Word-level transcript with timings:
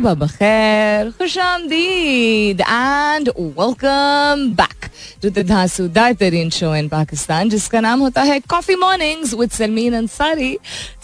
Bakhair, 0.00 1.12
khush 1.12 1.36
आमदीद 1.38 2.60
and 2.60 3.28
welcome 3.56 4.54
back 4.54 4.90
to 5.20 5.30
the 5.30 5.44
धांसूदार 5.44 6.48
show 6.50 6.74
in 6.74 6.88
Pakistan 6.88 7.48
जिसका 7.50 7.80
नाम 7.80 8.00
होता 8.00 8.22
है 8.22 8.38
coffee 8.40 8.76
mornings 8.76 9.34
with 9.34 9.50
Salmeen 9.50 9.94
Ansari 9.94 10.56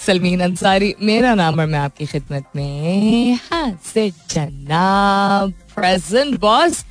Salmeen 0.07 0.41
Ansari 0.41 0.95
मेरा 1.03 1.35
नाम 1.35 1.61
और 1.61 1.67
मैं 1.67 1.79
आपकी 1.79 2.07
खिदमत 2.07 2.45
में 2.57 3.39
प्रेजेंट 5.75 6.39
बॉस 6.41 6.85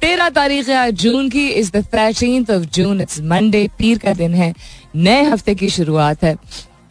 तेरह 0.00 0.28
तारीख 0.28 0.70
जून 0.92 1.28
की 1.30 1.48
is 1.48 1.70
the 1.72 1.84
thirteen 1.94 2.46
of 2.50 2.64
June 2.74 3.00
it's 3.00 3.20
Monday 3.20 3.68
पीर 3.78 3.98
का 3.98 4.12
दिन 4.12 4.34
है 4.34 4.54
नए 4.96 5.22
हफ़्ते 5.22 5.54
की 5.54 5.68
शुरुआत 5.70 6.24
है। 6.24 6.36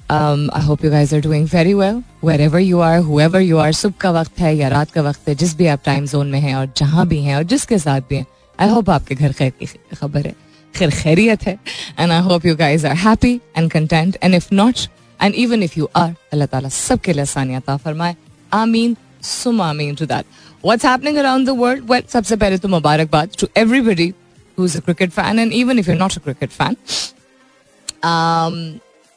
I 0.09 0.61
hope 0.65 0.83
you 0.85 0.91
guys 0.91 1.13
are 1.15 1.21
doing 1.21 1.47
very 1.47 1.73
well 1.73 2.01
wherever 2.41 2.59
you 2.59 2.79
are 2.81 2.97
however 2.99 3.41
you 3.41 3.57
are 3.57 3.71
सुबह 3.73 3.95
का 4.01 4.11
वक्त 4.11 4.39
है 4.39 4.55
या 4.55 4.67
रात 4.69 4.91
का 4.91 5.01
वक्त 5.01 5.27
है 5.27 5.35
जिस 5.35 5.55
भी 5.57 5.67
आप 5.67 5.81
टाइम 5.85 6.05
जोन 6.07 6.27
में 6.27 6.39
हैं 6.39 6.55
और 6.55 6.71
जहाँ 6.77 7.05
भी 7.07 7.21
हैं 7.23 7.35
और 7.35 7.43
जिसके 7.51 7.77
साथ 7.79 8.01
भी 8.09 8.15
हैं 8.15 8.25
आई 8.59 8.69
होप 8.69 8.89
आपके 8.89 9.15
घर 9.15 9.33
खैर 9.33 9.51
की 9.59 9.65
खबर 9.95 10.27
है 10.27 10.33
खैर 10.73 10.91
खैरियत 10.91 11.43
है 11.43 11.57
and 11.99 12.11
I 12.11 12.19
hope 12.21 12.45
you 12.45 12.55
guys 12.55 12.87
are 12.87 12.95
happy 12.97 13.33
and 13.57 13.71
content 13.71 14.17
and 14.23 14.35
if 14.35 14.47
not 14.53 14.87
and 15.19 15.35
even 15.35 15.63
if 15.63 15.79
you 15.79 15.89
are 15.95 16.15
अल्लाह 16.33 16.47
ताला 16.47 16.69
सबके 16.71 17.13
लिए 17.13 17.21
आसानियात 17.21 17.69
फरमाए 17.77 18.15
आमीन 18.51 18.95
सुम 19.23 19.61
आमीन 19.61 19.95
to 19.95 20.05
that 20.05 20.25
what's 20.65 20.85
happening 20.85 21.17
around 21.17 21.47
the 21.47 21.57
world 21.57 21.91
well 21.91 22.03
सबसे 22.09 22.35
पहले 22.35 22.57
तो 22.57 22.67
मुबारकबाद 22.69 23.37
to 23.39 23.47
everybody 23.57 24.13
who 24.57 24.65
is 24.65 24.77
a 24.77 24.81
cricket 24.81 25.09
fan 25.11 25.39
and 25.39 25.53
even 25.53 25.79
if 25.79 25.89
you 25.89 25.97
not 25.97 26.17
a 26.17 26.21
cricket 26.21 26.49
fan 26.51 26.75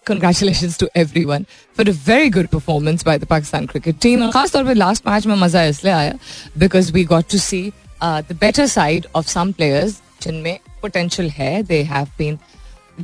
congratulations 0.05 0.77
to 0.77 0.89
everyone 0.95 1.45
for 1.77 1.85
a 1.89 1.93
very 2.09 2.29
good 2.29 2.49
performance 2.51 3.03
by 3.03 3.17
the 3.17 3.29
Pakistan 3.31 3.67
cricket 3.67 3.99
team. 4.05 4.29
खास 4.31 4.51
तौर 4.51 4.63
पे 4.65 4.73
last 4.73 5.07
match 5.07 5.25
में 5.27 5.35
मजा 5.35 5.63
इसलिए 5.63 5.93
आया 5.93 6.13
because 6.57 6.91
we 6.91 7.03
got 7.05 7.25
to 7.31 7.37
see 7.37 7.61
the 8.03 8.37
better 8.41 8.67
side 8.67 9.07
of 9.15 9.27
some 9.27 9.51
players 9.51 10.01
जिनमें 10.21 10.57
potential 10.81 11.29
है 11.29 11.63
they 11.63 11.81
have 11.93 12.07
been 12.17 12.37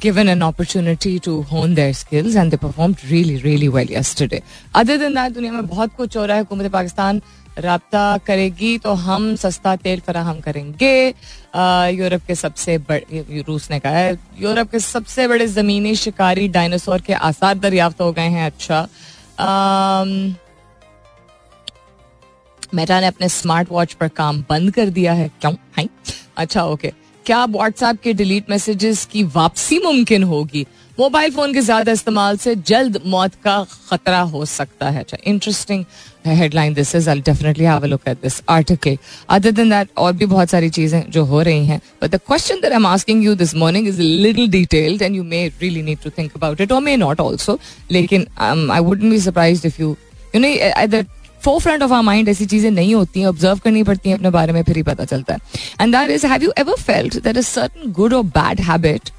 given 0.04 0.30
an 0.32 0.40
opportunity 0.46 1.10
to 1.26 1.32
hone 1.50 1.74
their 1.78 1.94
skills 1.98 2.36
and 2.44 2.54
they 2.54 2.58
performed 2.62 3.02
really 3.10 3.36
really 3.42 3.68
well 3.76 3.92
yesterday 3.96 4.40
other 4.80 4.96
than 5.02 5.18
that 5.18 5.34
दुनिया 5.34 5.52
में 5.54 5.68
बहुत 5.68 5.92
कुछ 5.98 6.18
हो 6.18 6.26
रहा 6.26 6.38
है 6.38 6.44
हुकूमत 6.44 6.72
पाकिस्तान 6.72 7.22
रबता 7.59 8.17
करेगी 8.27 8.77
तो 8.79 8.93
हम 8.97 9.35
सस्ता 9.37 9.75
तेल 9.77 10.01
फराहम 10.01 10.41
करेंगे। 10.41 11.09
यूरोप 11.93 12.23
के 12.27 12.35
सबसे 12.35 12.77
बड़े 12.81 13.43
रूस 13.49 13.71
ने 13.71 13.79
कहा 13.81 13.93
है, 13.93 14.19
यूरोप 14.39 14.71
के 14.71 14.79
सबसे 14.81 15.27
बड़े 15.29 15.47
जमीनी 15.49 15.95
शिकारी 15.97 16.49
डायनासोर 16.49 17.01
के 17.01 17.13
आसार 17.13 17.59
दरियाफ्त 17.59 18.01
हो 18.01 18.13
गए 18.13 18.29
हैं 18.29 18.47
अच्छा। 18.47 18.87
मेटा 22.73 23.01
ने 23.01 23.07
अपने 23.07 23.29
स्मार्ट 23.31 23.69
वॉच 23.71 23.93
पर 23.93 24.09
काम 24.09 24.45
बंद 24.51 24.71
कर 24.71 24.91
दिया 24.91 25.13
है, 25.13 25.31
क्यों? 25.41 25.53
हाई 25.77 25.89
अच्छा 26.37 26.65
ओके। 26.65 26.93
क्या 27.27 27.45
व्हाट्सएप 27.47 28.01
के 28.03 28.13
डिलीट 28.15 28.51
मैसेजेस 28.51 29.05
की 29.05 29.23
वापसी 29.27 29.79
मुमकिन 29.79 30.23
होगी? 30.25 30.67
मोबाइल 31.01 31.31
फ़ोन 31.33 31.53
के 31.55 31.61
ज़्यादा 31.61 31.93
इस्तेमाल 31.93 32.37
से 32.37 32.55
जल्द 32.69 33.01
मौत 33.07 33.35
का 33.45 33.57
खतरा 33.91 34.21
हो 34.21 34.45
सकता 34.45 34.89
है। 34.91 35.01
अच्छा 35.01 35.17
interesting 35.25 35.85
headline 36.27 36.75
this 36.75 36.95
is 36.95 37.09
I 37.11 37.21
definitely 37.27 37.65
have 37.65 37.83
a 37.83 37.87
look 37.87 38.09
at 38.09 38.17
this 38.23 38.41
article 38.51 38.97
other 39.29 39.51
than 39.51 39.71
that 39.71 39.89
और 39.99 40.13
भी 40.13 40.27
बहुत 40.27 40.51
सारी 40.51 40.71
चीज़ें 40.71 41.03
जो 41.11 41.25
हो 41.25 41.43
रही 41.43 41.67
हैं। 41.67 41.81
But 42.03 42.11
the 42.11 42.21
question 42.27 42.61
that 42.61 42.73
I 42.73 42.77
am 42.77 42.87
asking 42.87 43.25
you 43.25 43.35
this 43.35 43.55
morning 43.57 43.89
is 43.89 44.01
little 44.01 44.49
detailed 44.51 45.03
and 45.03 45.17
you 45.17 45.25
may 45.25 45.47
really 45.61 45.83
need 45.83 45.99
to 46.05 46.11
think 46.19 46.33
about 46.37 46.61
it 46.61 46.73
और 46.73 46.81
मे 46.83 46.97
नॉट 46.97 47.21
आल्सो 47.21 47.59
लेकिन 47.91 48.27
I 48.41 48.81
wouldn't 48.81 49.11
be 49.11 49.21
surprised 49.21 49.67
if 49.67 49.81
you 49.83 49.97
you 50.35 50.41
know 50.41 50.49
at 50.49 50.91
the 50.91 51.05
forefront 51.61 51.83
of 51.83 51.93
our 51.93 52.03
mind 52.03 52.29
ऐसी 52.29 52.47
चीज़ें 52.47 52.71
नहीं 52.71 52.95
होती 52.95 53.21
हैं 53.21 53.27
observe 53.27 53.59
करनी 53.65 53.83
पड़ती 53.83 54.09
हैं, 54.09 54.17
अपने 54.17 54.31
बारे 54.31 54.53
में 54.53 54.63
फिर 54.63 54.77
ही 54.77 54.83
पता 54.83 55.05
चलता 55.05 55.35
है। 55.35 55.41
And 55.81 55.97
that 55.97 56.11
is 56.11 56.27
have 56.27 56.43
you 56.43 56.53
ever 56.59 56.83
felt 56.83 57.19
that 57.23 57.39
a 57.39 57.41
certain 57.41 57.93
good 57.93 58.15
और 58.15 58.23
bad 58.37 58.61
habit 58.71 59.11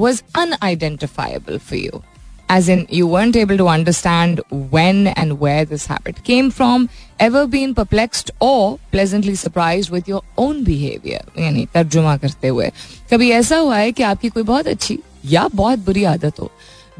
was 0.00 0.22
unidentifiable 0.34 1.58
for 1.60 1.76
you. 1.76 2.02
As 2.48 2.68
in, 2.68 2.80
you 2.90 3.06
weren't 3.06 3.36
able 3.36 3.56
to 3.58 3.66
understand 3.68 4.40
when 4.50 5.06
and 5.08 5.38
where 5.38 5.64
this 5.64 5.86
habit 5.86 6.24
came 6.24 6.50
from, 6.50 6.88
ever 7.20 7.46
been 7.46 7.74
perplexed 7.76 8.32
or 8.40 8.80
pleasantly 8.90 9.36
surprised 9.36 9.90
with 9.90 10.08
your 10.08 10.22
own 10.36 10.64
behavior. 10.64 11.20
यानी 11.38 11.66
तर्जुमा 11.74 12.16
करते 12.24 12.48
हुए 12.48 12.70
कभी 13.12 13.30
ऐसा 13.38 13.56
हुआ 13.58 13.76
है 13.78 13.92
कि 13.92 14.02
आपकी 14.02 14.28
कोई 14.28 14.42
बहुत 14.50 14.66
अच्छी 14.66 14.98
या 15.36 15.46
बहुत 15.54 15.78
बुरी 15.86 16.04
आदत 16.14 16.40
हो 16.40 16.50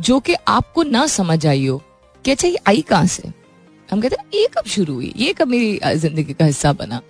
जो 0.00 0.20
कि 0.20 0.34
आपको 0.48 0.82
ना 0.94 1.06
समझ 1.16 1.46
आई 1.46 1.66
हो 1.66 1.82
कि 2.24 2.30
अच्छा 2.30 2.48
ये 2.48 2.58
आई 2.68 2.80
कहाँ 2.88 3.06
से 3.16 3.32
हम 3.90 4.00
कहते 4.00 4.16
हैं 4.20 4.40
ये 4.40 4.46
कब 4.56 4.66
शुरू 4.76 4.94
हुई 4.94 5.12
ये 5.16 5.32
कब 5.38 5.48
मेरी 5.48 5.78
ज़िंदगी 5.98 6.34
का 6.34 6.44
हिस्सा 6.44 6.72
बना 6.72 7.00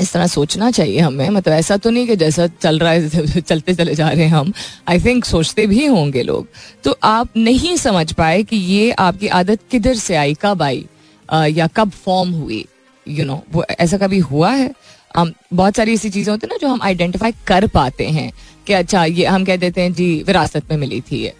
इस 0.00 0.12
तरह 0.12 0.26
सोचना 0.26 0.70
चाहिए 0.70 1.00
हमें। 1.00 1.28
मतलब 1.30 1.54
ऐसा 1.54 1.76
तो 1.76 1.90
नहीं 1.90 2.06
कि 2.06 2.16
जैसा 2.16 2.46
चल 2.46 2.78
रहा 2.78 2.90
है 2.90 3.40
चलते 3.40 3.74
चले 3.74 3.94
जा 3.94 4.08
रहे 4.08 4.24
हैं 4.24 4.30
हम। 4.30 4.52
आई 4.88 5.00
थिंक 5.00 5.24
सोचते 5.24 5.66
भी 5.66 5.86
होंगे 5.86 6.22
लोग। 6.22 6.48
तो 6.84 6.96
आप 7.02 7.36
नहीं 7.36 7.76
समझ 7.76 8.12
पाए 8.12 8.42
कि 8.42 8.56
ये 8.56 8.90
आपकी 8.90 9.28
आदत 9.28 9.60
किधर 9.70 9.94
से 9.96 10.16
आई 10.16 10.34
कब 10.42 10.62
आई 10.62 10.86
या 11.50 11.66
कब 11.66 11.90
फॉर्म 12.04 12.32
हुई 12.32 12.64
यू 13.06 13.24
नो 13.24 13.42
वो 13.52 13.64
ऐसा 13.70 13.98
कभी 13.98 14.18
हुआ 14.20 14.50
है? 14.50 14.70
हम 15.16 15.32
बहुत 15.52 15.76
सारी 15.76 15.92
ऐसी 15.94 16.10
चीज़ें 16.10 16.30
होती 16.30 16.46
है 16.46 16.52
ना 16.52 16.56
जो 16.60 16.68
हम 16.68 16.80
आइडेंटिफाई 16.82 17.32
कर 17.46 17.66
पाते 17.66 18.06
हैं 18.08 18.30
कि 18.66 18.72
अच्छा 18.72 19.04
ये 19.04 19.26
हम 19.26 19.44
कह 19.44 19.56
देते 19.56 19.80
हैं 19.80 19.92
जी 19.92 20.14
विरासत 20.26 20.70
में 20.70 20.76
मिली 20.78 21.00
थी 21.00 21.22
ये। 21.22 21.32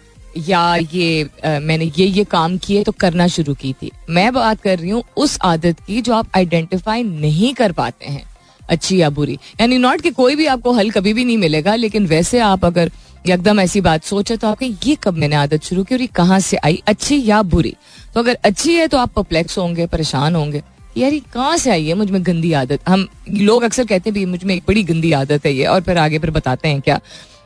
या 0.47 0.75
ये 0.93 1.23
आ, 1.45 1.59
मैंने 1.59 1.91
ये 1.97 2.05
ये 2.05 2.23
काम 2.23 2.57
किए 2.57 2.83
तो 2.83 2.91
करना 2.91 3.27
शुरू 3.27 3.53
की 3.53 3.73
थी। 3.73 3.91
मैं 4.09 4.31
बात 4.33 4.61
कर 4.61 4.79
रही 4.79 4.89
हूँ 4.89 5.03
उस 5.17 5.37
आदत 5.41 5.79
की 5.87 6.01
जो 6.01 6.13
आप 6.13 6.31
आइडेंटिफाई 6.35 7.03
नहीं 7.03 7.53
कर 7.53 7.71
पाते 7.71 8.05
हैं। 8.05 8.23
अच्छी 8.69 8.97
या 8.97 9.09
बुरी। 9.09 9.37
यानी 9.61 9.77
नॉट 9.77 10.01
कि 10.01 10.09
कोई 10.11 10.35
भी 10.35 10.45
आपको 10.45 10.71
हल 10.71 10.89
कभी 10.91 11.13
भी 11.13 11.25
नहीं 11.25 11.37
मिलेगा, 11.37 11.75
लेकिन 11.75 12.05
वैसे 12.05 12.39
आप 12.39 12.65
अगर 12.65 12.91
एकदम 13.27 13.59
ऐसी 13.59 13.81
बात 13.81 14.03
सोचे 14.03 14.35
तो 14.37 14.47
आपके 14.47 14.65
ये 14.85 14.95
कब 14.95 15.17
मैंने 15.17 15.35
आदत 15.35 15.63
शुरू 15.63 15.83
की 15.83 15.95
और 15.95 16.01
ये 16.01 16.07
कहाँ 16.07 16.39
से 16.39 16.57
आई, 16.57 16.81
अच्छी 16.87 17.21
या 17.25 17.41
बुरी? 17.43 17.73
तो 18.13 18.19
अगर 18.19 18.37
अच्छी 18.43 18.75
है 18.75 18.87
तो 18.87 18.97
आप 18.97 19.13
परप्लेक्स 19.13 19.57
होंगे, 19.57 19.85
परेशान 19.87 20.35
होंगे। 20.35 20.61
यार, 20.97 21.13
ये 21.13 21.21
कहाँ 21.33 21.57
से 21.57 21.71
आई 21.71 21.85
है 21.85 21.93
मुझमें 21.93 22.21
गंदी 22.25 22.51
आदत? 22.53 22.79
हम 22.89 23.07
लोग 23.29 23.63
अक्सर 23.63 23.85
कहते 23.85 24.09
हैं 24.09 24.25
मुझमें 24.25 24.55
एक 24.55 24.63
बड़ी 24.67 24.83
गंदी 24.83 25.11
आदत 25.13 25.45
है 25.45 25.53
ये, 25.53 25.65
और 25.65 25.81
फिर 25.81 25.97
आगे 25.97 26.19
फिर 26.19 26.31
बताते 26.31 26.67
हैं 26.67 26.81
क्या। 26.81 26.99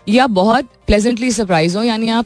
या 0.08 0.28
बहुत 0.28 0.70
प्लेजेंटली 0.88 1.32
सरप्राइज़ 1.32 1.78
हो, 1.78 1.84
यानी 1.84 2.10
आप 2.10 2.26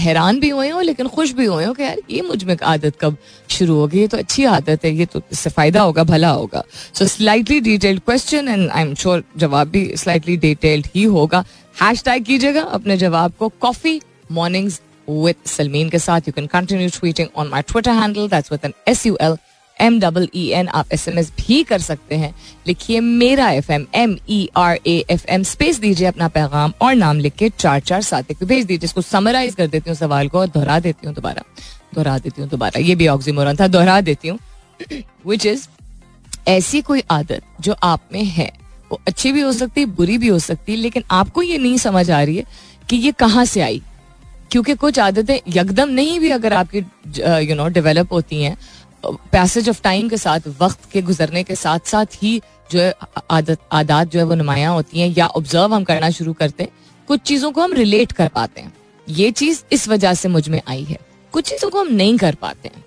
हैरान 0.00 0.38
भी 0.40 0.48
हुए 0.48 0.68
हो, 0.68 0.80
लेकिन 0.80 1.08
खुश 1.08 1.32
भी 1.32 1.44
हुए 1.44 1.64
हो 1.64 1.72
कि 1.74 1.82
यार, 1.82 1.96
ये 2.10 2.22
मुझमें 2.22 2.56
आदत 2.64 2.96
कब 3.00 3.16
शुरू 3.50 3.74
होगी? 3.74 4.00
ये 4.00 4.06
तो 4.08 4.18
अच्छी 4.18 4.44
आदत 4.44 4.84
है, 4.84 4.94
ये 4.94 5.06
तो 5.06 5.20
इससे 5.32 5.50
फ़ायदा 5.50 5.82
होगा, 5.82 6.04
भला 6.04 6.30
होगा। 6.30 6.62
So 6.94 7.06
slightly 7.06 7.60
detailed 7.60 8.00
question 8.00 8.48
and 8.48 8.68
I 8.70 8.82
am 8.82 8.94
sure 8.94 9.24
जवाब 9.36 9.68
भी 9.68 9.86
स्लाइटली 9.96 10.36
डिटेल्ड 10.36 10.86
ही 10.94 11.04
होगा। 11.14 11.44
हैश 11.82 12.02
टैग 12.04 12.24
कीजिएगा 12.24 12.62
अपने 12.62 12.96
जवाब 12.96 13.32
को 13.38 13.48
कॉफ़ी 13.60 14.00
मॉर्निंग्स 14.32 14.80
विद 15.08 15.36
सलमीन 15.46 15.88
के 15.90 15.98
साथ। 15.98 16.28
You 16.28 16.32
can 16.32 16.46
continue 16.46 16.88
tweeting 16.90 17.28
on 17.36 17.48
my 17.48 17.62
Twitter 17.62 17.90
handle 17.92 18.28
that's 18.28 18.52
with 18.52 18.64
N 18.64 18.72
S 18.88 19.06
U 19.06 19.16
L 19.20 19.36
M 19.78 19.98
double 20.00 20.28
E 20.34 20.46
N 20.50 20.68
आप 20.70 20.92
एस 20.92 21.06
एम 21.08 21.18
एस 21.18 21.30
भी 21.38 21.62
कर 21.64 21.78
सकते 21.80 22.14
हैं। 22.14 22.34
लिखिए 22.66 23.00
मेरा 23.00 23.50
F 23.50 23.70
M 23.72 23.86
M 23.94 24.16
E 24.30 24.48
R 24.56 24.78
A 24.86 24.96
F 25.10 25.24
M 25.28 25.42
space 25.42 25.78
दीजिए 25.80 26.06
अपना 26.08 26.28
पैगाम 26.28 26.72
और 26.82 26.94
नाम 26.94 27.18
लिख 27.18 27.34
के 27.34 27.48
चार 27.50 27.80
चार 27.80 28.02
सात 28.02 28.30
एक। 28.30 28.44
भेज 28.44 28.64
दीजिए, 28.64 28.84
इसको 28.84 29.02
समराइज 29.02 29.54
कर 29.54 29.66
देती 29.66 29.90
हूँ 29.90 29.96
सवाल 29.96 30.28
को 30.28 30.38
और 30.38 30.46
दोहरा 30.48 30.78
देती 30.80 31.06
हूँ 31.06 31.14
दोबारा। 31.14 31.42
दोहरा 31.94 32.18
देती 32.18 32.42
हूँ 32.42 32.50
दोबारा। 32.50 32.80
ये 32.80 32.94
भी 32.94 33.06
ऑक्सीमोरन 33.08 33.56
था, 33.56 33.66
दोहरा 33.68 34.00
देती 34.00 34.28
हूँ। 34.28 34.38
विच 35.26 35.46
इज़ 35.46 35.66
ऐसी 36.48 36.80
कोई 36.82 37.02
आदत 37.10 37.42
जो 37.60 37.74
आप 37.82 38.08
में 38.12 38.24
है, 38.24 38.50
वो 38.90 39.00
अच्छी 39.08 39.32
भी 39.32 39.40
हो 39.40 39.52
सकती 39.52 39.80
है, 39.80 39.86
बुरी 39.88 40.18
भी 40.18 40.28
हो 40.28 40.38
सकती 40.38 40.72
है, 40.72 40.78
लेकिन 40.78 41.04
आपको 41.10 41.42
ये 41.42 41.58
नहीं 41.58 41.76
समझ 41.78 42.10
आ 42.10 42.22
रही 42.22 42.36
है 42.36 42.44
कि 42.88 42.96
ये 42.96 43.12
कहाँ 43.12 43.44
से 43.44 43.60
आई। 43.60 43.82
क्योंकि 44.50 44.74
कुछ 44.74 44.98
आदतें 44.98 45.38
यकदम 45.48 45.88
नहीं 45.90 46.18
भी 46.20 46.30
अगर 46.30 46.52
आपकी 46.52 46.78
यू 47.48 47.54
नो 47.54 47.66
डेवलप 47.68 48.12
होती 48.12 48.42
हैं 48.42 48.56
पैसेज 49.32 49.68
ऑफ़ 49.68 49.82
टाइम 49.82 50.08
के 50.08 50.16
साथ, 50.16 50.40
वक्त 50.60 50.90
के 50.92 51.02
गुजरने 51.02 51.42
के 51.42 51.54
साथ 51.54 51.78
साथ 51.86 52.06
ही 52.22 52.40
जो 52.70 52.80
है, 52.80 52.94
आदत, 53.30 53.58
आदात 53.72 54.08
जो 54.08 54.18
है, 54.18 54.24
वो 54.24 54.34
नुमाया 54.34 54.70
होती 54.70 55.00
हैं 55.00 55.14
या 55.18 55.26
ऑब्ज़र्व 55.26 55.74
हम 55.74 55.84
करना 55.84 56.10
शुरू 56.10 56.32
करते 56.32 56.62
हैं, 56.62 56.70
कुछ 57.08 57.20
चीज़ों 57.20 57.52
को 57.52 57.62
हम 57.62 57.72
रिलेट 57.72 58.12
कर 58.12 58.28
पाते 58.28 58.60
हैं। 58.60 58.72
ये 59.08 59.30
चीज़ 59.30 59.62
इस 59.72 59.88
वजह 59.88 60.14
से 60.14 60.28
मुझमें 60.28 60.60
आई 60.68 60.84
है। 60.84 60.98
कुछ 61.32 61.48
चीज़ों 61.50 61.70
को 61.70 61.80
हम 61.80 61.88
नहीं 61.88 62.16
कर 62.18 62.34
पाते 62.34 62.70
हैं। 62.76 62.84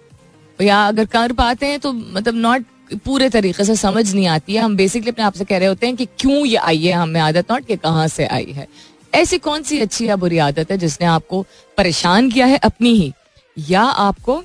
या 0.62 0.88
अगर 0.88 1.06
कर 1.06 1.34
पाते 1.34 1.66
हैं 1.66 1.80
तो 1.80 1.94
मतलब 1.94 2.36
नॉट 2.36 2.66
पूरे 3.06 3.30
तरीके 3.30 3.64
से 3.64 3.76
समझ 3.76 4.14
नहीं 4.14 4.28
आती 4.28 4.54
है। 4.54 4.62
हम 4.62 4.76
बेसिकली 4.76 5.12
अपने 5.12 5.26
आप 5.26 5.34
से 5.34 5.46
कह 5.46 5.58
रहे 5.58 5.68
होते 5.68 5.88
हैं 5.88 5.96
कि 5.96 6.06
क्यों 6.20 6.46
ये 6.46 6.56
आई 6.56 6.86
है 6.86 6.94
हमें 6.94 7.22
आदत 7.22 7.52
नॉट 7.52 7.66
कि 7.66 7.76
कहाँ 7.76 8.08
से 8.08 8.26
आई 8.26 8.52
है। 8.52 8.68
ऐसी 9.14 9.38
कौन 9.38 9.62
सी 9.62 9.80
अच्छी 9.80 10.08
या 10.08 10.16
बुरी 10.16 10.38
आदत 10.38 10.72
है 10.72 10.78
जिसने 10.78 11.08
आपको 11.08 11.46
परेशान 11.78 12.32
किया 12.32 12.46
है 12.46 12.58
अपनी 12.58 12.90
ही? 12.90 13.14
या 13.58 13.82
आपको 13.82 14.44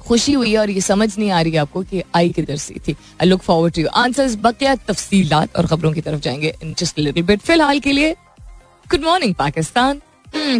खुशी 0.00 0.32
हुई 0.32 0.54
और 0.56 0.70
ये 0.70 0.80
समझ 0.80 1.08
नहीं 1.18 1.30
आ 1.30 1.40
रही 1.40 1.56
आपको 1.56 1.82
कि 1.82 2.02
आई 2.16 2.28
किधर 2.30 2.56
से 2.56 2.74
थी। 2.88 2.92
I 2.92 3.26
look 3.26 3.42
forward 3.42 3.74
to 3.74 3.86
answers 3.96 4.36
बकिया 4.42 4.74
तफसीलात 4.88 5.56
और 5.56 5.66
खबरों 5.66 5.92
की 5.92 6.00
तरफ़ 6.00 6.20
जाएँगे 6.20 7.36
फ़िलहाल 7.36 7.80
के 7.80 7.92
लिए 7.92 8.12
गुड 8.86 9.04
मॉर्निंग 9.04 9.34
पाकिस्तान। 9.34 10.00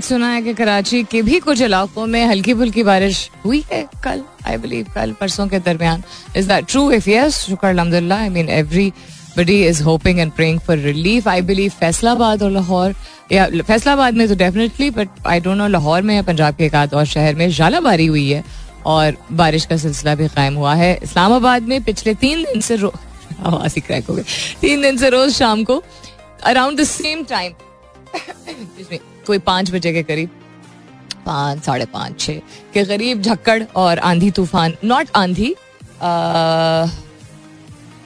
सुना 0.02 0.28
है 0.28 0.40
कि 0.42 0.52
कराची 0.54 1.02
के 1.02 1.20
भी 1.22 1.38
कुछ 1.40 1.60
इलाकों 1.62 2.06
में 2.06 2.24
हल्की 2.26 2.54
फुल्की 2.54 2.82
बारिश 2.82 3.28
हुई 3.44 3.62
है 3.72 3.82
कल 4.04 4.22
आई 4.46 4.56
बिलीव 4.56 4.86
कल, 4.94 5.12
परसों 5.12 5.46
के 5.48 5.58
दरमियान। 5.58 6.02
Is 6.36 6.48
that 6.48 6.66
true 6.68 6.90
if 6.92 7.08
yes 7.10 7.38
शुक्र 7.40 7.66
अलहमदिल्ला 7.66 8.16
I 8.16 8.28
mean 8.28 8.48
everybody 9.36 9.62
is 9.66 9.82
hoping 9.82 10.18
and 10.18 10.32
praying 10.32 10.58
for 10.60 10.78
relief 10.78 11.28
I 11.28 11.40
believe 11.42 11.72
Faisalabad 11.80 12.42
और 12.42 12.50
लाहौर, 12.50 12.94
या 13.32 13.46
फैसलाबाद 13.58 14.14
में 14.14 14.26
तो 14.28 14.34
definitely 14.34 14.90
but 14.90 15.08
I 15.26 15.40
don't 15.40 15.56
know 15.58 15.68
Lahore 15.68 16.02
में 16.02 16.14
या 16.14 16.22
पंजाब 16.22 16.56
के 16.56 16.64
एक 16.66 16.74
आध 16.74 16.94
और 16.94 17.04
शहर 17.06 17.34
में 17.34 17.48
जालाबारी 17.50 18.06
हुई 18.06 18.28
है। 18.30 18.44
और 18.86 19.16
बारिश 19.32 19.64
का 19.66 19.76
सिलसिला 19.76 20.14
भी 20.14 20.28
कायम 20.28 20.54
हुआ 20.54 20.74
है। 20.74 20.98
इस्लामाबाद 21.02 21.62
में 21.62 21.82
पिछले 21.84 22.14
तीन 22.16 22.42
दिन 22.44 22.60
से 22.60 22.76
आवाज़ 23.46 23.74
ही 23.74 23.80
क्रैक 23.80 24.06
हो 24.06 24.14
गई। 24.14 24.22
तीन 24.60 24.82
दिन 24.82 24.96
से 24.96 25.08
रोज 25.10 25.32
शाम 25.32 25.64
को 25.64 25.82
अराउंड 26.44 26.80
द 26.80 26.84
सेम 26.84 27.24
टाइम 27.24 27.52
कोई 29.26 29.38
पाँच 29.40 29.70
बजे 29.70 29.92
के 29.92 30.02
करीब, 30.02 30.28
पाँच, 31.26 31.62
साढ़े 31.64 31.84
पाँच, 31.86 32.20
छह, 32.20 32.40
के 32.74 32.84
करीब 32.84 33.22
झक्कड़ 33.22 33.62
और 33.76 33.98
आंधी 34.00 34.30
तूफ़ान 34.30 34.74
नॉट 34.84 35.08
आंधी 35.16 35.54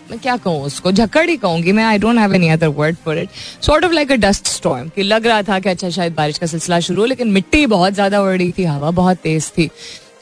मैं 0.04 0.18
क्या 0.22 0.36
कहूँ 0.36 0.62
उसको? 0.64 0.92
झक्कड़ 0.92 1.28
ही 1.28 1.36
कहूँगी, 1.36 1.72
मैं 1.72 1.84
I 1.84 1.98
don't 1.98 2.18
have 2.18 2.34
any 2.34 2.48
other 2.48 2.68
word 2.68 2.96
for 3.04 3.18
it 3.18 3.28
sort 3.62 3.84
of 3.84 3.92
like 3.92 4.12
a 4.12 4.16
dust 4.16 4.46
storm 4.46 4.88
कि 4.88 5.02
लग 5.02 5.26
रहा 5.26 5.42
था 5.42 5.58
कि 5.58 5.68
अच्छा 5.68 5.90
शायद 5.90 6.14
बारिश 6.14 6.38
का 6.38 6.46
सिलसिला 6.46 6.80
शुरू 6.80 7.00
हो, 7.00 7.06
लेकिन 7.06 7.28
मिट्टी 7.32 7.66
बहुत 7.66 7.92
ज़्यादा 7.94 8.20
उड़ 8.22 8.36
रही 8.36 8.52
थी, 8.58 8.64
हवा 8.64 8.90
बहुत 8.90 9.16
तेज 9.18 9.48
थी। 9.48 9.70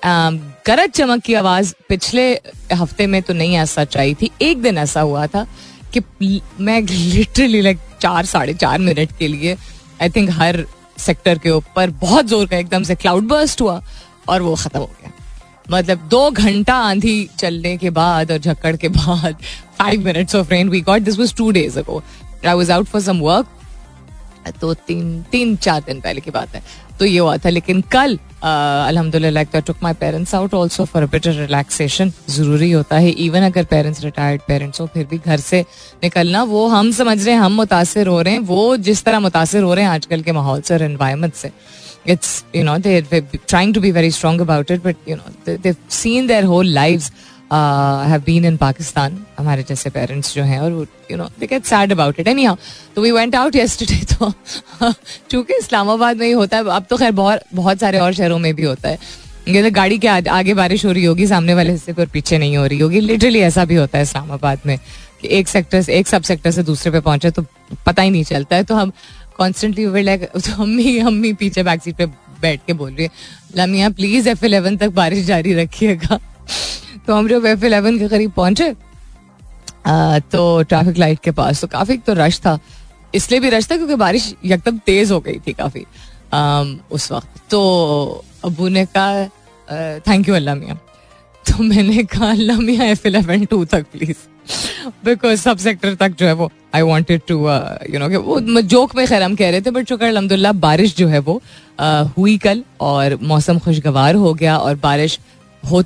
गरज 0.02 0.90
चमक 0.90 1.22
की 1.22 1.34
आवाज़ 1.34 1.72
पिछले 1.88 2.30
हफ़्ते 2.72 3.06
में 3.06 3.20
तो 3.22 3.34
नहीं 3.34 3.56
ऐसा 3.56 3.84
चाहिए 3.86 4.14
थी। 4.14 4.30
एक 4.42 4.62
दिन 4.62 4.78
ऐसा 4.78 5.00
हुआ 5.00 5.26
था 5.26 5.46
कि 5.94 6.00
मैं 6.60 6.80
लिटरली 6.82 7.60
लाइक 7.60 7.78
चार, 8.00 8.24
साढ़े 8.26 8.54
चार 8.54 8.78
मिनट 8.80 9.16
के 9.18 9.28
लिए 9.28 9.56
आई 10.02 10.10
थिंक 10.10 10.30
हर 10.32 10.64
सेक्टर 10.98 11.38
के 11.38 11.50
ऊपर 11.50 11.90
बहुत 12.00 12.26
ज़ोर 12.26 12.46
का 12.46 12.56
एकदम 12.56 12.82
से 12.82 12.94
क्लाउड 12.94 13.28
बर्स्ट 13.28 13.60
हुआ 13.60 13.80
और 14.28 14.42
वो 14.42 14.54
खत्म 14.56 14.80
हो 14.80 14.86
गया। 14.86 15.12
मतलब 15.70 16.08
दो 16.10 16.30
घंटा 16.30 16.74
आंधी 16.84 17.28
चलने 17.38 17.76
के 17.78 17.90
बाद 17.92 18.32
और 18.32 18.38
झक्कड़ 18.38 18.76
के 18.76 18.88
बाद 18.90 19.36
five 19.78 20.04
minutes 20.04 20.34
of 20.36 20.50
rain 20.50 20.68
we 20.68 20.80
got 20.80 21.02
this 21.02 21.18
was 21.18 21.34
two 21.36 21.50
days 21.50 21.78
ago 21.78 22.02
I 22.46 22.54
was 22.54 22.70
out 22.70 22.86
for 22.86 23.00
some 23.02 23.20
work 23.20 23.58
तो 24.60 24.72
तीन 24.76 25.22
तीन, 25.32 25.56
चार 25.56 25.80
दिन 25.80 26.00
पहले 26.00 26.20
की 26.20 26.30
बात 26.30 26.54
है। 26.54 26.62
तो 27.02 27.06
ये 27.06 27.18
हुआ 27.18 27.36
था। 27.36 27.48
लेकिन 27.50 27.80
कल 27.92 28.18
अल्हम्दुलिल्लाह 28.44 29.60
took 29.60 29.76
my 29.82 29.94
parents 29.94 30.34
out 30.34 30.54
also 30.54 30.84
for 30.84 31.02
a 31.02 31.08
relaxation 31.16 32.12
ज़रूरी 32.30 32.70
होता 32.72 32.96
है 32.98 33.10
इवन 33.24 33.42
अगर 33.42 33.64
पेरेंट्स 33.70 34.04
रिटायर्ड 34.04 34.40
पेरेंट्स 34.48 34.80
हो, 34.80 34.86
फिर 34.94 35.06
भी 35.10 35.18
घर 35.18 35.40
से 35.40 35.60
निकलना। 36.04 36.42
वो 36.44 36.66
हम 36.68 36.90
समझ 36.92 37.24
रहे 37.24 37.34
हैं, 37.34 37.40
हम 37.42 37.52
मुतासर 37.52 38.06
हो 38.06 38.20
रहे 38.20 38.34
हैं। 38.34 38.40
वो 38.48 38.76
जिस 38.78 39.04
तरह 39.04 39.20
मुतासर 39.20 39.62
हो 39.62 39.74
रहे 39.74 39.84
हैं 39.84 39.90
आजकल 39.92 40.22
के 40.22 40.32
माहौल 40.32 40.60
से 40.60 40.74
और 40.74 40.82
एनवायरमेंट 40.82 41.34
से। 41.34 41.50
It's 42.06 42.44
you 42.56 42.64
know 42.64 42.76
they 42.78 43.00
trying 43.02 43.74
to 43.74 43.80
be 43.80 43.90
very 43.92 44.10
strong 44.10 44.40
about 44.40 44.70
it 44.70 44.82
but 44.84 45.08
you 45.08 45.16
know 45.16 45.56
they 45.56 45.74
seen 45.90 46.26
their 46.26 46.44
whole 46.44 46.72
lives 46.74 47.12
have 47.52 48.22
been 48.26 48.44
in 48.44 48.56
Pakistan 48.56 49.18
हमारे 49.38 49.62
जैसे 49.68 49.90
पेरेंट्स 49.90 50.34
जो 50.34 50.42
हैं 50.42 50.60
और 50.60 50.86
you 51.10 51.16
know 51.16 51.24
they 51.40 51.46
get 51.46 51.64
sad 51.64 51.92
about 51.92 52.20
it 52.20 52.28
anyhow 52.44 52.56
तो 52.96 53.02
we 53.02 53.10
went 53.12 53.34
out 53.36 53.56
yesterday 53.56 54.04
तो 54.14 54.32
चूँकि 55.30 55.54
इस्लामाबाद 55.54 56.16
में 56.16 56.26
ही 56.26 56.32
होता 56.32 56.56
है, 56.56 56.64
अब 56.66 56.86
तो 56.90 56.96
खैर 56.96 57.12
बहुत 57.12 57.40
बहुत 57.54 57.80
सारे 57.80 57.98
और 57.98 58.12
शहरों 58.14 58.38
में 58.38 58.54
भी 58.54 58.62
होता 58.62 58.88
है। 58.88 58.98
ये 59.48 59.62
तो 59.62 59.70
गाड़ी 59.74 59.98
के 59.98 60.08
आगे 60.08 60.54
बारिश 60.54 60.84
हो 60.84 60.92
रही 60.92 61.04
होगी, 61.04 61.26
सामने 61.26 61.54
वाले 61.54 61.72
हिस्से 61.72 61.92
पर 61.92 62.06
पीछे 62.08 62.38
नहीं 62.38 62.56
हो 62.56 62.66
रही 62.66 62.78
होगी। 62.78 63.00
लिटरली 63.00 63.40
ऐसा 63.40 63.64
भी 63.64 63.74
होता 63.74 63.98
है 63.98 64.02
इस्लामाबाद 64.04 64.58
में, 64.66 64.78
कि 65.20 65.28
एक 65.30 65.48
सेक्टर 65.48 65.82
से, 65.82 65.94
एक 65.94 66.06
सब 66.08 66.22
सेक्टर 66.22 66.50
से 66.50 66.62
दूसरे 66.62 66.92
पे 66.92 67.00
पहुँचे 67.00 67.30
तो 67.30 67.44
पता 67.86 68.02
ही 68.02 68.10
नहीं 68.10 68.24
चलता 68.24 68.56
है। 68.56 68.64
तो 68.64 68.74
हम 68.74 68.92
कॉन्स्टेंटली 69.38 70.02
लाइक 70.02 70.24
तो 70.36 70.62
अम्मी 70.62 70.98
अम्मी 71.00 71.32
पीछे 71.34 71.62
बैक 71.62 71.82
सीट 71.82 71.96
पे 71.96 72.06
बैठ 72.42 72.60
के 72.66 72.72
बोल 72.72 72.90
रही 72.90 73.04
है, 73.04 73.10
लमिया 73.56 73.90
प्लीज़ 73.90 74.28
एफ़ 74.28 74.44
इलेवन 74.44 74.76
तक 74.76 74.90
बारिश 74.92 75.24
जारी 75.26 75.54
रखिएगा। 75.54 76.18
तो 77.06 77.14
हम 77.14 77.28
जब 77.28 77.46
एफ़ 77.46 77.64
इलेवन 77.66 77.98
के 77.98 78.08
करीब 78.08 78.30
पहुँचे। 78.32 78.72
तो 80.32 80.62
ट्रैफ़िक 80.62 80.98
लाइट 80.98 81.18
के 81.20 81.30
पास। 81.32 81.60
तो 81.60 81.66
काफ़ी 81.68 81.96
तो 81.98 82.12
रश 82.14 82.38
था। 82.40 82.58
इसलिए 83.14 83.40
भी 83.40 83.48
रश 83.50 83.70
था 83.70 83.76
क्योंकि 83.76 83.94
बारिश 83.96 84.34
एकदम 84.44 84.78
तेज 84.86 85.10
हो 85.12 85.20
गई 85.20 85.38
थी 85.46 85.52
काफ़ी 85.52 85.84
उस 86.94 87.10
वक्त। 87.12 87.40
तो 87.50 88.24
अबू 88.44 88.68
ने 88.68 88.84
कहा 88.96 89.98
थैंक 90.08 90.28
यू 90.28 90.34
अल्लाह 90.34 90.54
मियाँ। 90.54 90.78
तो 91.44 91.62
मैंने 91.62 92.02
कहा, 92.04 92.30
अल्लाह 92.30 92.58
मियाँ 92.58 92.86
एफ़ 92.86 93.06
इलेवन 93.08 93.44
टू 93.44 93.64
तक 93.64 93.86
प्लीज़ 93.92 94.16
बिकॉज़ 95.04 95.40
सब 95.40 95.56
सेक्टर 95.58 95.94
तक 95.94 96.14
जो 96.18 96.26
है 96.26 96.32
वो 96.32 96.50
I 96.74 96.82
wanted 96.82 97.20
to 97.28 97.34
you 97.90 97.98
know 97.98 98.20
वो 98.20 98.60
जोक 98.62 98.94
में 98.96 99.06
खैर 99.06 99.22
हम 99.22 99.34
कह 99.36 99.50
रहे 99.50 99.60
थे 99.60 99.70
बट 99.70 99.88
शुक्र 99.88 100.06
अलहमदुल्ला 100.06 100.52
बारिश 100.64 100.96
जो 100.96 101.08
है 101.08 101.18
वो 101.18 101.40
हुई 102.16 102.36
कल 102.38 102.62
और 102.80 103.18
मौसम 103.22 103.58
खुशगवार 103.58 104.14
हो 104.14 104.32
गया 104.34 104.56
और 104.58 104.76
बारिश 104.82 105.18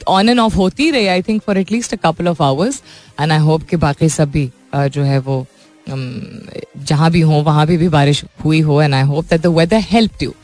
ऑन 0.08 0.28
एंड 0.28 0.40
ऑफ़ 0.40 0.54
होती 0.56 0.90
रही 0.90 1.06
I 1.06 1.22
think 1.22 1.42
for 1.42 1.58
at least 1.58 1.94
a 1.94 1.96
couple 2.04 2.28
of 2.28 2.42
hours 2.42 2.82
and 3.20 3.32
I 3.32 3.38
hope 3.38 3.62
कि 3.62 3.76
बाकी 3.76 4.08
सब 4.08 4.30
भी 4.30 4.50
जो 4.70 5.02
है 5.02 5.18
वो 5.18 5.46
जहाँ 5.88 7.10
भी 7.10 7.20
हो, 7.20 7.32
वहाँ 7.32 7.66
भी 7.66 7.76
भी 7.76 7.88
बारिश 7.88 8.24
हुई 8.44 8.60
हो 8.60 8.80
and 8.82 8.94
I 8.94 9.02
hope 9.02 9.24
that 9.30 9.40
the 9.40 9.46
weather 9.56 9.80
help 9.90 10.22
you 10.22 10.34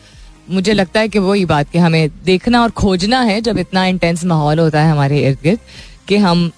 मुझे 0.50 0.72
लगता 0.72 1.00
है 1.00 1.08
कि 1.08 1.18
वही 1.18 1.44
बात 1.44 1.70
कि 1.70 1.78
हमें 1.78 2.08
देखना 2.24 2.62
और 2.62 2.70
खोजना 2.72 3.20
है, 3.20 3.40
जब 3.40 3.58
इतना 3.58 3.84
इंटेंस 3.86 4.24
माहौल 4.24 4.58
होता 4.58 4.82
है 4.82 4.90
हमारे 4.90 5.20
इर्द 5.26 5.38
गिर्द, 5.42 5.58
कि 6.08 6.16
हम 6.16 6.50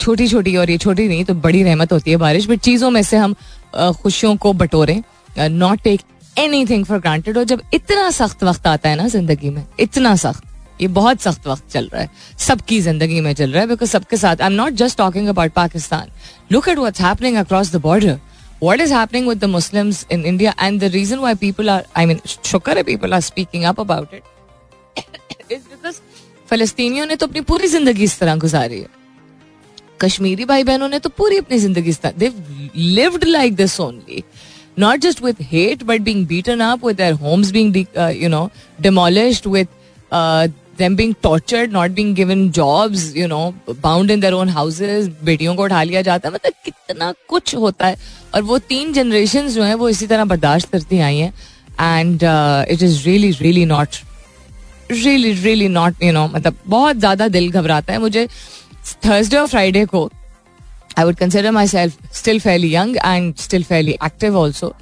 छोटी 0.00 0.26
छोटी 0.28 0.56
और 0.56 0.70
ये 0.70 0.78
छोटी 0.78 1.06
नहीं 1.08 1.24
तो 1.24 1.34
बड़ी 1.36 1.62
रहमत 1.62 1.92
होती 1.92 2.10
है 2.10 2.16
बारिश 2.16 2.48
बट 2.48 2.60
चीज़ों 2.60 2.90
में 2.90 3.02
से 3.02 3.16
हम 3.16 3.34
खुशियों 3.74 4.36
को 4.36 4.52
बटोरें 4.54 5.02
not 5.38 5.80
take 5.82 6.00
anything 6.66 6.84
for 6.84 6.98
granted 6.98 7.38
और 7.38 7.44
जब 7.44 7.62
इतना 7.74 8.10
सख्त 8.10 8.44
वक्त 8.44 8.66
आता 8.66 8.88
है 8.88 8.96
ना 8.96 9.08
ज़िंदगी 9.08 9.50
में, 9.50 9.64
इतना 9.80 10.14
सख्त 10.16 10.44
ये 10.80 10.88
बहुत 10.88 11.20
सख्त 11.20 11.46
वक्त 11.46 11.70
चल 11.72 11.88
रहा 11.92 12.02
है। 12.02 12.10
सबकी 12.38 12.80
ज़िंदगी 12.80 13.20
में 13.20 13.32
चल 13.32 13.50
रहा 13.50 13.60
है 13.62 13.68
बिकॉज़ 13.68 13.90
सबके 13.90 14.16
साथ 14.16 14.40
I 14.40 14.46
am 14.46 14.52
not 14.52 14.72
just 14.82 14.98
talking 14.98 15.28
about 15.28 15.52
Pakistan 15.52 16.10
look 16.52 16.68
at 16.68 16.78
what's 16.78 17.00
happening 17.00 17.36
across 17.36 17.72
the 17.72 17.80
border 17.82 18.18
what 18.62 18.80
is 18.80 18.94
happening 18.94 19.28
with 19.28 19.38
the 19.38 19.44
Muslims 19.48 20.06
in 20.12 20.24
India 20.24 20.54
and 20.60 20.80
the 20.80 20.92
reason 20.92 21.18
why 21.18 21.34
people 21.40 21.70
are 21.70 21.86
I 21.96 22.06
mean 22.06 22.20
शुक्र 22.44 22.76
है 22.76 22.82
people 22.84 23.14
are 23.14 23.20
speaking 23.22 23.64
up 23.64 23.80
about 23.80 24.14
it 24.14 25.52
is 25.52 25.58
because 25.60 26.00
फलस्तीनियों 26.50 27.06
ने 27.06 27.16
तो 27.16 27.26
अपनी 27.26 27.40
पूरी 27.40 27.68
ज़िंदगी 27.68 28.04
इस 28.04 28.18
तरह 28.18 28.36
गुजारी 28.36 28.78
है 28.80 28.96
कश्मीरी 30.00 30.44
भाई 30.44 30.64
बहनों 30.64 30.88
ने 30.88 30.98
तो 30.98 31.08
पूरी 31.10 31.38
अपनी 31.38 31.58
ज़िंदगी 31.58 31.90
इस 31.90 32.00
तरह 32.00 32.18
they've 32.18 32.70
lived 32.76 33.24
like 33.24 33.54
this 33.54 33.78
only 33.80 34.22
not 34.78 35.00
just 35.00 35.22
with 35.22 35.36
hate 35.42 35.82
but 35.82 36.00
being 36.00 36.26
beaten 36.26 36.60
up 36.60 36.84
with 36.86 37.00
homes 37.22 37.50
being 37.50 37.74
demolished 38.80 39.46
with 39.46 39.66
them 40.78 40.96
being 40.96 41.12
tortured, 41.26 41.72
not 41.72 41.94
being 41.94 42.10
given 42.14 42.42
jobs, 42.52 43.04
you 43.16 43.28
know, 43.28 43.44
bound 43.82 44.10
in 44.10 44.20
their 44.20 44.34
own 44.34 44.50
houses, 44.56 45.08
बेटियों 45.24 45.54
को 45.56 45.62
उठा 45.64 45.82
लिया 45.82 46.02
जाता 46.02 46.28
है। 46.28 46.34
मतलब 46.34 46.52
कितना 46.64 47.12
कुछ 47.28 47.54
होता 47.56 47.86
है। 47.86 47.96
और 48.34 48.42
वो 48.42 48.58
तीन 48.68 48.92
जनरेशन 48.92 49.48
जो 49.48 49.62
है 49.62 49.74
वो 49.74 49.88
इसी 49.88 50.06
तरह 50.06 50.24
बर्दाश्त 50.24 50.70
करती 50.72 50.98
आई 51.00 51.18
हैं। 51.18 51.32
And 51.80 52.22
it 52.72 52.82
is 52.82 53.04
really 53.06 53.30
really 53.32 53.64
not 53.66 53.96
really 54.90 55.32
really 55.32 55.68
not 55.68 56.02
you 56.02 56.12
know 56.12 56.26
मतलब 56.28 56.56
बहुत 56.66 56.96
ज़्यादा 56.96 57.28
दिल 57.28 57.50
घबराता 57.50 57.92
है 57.92 57.98
मुझे। 58.00 58.26
थर्सडे 59.04 59.36
और 59.36 59.46
फ्राइडे 59.46 59.84
को 59.86 60.10
I 60.98 61.04
would 61.04 61.16
consider 61.16 61.50
myself 61.68 62.14
still 62.16 62.40
fairly 62.40 62.74
young 62.74 62.96
and 62.96 63.34
still 63.38 63.64
fairly 63.64 63.92
active 64.04 64.36
also 64.38 64.74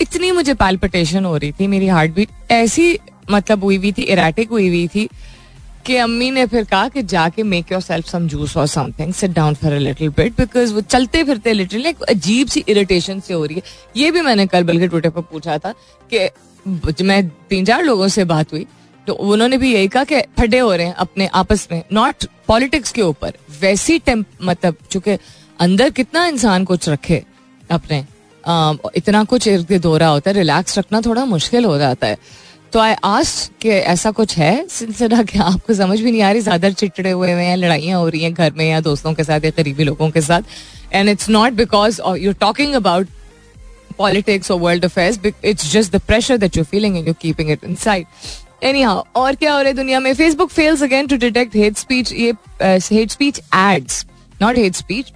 इतनी 0.00 0.30
मुझे 0.32 0.54
पैल्पिटेशन 0.54 1.24
हो 1.24 1.36
रही 1.36 1.52
थी 1.60 1.66
मेरी 1.66 1.88
हार्ट 1.88 2.14
बीट 2.14 2.52
ऐसी 2.52 2.98
मतलब 3.30 3.64
हुई 3.64 3.76
हुई 3.76 3.92
थी 3.92 4.02
इराटिक 4.02 4.50
हुई 4.50 4.68
हुई 4.68 4.86
थी। 4.88 5.08
कि 5.86 5.96
अम्मी 5.96 6.30
ने 6.30 6.46
फिर 6.46 6.64
कहा 6.64 6.88
कि 6.88 7.02
जाके 7.04 7.42
make 7.42 7.72
your 7.72 7.80
self 7.80 8.06
some 8.06 8.26
juice 8.28 8.56
और 8.56 8.66
something 8.66 9.12
sit 9.14 9.30
down 9.30 9.54
for 9.54 9.72
a 9.72 9.78
little 9.78 10.08
bit 10.16 10.36
because 10.36 10.72
वो 10.74 10.80
चलते 10.80 11.22
फिरते 11.24 11.52
लिटरली 11.52 11.88
एक 11.88 12.02
अजीब 12.10 12.48
सी 12.48 12.64
इरिटेशन 12.68 13.20
से 13.20 13.34
हो 13.34 13.44
रही 13.44 13.56
है। 13.56 13.62
ये 13.96 14.10
भी 14.10 14.20
मैंने 14.20 14.46
कल 14.46 14.64
बल्कि 14.64 14.88
ट्विटर 14.88 15.10
पर 15.10 15.22
पूछा 15.32 15.58
था 15.58 15.74
कि 16.12 17.04
मैं 17.04 17.28
तीन 17.50 17.64
चार 17.64 17.84
लोगों 17.84 18.08
से 18.08 18.24
बात 18.24 18.52
हुई 18.52 18.66
तो 19.06 19.12
उन्होंने 19.12 19.56
भी 19.56 19.72
यही 19.74 19.88
कहा 19.88 20.04
कि 20.04 20.20
फटे 20.38 20.58
हो 20.58 20.74
रहे 20.74 20.86
हैं 20.86 20.94
अपने 20.94 21.26
आपस 21.34 21.68
में 21.72 21.82
नॉट 21.92 22.24
पॉलिटिक्स 22.46 22.92
के 22.92 23.02
ऊपर 23.02 23.34
वैसी 23.60 23.98
टेम्प 23.98 24.26
मतलब 24.42 24.76
चूँकि 24.90 25.16
अंदर 25.60 25.90
कितना 25.90 26.26
इंसान 26.26 26.64
कुछ 26.64 26.88
रखे 26.88 27.22
अपने 27.70 28.04
आ, 28.44 28.72
इतना 28.96 29.22
कुछ 29.24 29.46
इर्द 29.48 29.66
गिर्द 29.68 29.86
हो 29.86 29.96
रहा 29.96 30.08
होता 30.08 30.30
है 30.30 30.36
रिलैक्स 30.36 30.78
रखना 30.78 31.00
थोड़ा 31.00 31.24
मुश्किल 31.24 31.64
हो 31.64 31.78
जाता 31.78 32.06
है। 32.06 32.16
तो 32.72 32.80
आई 32.80 32.94
आस 33.04 33.50
कि 33.60 33.68
ऐसा 33.70 34.10
कुछ 34.10 34.36
है? 34.38 34.66
सिलसिला 34.68 35.22
कि 35.22 35.38
आपको 35.38 35.74
समझ 35.74 36.00
भी 36.00 36.10
नहीं 36.10 36.22
आ 36.22 36.30
रही? 36.30 36.40
ज़्यादा 36.40 36.70
चिटड़े 36.70 37.10
हुए 37.10 37.32
हुए 37.32 37.42
हैं, 37.42 37.56
लड़ाइयाँ 37.56 37.98
हो 38.00 38.08
रही 38.08 38.22
हैं 38.22 38.32
घर 38.34 38.52
में 38.56 38.64
या 38.68 38.80
दोस्तों 38.80 39.12
के 39.14 39.24
साथ 39.24 39.44
या 39.44 39.50
करीबी 39.50 39.84
लोगों 39.84 40.10
के 40.10 40.20
साथ। 40.20 40.42
And 40.92 41.08
it's 41.08 41.28
not 41.30 41.52
because 41.52 42.00
you 42.18 42.32
talking 42.40 42.74
about 42.74 43.08
politics 43.98 44.50
और 44.50 44.58
world 44.60 44.84
affairs 44.84 45.20
it's 45.44 45.70
just 45.72 45.92
the 45.92 46.00
pressure 46.06 46.38
that 46.38 46.56
you 46.56 46.64
feeling 46.64 46.96
and 46.96 47.08
you 47.08 47.14
keeping 47.20 47.50
it 47.50 47.64
inside 47.74 48.06
anyhow 48.82 49.02
और 49.16 49.34
क्या 49.34 49.52
हो 49.52 49.58
रहा 49.58 49.68
है 49.68 49.74
दुनिया 49.76 50.00
में? 50.00 50.12
Facebook 50.14 50.50
fails 50.50 50.82
again 50.82 51.06
to 51.06 51.16
detect 51.16 51.56
hate 51.56 51.76
speech 51.78 52.12
ये 52.12 52.32
hate 52.62 53.10
speech 53.10 53.40
ads 53.54 54.04
not 54.42 54.58
hate 54.58 54.74
speech 54.74 55.12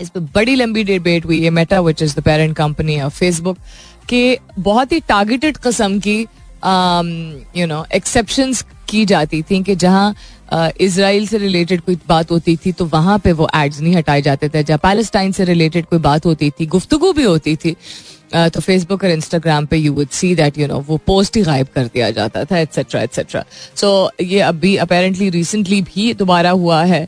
इस 0.00 0.08
पर 0.08 0.20
बड़ी 0.34 0.54
लंबी 0.54 0.84
डिबेट 0.84 1.26
हुई 1.26 1.42
है 1.42 1.50
Meta 1.50 1.80
which 1.80 2.02
is 2.02 2.16
the 2.16 2.22
parent 2.24 2.56
company 2.56 3.00
of 3.00 3.18
Facebook 3.18 3.58
के 4.08 4.38
बहुत 4.58 4.92
ही 4.92 5.00
टारगेटेड 5.08 5.56
कस्म 5.56 5.98
की 5.98 6.26
यू 7.56 7.66
नो 7.66 7.84
एक्सेप्शन 7.94 8.54
की 8.88 9.04
जाती 9.06 9.42
थी 9.42 9.62
कि 9.62 9.74
जहाँ 9.76 10.14
इसराइल 10.80 11.26
से 11.26 11.38
रिलेटेड 11.38 11.80
कोई 11.80 11.98
बात 12.08 12.30
होती 12.30 12.56
थी 12.56 12.72
तो 12.72 12.84
वहाँ 12.86 13.18
पे 13.18 13.32
वो 13.32 13.48
एड्स 13.56 13.80
नहीं 13.80 13.94
हटाए 13.96 14.22
जाते 14.22 14.48
थे। 14.48 14.62
जहाँ 14.62 14.78
पैलेस्टाइन 14.82 15.32
से 15.32 15.44
रिलेटेड 15.44 15.86
कोई 15.86 15.98
बात 15.98 16.26
होती 16.26 16.50
थी, 16.50 16.66
गुफ्तगु 16.66 17.12
भी 17.12 17.24
होती 17.24 17.56
थी 17.56 17.76
तो 18.34 18.60
फेसबुक 18.60 19.04
और 19.04 19.10
इंस्टाग्राम 19.10 19.66
पे 19.66 19.76
you 19.76 19.92
would 19.92 20.08
see 20.10 20.34
that 20.34 20.58
you 20.58 20.66
know 20.68 20.78
वो 20.88 20.96
पोस्ट 21.06 21.36
ही 21.36 21.42
गायब 21.42 21.66
कर 21.74 21.86
दिया 21.94 22.10
जाता 22.10 22.44
था 22.44 22.58
एट्सेट्रा 22.58 23.02
एट्सेट्रा 23.02 23.44
सो 23.76 24.10
ये 24.20 24.40
अभी 24.42 24.76
अपेरेंटली 24.76 25.28
रिसेंटली 25.30 25.80
भी 25.82 26.12
दोबारा 26.14 26.50
हुआ 26.50 26.82
है। 26.84 27.06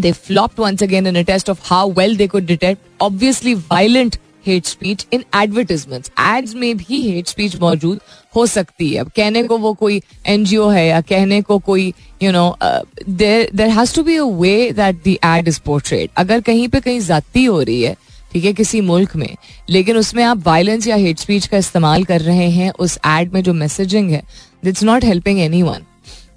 They 0.00 0.12
flopped 0.12 0.60
once 0.60 0.82
again 0.82 1.06
in 1.06 1.16
a 1.16 1.24
test 1.24 1.48
of 1.48 1.58
how 1.70 1.84
well 1.98 2.16
they 2.16 2.28
could 2.28 2.46
detect 2.46 2.80
obviously 3.02 3.54
violent 3.70 4.18
hate 4.46 4.66
speech 4.66 5.06
in 5.12 5.24
advertisement 5.36 6.08
ads 6.20 6.54
में 6.54 6.76
भी 6.76 7.00
हेट 7.02 7.26
स्पीच 7.28 7.56
मौजूद 7.60 8.00
हो 8.36 8.46
सकती 8.46 8.88
है। 8.90 9.00
अब 9.00 9.10
कहने 9.16 9.42
को 9.42 9.58
वो 9.58 9.72
कोई 9.74 10.00
एनजीओ 10.26 10.68
है 10.68 10.86
या 10.86 11.00
कहने 11.02 11.40
को 11.42 11.58
कोई 11.60 11.92
you 12.22 12.32
know 12.32 12.56
there 12.62 13.68
has 13.70 13.94
to 13.94 14.02
be 14.02 14.16
a 14.16 14.24
way 14.40 14.70
that 14.72 15.02
the 15.04 15.16
ad 15.26 15.48
is 15.48 15.60
portrayed 15.66 16.10
अगर 16.16 16.40
कहीं 16.40 16.68
पे 16.68 16.80
कहीं 16.80 17.00
जाती 17.00 17.44
हो 17.44 17.60
रही 17.60 17.82
है, 17.82 17.96
ठीक 18.32 18.44
है, 18.44 18.52
किसी 18.52 18.80
मुल्क 18.80 19.14
में, 19.16 19.36
लेकिन 19.70 19.96
उसमें 19.96 20.22
आप 20.24 20.42
वायलेंस 20.46 20.86
या 20.86 20.96
हेट 20.96 21.18
स्पीच 21.18 21.46
का 21.46 21.58
इस्तेमाल 21.58 22.04
कर 22.04 22.20
रहे 22.20 22.48
हैं, 22.50 22.70
उस 22.70 22.98
एड 23.08 23.32
में 23.34 23.42
जो 23.42 23.52
मैसेजिंग 23.54 24.10
है 24.10 24.22
that's 24.64 24.82
not 24.84 25.04
helping 25.04 25.40
anyone 25.62 25.86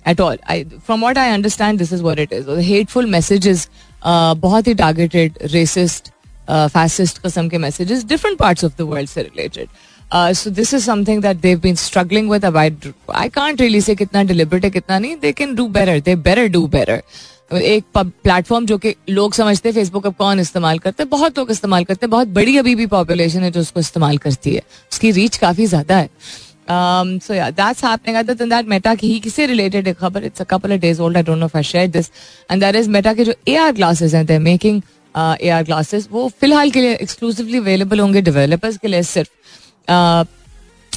at 0.07 0.21
all 0.21 0.37
I 0.49 0.63
from 0.63 1.01
what 1.01 1.17
I 1.17 1.29
understand 1.29 1.79
this 1.79 1.93
is 1.93 2.03
what 2.03 2.19
it 2.19 2.33
is 2.33 2.49
hateful 2.61 3.05
messages 3.11 3.67
बहुत 4.05 4.67
ही 4.67 4.73
टारगेटेड 4.75 5.37
रेसिस्ट 5.51 6.11
फैसिस्ट 6.49 7.17
कस्म 7.25 7.47
के 7.49 7.57
messages 7.57 8.03
different 8.05 8.37
parts 8.37 8.65
of 8.65 8.73
the 8.77 8.81
world 8.89 9.09
से 9.09 9.21
related 9.21 9.67
so 10.35 10.49
this 10.49 10.73
is 10.73 10.85
something 10.85 11.21
that 11.21 11.37
they've 11.41 11.59
been 11.59 11.75
struggling 11.75 12.29
with 12.31 12.45
I 12.45 13.29
can't 13.29 13.61
really 13.61 13.81
say 13.81 13.95
कितना 13.95 14.23
deliberate 14.23 14.63
है, 14.65 14.69
कितना 14.71 14.99
नहीं. 14.99 15.15
They 15.17 15.31
can 15.31 15.55
do 15.55 15.67
better 15.69 15.99
they 15.99 16.15
better 16.17 16.47
do 16.47 16.65
better 16.67 17.01
एक 17.53 17.83
platform 17.97 18.65
जो 18.65 18.77
कि 18.77 18.93
लोग 19.09 19.33
समझते 19.33 19.69
हैं 19.69 19.73
फेसबुक 19.75 20.05
अब 20.07 20.13
कौन 20.17 20.39
इस्तेमाल 20.39 20.79
करते 20.79 21.03
हैं? 21.03 21.09
बहुत 21.09 21.37
लोग 21.39 21.51
इस्तेमाल 21.51 21.83
करते 21.83 22.05
हैं. 22.05 22.11
बहुत 22.11 22.27
बड़ी 22.27 22.57
अभी 22.57 22.75
भी 22.75 22.85
पॉपुलेशन 22.87 23.43
है 23.43 23.51
जो 23.51 23.59
उसको 23.59 23.79
इस्तेमाल 23.79 24.17
करती 24.17 24.53
है. 24.55 24.61
उसकी 24.91 25.11
रीच 25.11 25.37
काफ़ी 25.37 25.65
ज़्यादा 25.65 25.97
है. 25.97 26.09
सो 26.69 27.33
या 27.33 27.49
दैट 27.51 28.67
मेटा 28.67 28.93
की 28.95 29.07
ही 29.07 29.19
किसे 29.19 29.45
रिलेटेड 29.45 29.93
खबर 29.99 30.23
it's 30.23 30.41
a 30.41 30.45
couple 30.49 30.73
of 30.73 30.79
days 30.79 31.01
old 31.01 31.17
I 31.17 31.23
don't 31.23 31.37
know 31.37 31.45
if 31.45 31.57
share 31.61 31.87
this 31.89 32.11
and 32.51 32.61
that 32.61 32.75
is 32.75 32.89
Meta 32.89 33.13
के 33.13 33.23
जो 33.25 33.33
एआर 33.47 33.71
ग्लासेस 33.71 34.13
हैं 34.13 34.39
मेकिंग 34.39 34.81
ए 35.15 35.49
आर 35.49 35.63
ग्लासेस 35.63 36.07
वो 36.11 36.27
फ़िलहाल 36.41 36.71
के 36.71 36.81
लिए 36.81 36.93
एक्सक्लूसिवली 36.95 37.57
अवेलेबल 37.57 37.99
होंगे 37.99 38.21
डेवलपर्स 38.21 38.77
के 38.77 38.87
लिए 38.87 39.03
सिर्फ़। 39.03 39.29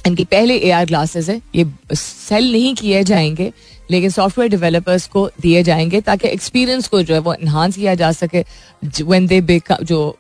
इनकी 0.06 0.24
पहले 0.24 0.56
ए 0.56 0.70
आर 0.70 0.86
ग्लासेस 0.86 1.28
है, 1.28 1.40
ये 1.54 1.66
सेल 1.92 2.50
नहीं 2.52 2.74
किए 2.74 3.02
जाएँगे, 3.04 3.52
लेकिन 3.90 4.10
सॉफ्टवेयर 4.10 4.50
डेवलपर्स 4.50 5.06
को 5.06 5.28
दिए 5.40 5.62
जाएँगे 5.62 6.00
ताकि 6.00 6.28
एक्सपीरियंस 6.28 6.88
को 6.88 7.02
जो 7.02 7.14
है 7.14 7.20
वो 7.20 7.34
इन्हांस 7.34 7.76
किया 7.76 7.94
जा 7.94 8.12
सके 8.12 8.44
व्हेन 9.02 9.26
दे 9.26 9.60
जो 9.82 10.18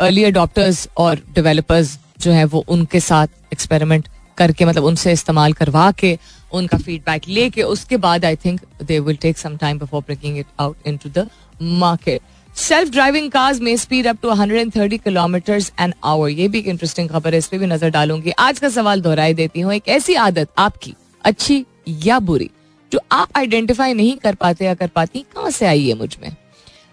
अर्ली 0.00 0.24
अडॉप्टर्स 0.24 0.88
और 0.96 1.20
डेवलपर्स 1.34 1.98
जो 2.20 2.32
है 2.32 2.44
वो 2.44 2.64
उनके 2.68 3.00
साथ 3.00 3.26
एक्सपेरिमेंट 3.52 4.08
करके 4.38 4.64
मतलब 4.64 4.84
उनसे 4.84 5.12
इस्तेमाल 5.12 5.52
करवा 5.52 5.90
के, 5.92 6.18
उनका 6.52 6.78
फीडबैक 6.78 7.28
लेके, 7.28 7.62
उसके 7.62 7.96
बाद 7.96 8.24
I 8.24 8.36
think 8.36 8.60
they 8.82 8.98
will 9.00 9.16
take 9.16 9.38
some 9.38 9.56
time 9.56 9.78
before 9.78 10.02
breaking 10.02 10.38
it 10.38 10.46
out 10.60 10.76
into 10.86 11.08
the 11.10 11.28
market 11.62 12.20
self 12.56 12.90
driving 12.90 13.30
cars 13.30 13.60
में 13.60 13.76
speed 13.76 14.06
up 14.06 14.18
to 14.22 14.30
130 14.30 14.98
kilometre 14.98 15.60
an 15.80 15.92
hour 16.04 16.28
ये 16.28 16.48
भी 16.48 16.58
एक 16.58 16.66
इंटरेस्टिंग 16.66 17.08
खबर 17.08 17.32
है, 17.32 17.38
इस 17.38 17.46
पर 17.46 17.58
भी 17.58 17.66
नज़र 17.66 17.90
डालूँगी। 17.90 18.30
आज 18.30 18.58
का 18.58 18.68
सवाल 18.68 19.00
दोहराई 19.00 19.34
देती 19.34 19.60
हूँ। 19.60 19.72
एक 19.72 19.88
ऐसी 19.88 20.14
आदत 20.14 20.48
आपकी, 20.58 20.94
अच्छी 21.24 21.64
या 21.88 22.18
बुरी, 22.20 22.50
जो 22.92 23.00
आप 23.12 23.28
आइडेंटिफाई 23.36 23.94
नहीं 23.94 24.16
कर 24.16 24.34
पाते 24.34 24.64
या 24.64 24.74
कर 24.74 24.88
पाती, 24.88 25.24
कहाँ 25.34 25.50
से 25.50 25.66
आई 25.66 25.88
है 25.88 25.94
मुझमें? 25.94 26.30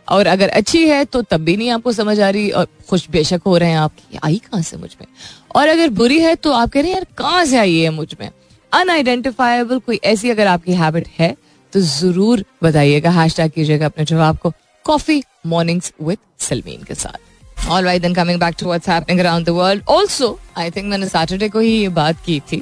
और 0.08 0.28
अगर 0.28 0.50
अच्छी 0.50 0.88
है 0.88 1.04
तो 1.06 1.22
तब 1.22 1.42
भी 1.42 1.58
नहीं 1.58 1.70
आपको 1.70 1.92
समझ 1.92 2.20
आ 2.20 2.30
रही, 2.30 2.50
और 2.50 2.68
खुश 2.90 3.08
बेशक 3.10 3.42
हो 3.46 3.58
रहे 3.58 3.70
हैं 3.70 3.78
आपकी 3.78 4.20
आई 4.24 4.42
कहाँ 4.46 4.62
से 4.62 4.78
मुझमें? 4.78 5.08
और 5.56 5.68
अगर 5.68 5.90
बुरी 5.90 6.20
है 6.20 6.36
तो 6.36 6.52
आप 6.52 6.70
कह 6.70 6.82
रहे 6.82 6.90
हैं, 6.90 6.98
यार, 6.98 7.08
कहाँ 7.18 7.46
से 7.46 7.58
आई 7.58 7.78
है 7.78 7.90
मुझमें? 7.90 8.30
अनआइडेंटिफाइबल 8.72 9.80
कोई 9.80 10.00
ऐसी 10.04 10.30
अगर 10.30 10.48
आपकी 10.48 10.74
हैबिट 10.74 11.08
है 11.20 11.36
तो 11.74 11.80
ज़रूर 11.82 12.44
बताइएगा 12.64 13.10
हैश 13.12 13.36
टैग 13.36 13.52
कीजिएगा 13.52 13.86
अपने 13.86 14.06
जवाब 14.06 14.38
को 14.38 14.52
कॉफ़ी 14.86 15.22
मॉर्निंग्स 15.48 15.94
विद 16.02 16.18
सलमीन 16.40 16.84
के 16.84 16.96
साथ। 16.96 17.70
All 17.70 17.84
right 17.86 18.02
then 18.02 18.14
coming 18.14 18.40
back 18.40 18.56
to 18.60 18.66
what's 18.66 18.90
happening 18.90 19.20
around 19.20 19.46
the 19.46 19.50
world 19.50 19.84
also 19.92 20.38
I 20.58 20.72
think 20.72 20.86
मैंने 20.86 21.08
सैटरडे 21.08 21.50
को 21.50 21.60
ही 21.60 21.72
ये 21.72 21.90
बात 21.92 22.22
की 22.26 22.40
थी। 22.52 22.62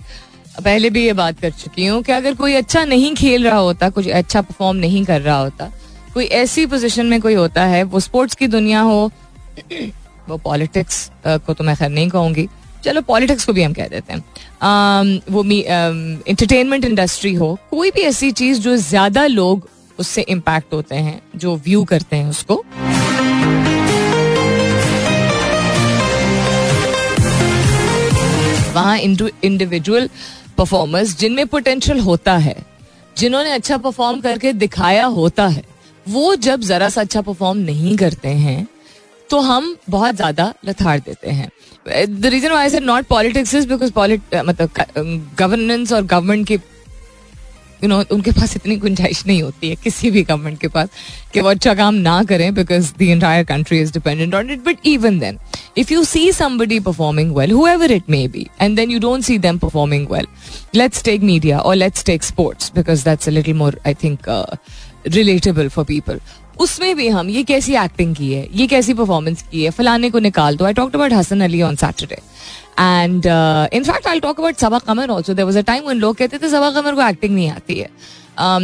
पहले 0.57 0.89
भी 0.89 1.05
ये 1.05 1.13
बात 1.13 1.39
कर 1.39 1.51
चुकी 1.51 1.85
हूँ 1.85 2.01
कि 2.03 2.11
अगर 2.11 2.35
कोई 2.35 2.53
अच्छा 2.55 2.83
नहीं 2.85 3.13
खेल 3.15 3.43
रहा 3.43 3.57
होता, 3.57 3.89
कुछ 3.89 4.07
अच्छा 4.09 4.41
परफॉर्म 4.41 4.77
नहीं 4.77 5.03
कर 5.05 5.21
रहा 5.21 5.37
होता, 5.37 5.71
कोई 6.13 6.25
ऐसी 6.25 6.65
पोजीशन 6.65 7.05
में 7.05 7.19
कोई 7.21 7.33
होता 7.33 7.63
है, 7.65 7.83
वो 7.83 7.99
स्पोर्ट्स 7.99 8.35
की 8.35 8.47
दुनिया 8.47 8.81
हो, 8.81 9.11
वो 10.29 10.37
पॉलिटिक्स 10.37 11.09
को 11.27 11.53
तो 11.53 11.63
मैं 11.63 11.75
खैर 11.75 11.89
नहीं 11.89 12.09
कहूँगी 12.09 12.47
चलो 12.83 13.01
पॉलिटिक्स 13.01 13.45
को 13.45 13.53
भी 13.53 13.63
हम 13.63 13.73
कह 13.73 13.87
देते 13.87 14.13
हैं। 14.13 14.19
um, 14.19 15.31
वो 15.31 15.43
इंटरटेनमेंट 15.43 16.85
इंडस्ट्री 16.85 17.33
हो 17.33 17.57
कोई 17.71 17.91
भी 17.91 18.01
ऐसी 18.01 18.31
चीज़ 18.31 18.59
जो 18.59 18.75
ज़्यादा 18.77 19.25
लोग 19.27 19.69
उससे 19.99 20.21
इम्पैक्ट 20.29 20.73
होते 20.73 20.95
हैं 20.95 21.21
जो 21.35 21.55
व्यू 21.57 21.83
करते 21.83 22.15
हैं 22.15 22.29
उसको। 22.29 22.63
वहाँ 28.73 28.97
इंडिविजुअल 28.97 30.09
परफॉर्मर्स 30.57 31.17
जिनमें 31.17 31.47
पोटेंशियल 31.47 31.99
होता 31.99 32.37
है 32.37 32.55
जिन्होंने 33.17 33.51
अच्छा 33.51 33.77
परफॉर्म 33.77 34.19
करके 34.21 34.53
दिखाया 34.53 35.05
होता 35.05 35.47
है 35.47 35.63
वो 36.05 36.35
जब 36.35 36.61
जरा 36.61 36.89
सा 36.89 37.01
अच्छा 37.01 37.21
परफॉर्म 37.21 37.57
नहीं 37.59 37.95
करते 37.97 38.27
हैं 38.27 38.67
तो 39.31 39.39
हम 39.41 39.75
बहुत 39.89 40.15
ज़्यादा 40.15 40.53
लथाड़ 40.65 40.99
देते 40.99 41.29
हैं। 41.29 41.49
The 42.21 42.25
reason 42.25 42.51
why 42.51 42.69
said 42.69 42.83
not 42.83 43.05
politics 43.07 43.53
is 43.55 43.67
because 43.67 43.91
मतलब 44.35 44.69
गवर्नेंस 45.39 45.93
और 45.93 46.03
गवर्नमेंट 46.03 46.47
की 46.47 46.59
यू 47.83 47.87
नो 47.89 48.03
उनके 48.11 48.31
पास 48.31 48.55
इतनी 48.55 48.75
गुंजाइश 48.77 49.25
नहीं 49.27 49.41
होती 49.43 49.69
है 49.69 49.75
किसी 49.83 50.09
भी 50.11 50.21
गवर्नमेंट 50.23 50.59
के 50.59 50.67
पास 50.67 50.89
कि 51.33 51.41
वो 51.41 51.49
अच्छा 51.49 51.73
काम 51.73 51.95
ना 52.07 52.21
करें 52.23 52.53
because 52.53 52.91
the 52.97 53.01
entire 53.01 53.43
country 53.43 53.79
is 53.81 53.93
dependent 53.93 54.35
on 54.35 54.49
it 54.51 54.63
but 54.65 54.85
even 54.87 55.17
then 55.19 55.37
if 55.77 55.93
you 55.93 56.03
see 56.03 56.31
somebody 56.31 56.79
performing 56.79 57.35
well 57.35 57.51
whoever 57.67 57.91
it 57.91 58.09
may 58.09 58.27
be 58.27 58.47
and 58.61 58.75
then 58.75 58.91
you 58.91 58.99
don't 58.99 59.23
see 59.23 59.37
them 59.39 59.57
performing 59.57 60.07
well 60.11 60.27
let's 60.75 61.03
take 61.03 61.21
media 61.23 61.59
और 61.59 61.75
let's 61.75 62.05
take 62.05 62.23
sports 62.23 62.71
because 62.75 63.05
that's 63.05 63.27
a 63.27 63.31
little 63.31 63.53
more 63.53 63.79
I 63.87 63.93
think 64.03 64.29
relatable 65.07 65.69
for 65.69 65.85
people 65.85 66.19
उसमें 66.61 66.95
भी 66.95 67.07
हम 67.07 67.29
ये 67.29 67.43
कैसी 67.43 67.75
acting 67.75 68.15
की 68.15 68.31
है 68.33 68.47
ये 68.53 68.67
कैसी 68.67 68.93
परफॉर्मेंस 68.93 69.41
की 69.41 69.63
है 69.63 69.69
फलाने 69.71 70.09
को 70.09 70.19
निकाल 70.19 70.57
दो। 70.57 70.65
I 70.65 70.73
talked 70.73 70.95
about 70.95 71.13
Hasan 71.13 71.41
Ali 71.41 71.61
on 71.61 71.75
Saturday 71.75 72.21
and 72.79 73.25
in 73.73 73.83
fact 73.83 74.07
I 74.07 74.19
talk 74.19 74.39
about 74.39 74.55
Saba 74.55 74.79
Qamar 74.79 75.09
also 75.09 75.33
there 75.33 75.45
was 75.45 75.57
a 75.57 75.61
time 75.61 75.89
लोग 75.89 76.15
कहते 76.15 76.37
थे 76.37 76.49
सबा 76.49 76.71
कमर 76.71 76.95
को 76.95 77.07
एक्टिंग 77.09 77.35
नहीं 77.35 77.49
आती 77.51 77.79
है। 77.79 77.89
Um, 78.37 78.63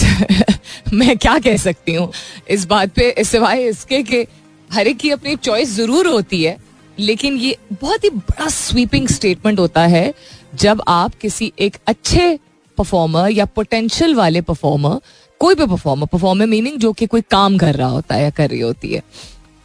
मैं 0.92 1.16
क्या 1.18 1.38
कह 1.38 1.56
सकती 1.56 1.94
हूँ? 1.94 2.12
इस 2.48 2.64
बात 2.66 2.90
पे 2.90 3.24
सिवाय 3.24 3.62
इसके 3.64 4.02
कि 4.02 4.26
हर 4.70 4.86
एक 4.86 4.96
की 4.96 5.10
अपनी 5.10 5.36
चॉइस 5.36 5.74
ज़रूर 5.74 6.06
होती 6.06 6.42
है 6.42 6.56
लेकिन 6.98 7.36
ये 7.36 7.56
बहुत 7.72 8.04
ही 8.04 8.10
बड़ा 8.10 8.48
स्वीपिंग 8.48 9.08
स्टेटमेंट 9.08 9.58
होता 9.58 9.86
है 9.86 10.12
जब 10.54 10.82
आप 10.88 11.14
किसी 11.14 11.52
एक 11.58 11.76
अच्छे 11.86 12.38
परफॉर्मर 12.78 13.30
या 13.30 13.44
पोटेंशियल 13.44 14.14
वाले 14.14 14.40
परफॉर्मर 14.40 15.00
कोई 15.40 15.54
भी 15.54 15.66
परफॉर्मर 15.66 16.06
परफॉर्मर 16.06 16.46
मीनिंग 16.46 16.78
जो 16.78 16.92
कि 16.92 17.06
कोई 17.06 17.20
काम 17.30 17.56
कर 17.58 17.74
रहा 17.74 17.88
होता 17.88 18.14
है 18.14 18.22
या 18.22 18.30
कर 18.30 18.50
रही 18.50 18.60
होती 18.60 18.92
है, 18.92 19.02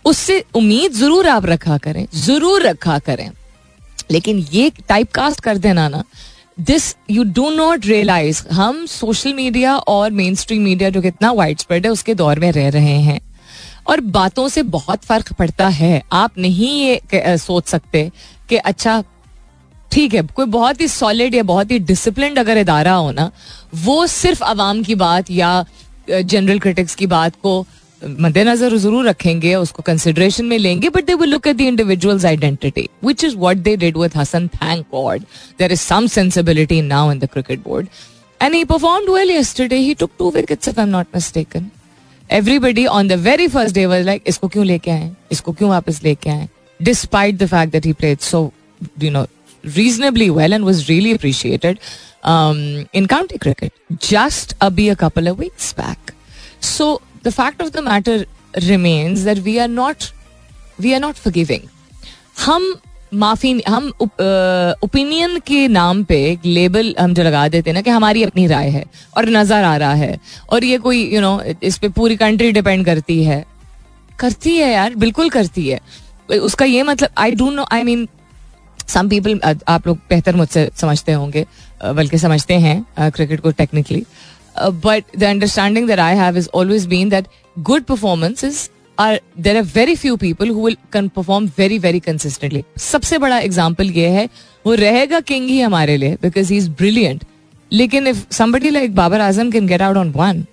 उससे 0.05 0.43
उम्मीद 0.55 0.91
ज़रूर 0.93 1.27
आप 1.27 1.45
रखा 1.45 1.77
करें, 1.77 2.05
ज़रूर 2.15 2.61
रखा 2.61 2.97
करें। 2.99 3.29
लेकिन 4.11 4.45
ये 4.53 4.71
टाइप 4.87 5.11
कास्ट 5.11 5.41
कर 5.41 5.57
देना 5.57 5.87
ना 5.89 6.03
this 6.59 6.95
you 7.11 7.23
do 7.25 7.49
not 7.49 7.85
realise 7.85 8.43
हम 8.49 8.85
सोशल 8.85 9.33
मीडिया 9.33 9.75
और 9.77 10.11
मेन 10.11 10.35
स्ट्रीम 10.35 10.61
मीडिया 10.63 10.89
जो 10.89 11.01
कितना 11.01 11.31
वाइड 11.31 11.59
स्प्रेड 11.59 11.85
है, 11.85 11.91
उसके 11.91 12.13
दौर 12.15 12.39
में 12.39 12.51
रह 12.51 12.69
रहे 12.69 12.99
हैं। 13.01 13.19
और 13.87 13.99
बातों 14.01 14.47
से 14.49 14.63
बहुत 14.65 15.03
फ़र्क 15.03 15.31
पड़ता 15.33 15.67
है। 15.69 16.01
आप 16.11 16.37
नहीं 16.37 16.69
ये 16.79 17.37
सोच 17.37 17.67
सकते 17.67 18.09
कि 18.49 18.55
अच्छा 18.57 19.03
ठीक 19.91 20.13
है, 20.13 20.21
कोई 20.25 20.45
बहुत 20.47 20.81
ही 20.81 20.87
सॉलिड 20.87 21.35
या 21.35 21.43
बहुत 21.45 21.71
ही 21.71 21.79
डिसिप्लिन 21.81 22.35
अगर 22.37 22.57
इदारा 22.57 22.93
हो 22.93 23.11
ना, 23.11 23.31
वो 23.75 24.05
सिर्फ़ 24.07 24.43
आवाम 24.43 24.83
की 24.83 24.95
बात 24.97 25.31
या 25.31 25.65
जनरल 26.09 26.59
क्रिटिक्स 26.59 26.95
की 26.95 27.07
बात 27.07 27.35
को 27.43 27.65
मद्देनजर 28.01 28.75
ज़रूर 28.77 29.07
रखेंगे, 29.07 29.53
उसको 29.55 29.83
कंसिडरेशन 29.83 30.45
में 30.45 30.57
लेंगे 30.57 30.89
but 30.89 31.05
they 31.05 31.13
will 31.13 31.29
look 31.29 31.47
at 31.47 31.55
the 31.55 31.61
individuals 31.61 32.25
identity 32.25 32.87
which 33.03 33.23
is 33.23 33.35
what 33.37 33.57
they 33.57 33.75
did 33.77 33.97
with 33.97 34.17
Hasan 34.17 34.47
thank 34.55 34.85
God 34.93 35.21
there 35.59 35.71
is 35.71 35.81
some 35.81 36.07
sensibility 36.07 36.81
now 36.81 37.11
in 37.11 37.19
the 37.19 37.29
cricket 37.33 37.63
board 37.63 37.87
and 38.41 38.53
he 38.55 38.63
performed 38.63 39.09
well 39.09 39.31
yesterday 39.31 39.77
he 39.77 39.93
took 39.93 40.11
two 40.19 40.29
wickets 40.35 40.67
if 40.67 40.79
I 40.79 40.85
am 40.85 40.91
not 40.91 41.07
mistaken 41.15 41.69
everybody 42.29 42.85
on 42.87 43.07
the 43.07 43.13
very 43.21 43.47
first 43.47 43.75
day 43.75 43.85
was 43.85 44.05
like 44.05 44.23
इसको 44.27 44.47
क्यों 44.47 44.65
लेके 44.65 44.91
आए? 44.91 45.11
इसको 45.31 45.51
क्यों 45.53 45.69
वापस 45.69 46.01
लेके 46.03 46.29
आए? 46.29 46.47
Despite 46.79 47.37
the 47.37 47.47
fact 47.47 47.71
that 47.71 47.85
he 47.85 47.93
played 47.93 48.19
so 48.19 48.51
you 49.03 49.11
know 49.11 49.25
reasonably 49.77 50.29
well 50.29 50.53
and 50.53 50.65
was 50.65 50.89
really 50.89 51.11
appreciated 51.11 51.79
um, 52.23 52.87
in 52.93 53.07
county 53.07 53.37
cricket 53.37 53.73
just 53.97 54.55
a, 54.61 54.71
be 54.71 54.89
a 54.89 54.95
couple 54.95 55.27
of 55.27 55.39
weeks 55.39 55.73
back. 55.73 56.13
So 56.59 57.01
the 57.23 57.31
fact 57.31 57.61
of 57.61 57.71
the 57.71 57.81
matter 57.81 58.25
remains 58.67 59.23
that 59.23 59.39
we 59.39 59.59
are 59.59 59.67
not 59.67 60.11
we 60.79 60.93
are 60.93 60.99
not 60.99 61.17
forgiving. 61.17 61.69
हम 62.37 62.73
माफ़ी 63.13 63.51
हम 63.67 63.87
opinion 64.83 65.39
के 65.47 65.67
नाम 65.67 66.03
पे 66.03 66.17
label 66.45 66.93
हम 66.99 67.13
जो 67.13 67.23
लगा 67.23 67.47
देते 67.47 67.69
हैं 67.69 67.73
ना 67.75 67.81
कि 67.81 67.89
हमारी 67.89 68.23
अपनी 68.23 68.45
राय 68.47 68.69
है 68.69 68.83
और 69.17 69.29
नज़र 69.29 69.63
आ 69.63 69.75
रहा 69.77 69.93
है 69.93 70.19
और 70.49 70.63
ये 70.63 70.77
कोई 70.77 71.03
यू 71.03 71.11
you 71.11 71.21
नो 71.21 71.37
know, 71.37 71.63
इस 71.63 71.77
पे 71.77 71.89
पूरी 71.89 72.15
कंट्री 72.17 72.51
डिपेंड 72.51 72.85
करती 72.85 73.23
है 73.23 73.43
करती 74.19 74.55
है 74.57 74.71
यार 74.73 74.95
बिल्कुल 74.95 75.29
करती 75.29 75.67
है 75.67 75.79
उसका 76.39 76.65
ये 76.65 76.83
मतलब 76.83 77.09
I 77.17 77.31
don't 77.31 77.53
know 77.53 77.65
I 77.73 77.83
mean 77.83 78.07
some 78.87 79.09
people 79.09 79.39
आप 79.67 79.87
लोग 79.87 79.97
बेहतर 80.09 80.35
मुझसे 80.35 80.69
समझते 80.81 81.11
होंगे 81.11 81.45
बल्कि 81.85 82.17
समझते 82.17 82.53
हैं 82.53 83.11
क्रिकेट 83.11 83.41
को 83.41 83.51
technically 83.51 84.03
but 84.57 85.03
the 85.17 85.23
understanding 85.23 85.87
that 85.87 85.99
I 85.99 86.15
have 86.15 86.37
is 86.37 86.49
always 86.55 86.85
been 86.85 87.09
that 87.09 87.27
good 87.59 87.83
performances 87.83 88.69
are 88.99 89.19
there 89.39 89.57
are 89.57 89.63
very 89.75 89.95
few 89.95 90.15
people 90.15 90.49
who 90.49 90.65
will 90.65 90.77
can 90.93 91.07
perform 91.07 91.49
very 91.57 91.79
very 91.79 91.99
consistently 91.99 92.63
सबसे 92.79 93.17
बड़ा 93.17 93.39
एग्ज़ाम्पल 93.39 93.89
ये 93.91 94.07
है, 94.07 94.29
वो 94.65 94.73
रहेगा 94.73 95.19
किंग 95.19 95.47
ही 95.49 95.59
हमारे 95.61 95.97
लिए 95.97 96.17
बिकॉज़ 96.21 96.51
ही 96.53 96.57
इज़ 96.57 96.69
ब्रिलियंट 96.69 97.23
लेकिन 97.71 98.07
if 98.07 98.25
somebody 98.31 98.69
like 98.69 98.95
Babar 98.95 99.21
Azam 99.21 99.51
can 99.51 99.67
get 99.67 99.81
out 99.81 99.97
on 99.97 100.11
one 100.15 100.45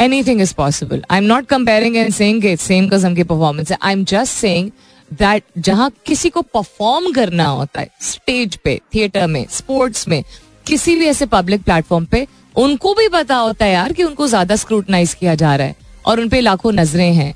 anything 0.22 0.40
is 0.40 0.54
possible 0.54 1.02
I 1.10 1.18
am 1.18 1.24
not 1.24 1.46
comparing 1.46 1.96
and 1.96 2.12
same 2.12 2.88
कस्म 2.88 3.14
की 3.14 3.22
performance 3.22 3.72
I 3.72 3.92
am 3.92 4.04
just 4.04 4.32
saying 4.32 4.70
that 5.10 5.42
जहाँ 5.58 5.90
किसी 6.06 6.30
को 6.30 6.42
परफॉर्म 6.42 7.12
करना 7.12 7.46
होता 7.46 7.80
है 7.80 7.90
स्टेज 8.02 8.56
पे 8.56 8.80
theatre 8.94 9.26
में 9.26 9.44
स्पोर्ट्स 9.50 10.08
में 10.08 10.22
किसी 10.66 10.96
भी 10.96 11.06
ऐसे 11.06 11.26
पब्लिक 11.26 11.62
प्लेटफॉर्म 11.62 12.04
पे 12.04 12.26
उनको 12.56 12.94
भी 12.94 13.08
पता 13.08 13.36
होता 13.36 13.64
है 13.64 13.72
यार 13.72 13.92
कि 13.92 14.02
उनको 14.02 14.26
ज़्यादा 14.26 14.56
स्क्रूटनाइज 14.56 15.14
किया 15.14 15.34
जा 15.34 15.54
रहा 15.56 15.66
है 15.66 15.76
और 16.06 16.20
उनपे 16.20 16.40
लाखों 16.40 16.72
नज़रें 16.72 17.12
हैं। 17.12 17.34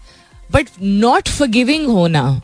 बट 0.53 0.69
नॉट 0.83 1.29
फॉरगिविंग 1.29 1.87
होना 1.87 2.41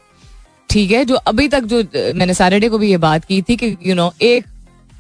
ठीक 0.70 0.90
है 0.90 1.04
जो 1.04 1.14
अभी 1.14 1.48
तक 1.48 1.64
जो 1.64 1.82
मैंने 2.14 2.34
सैटरडे 2.34 2.68
को 2.68 2.78
भी 2.78 2.90
ये 2.90 2.96
बात 2.96 3.24
की 3.24 3.40
थी 3.42 3.56
कि 3.56 3.66
यू 3.66 3.76
you 3.84 3.96
नो 3.96 4.08
know, 4.08 4.22
एक 4.22 4.44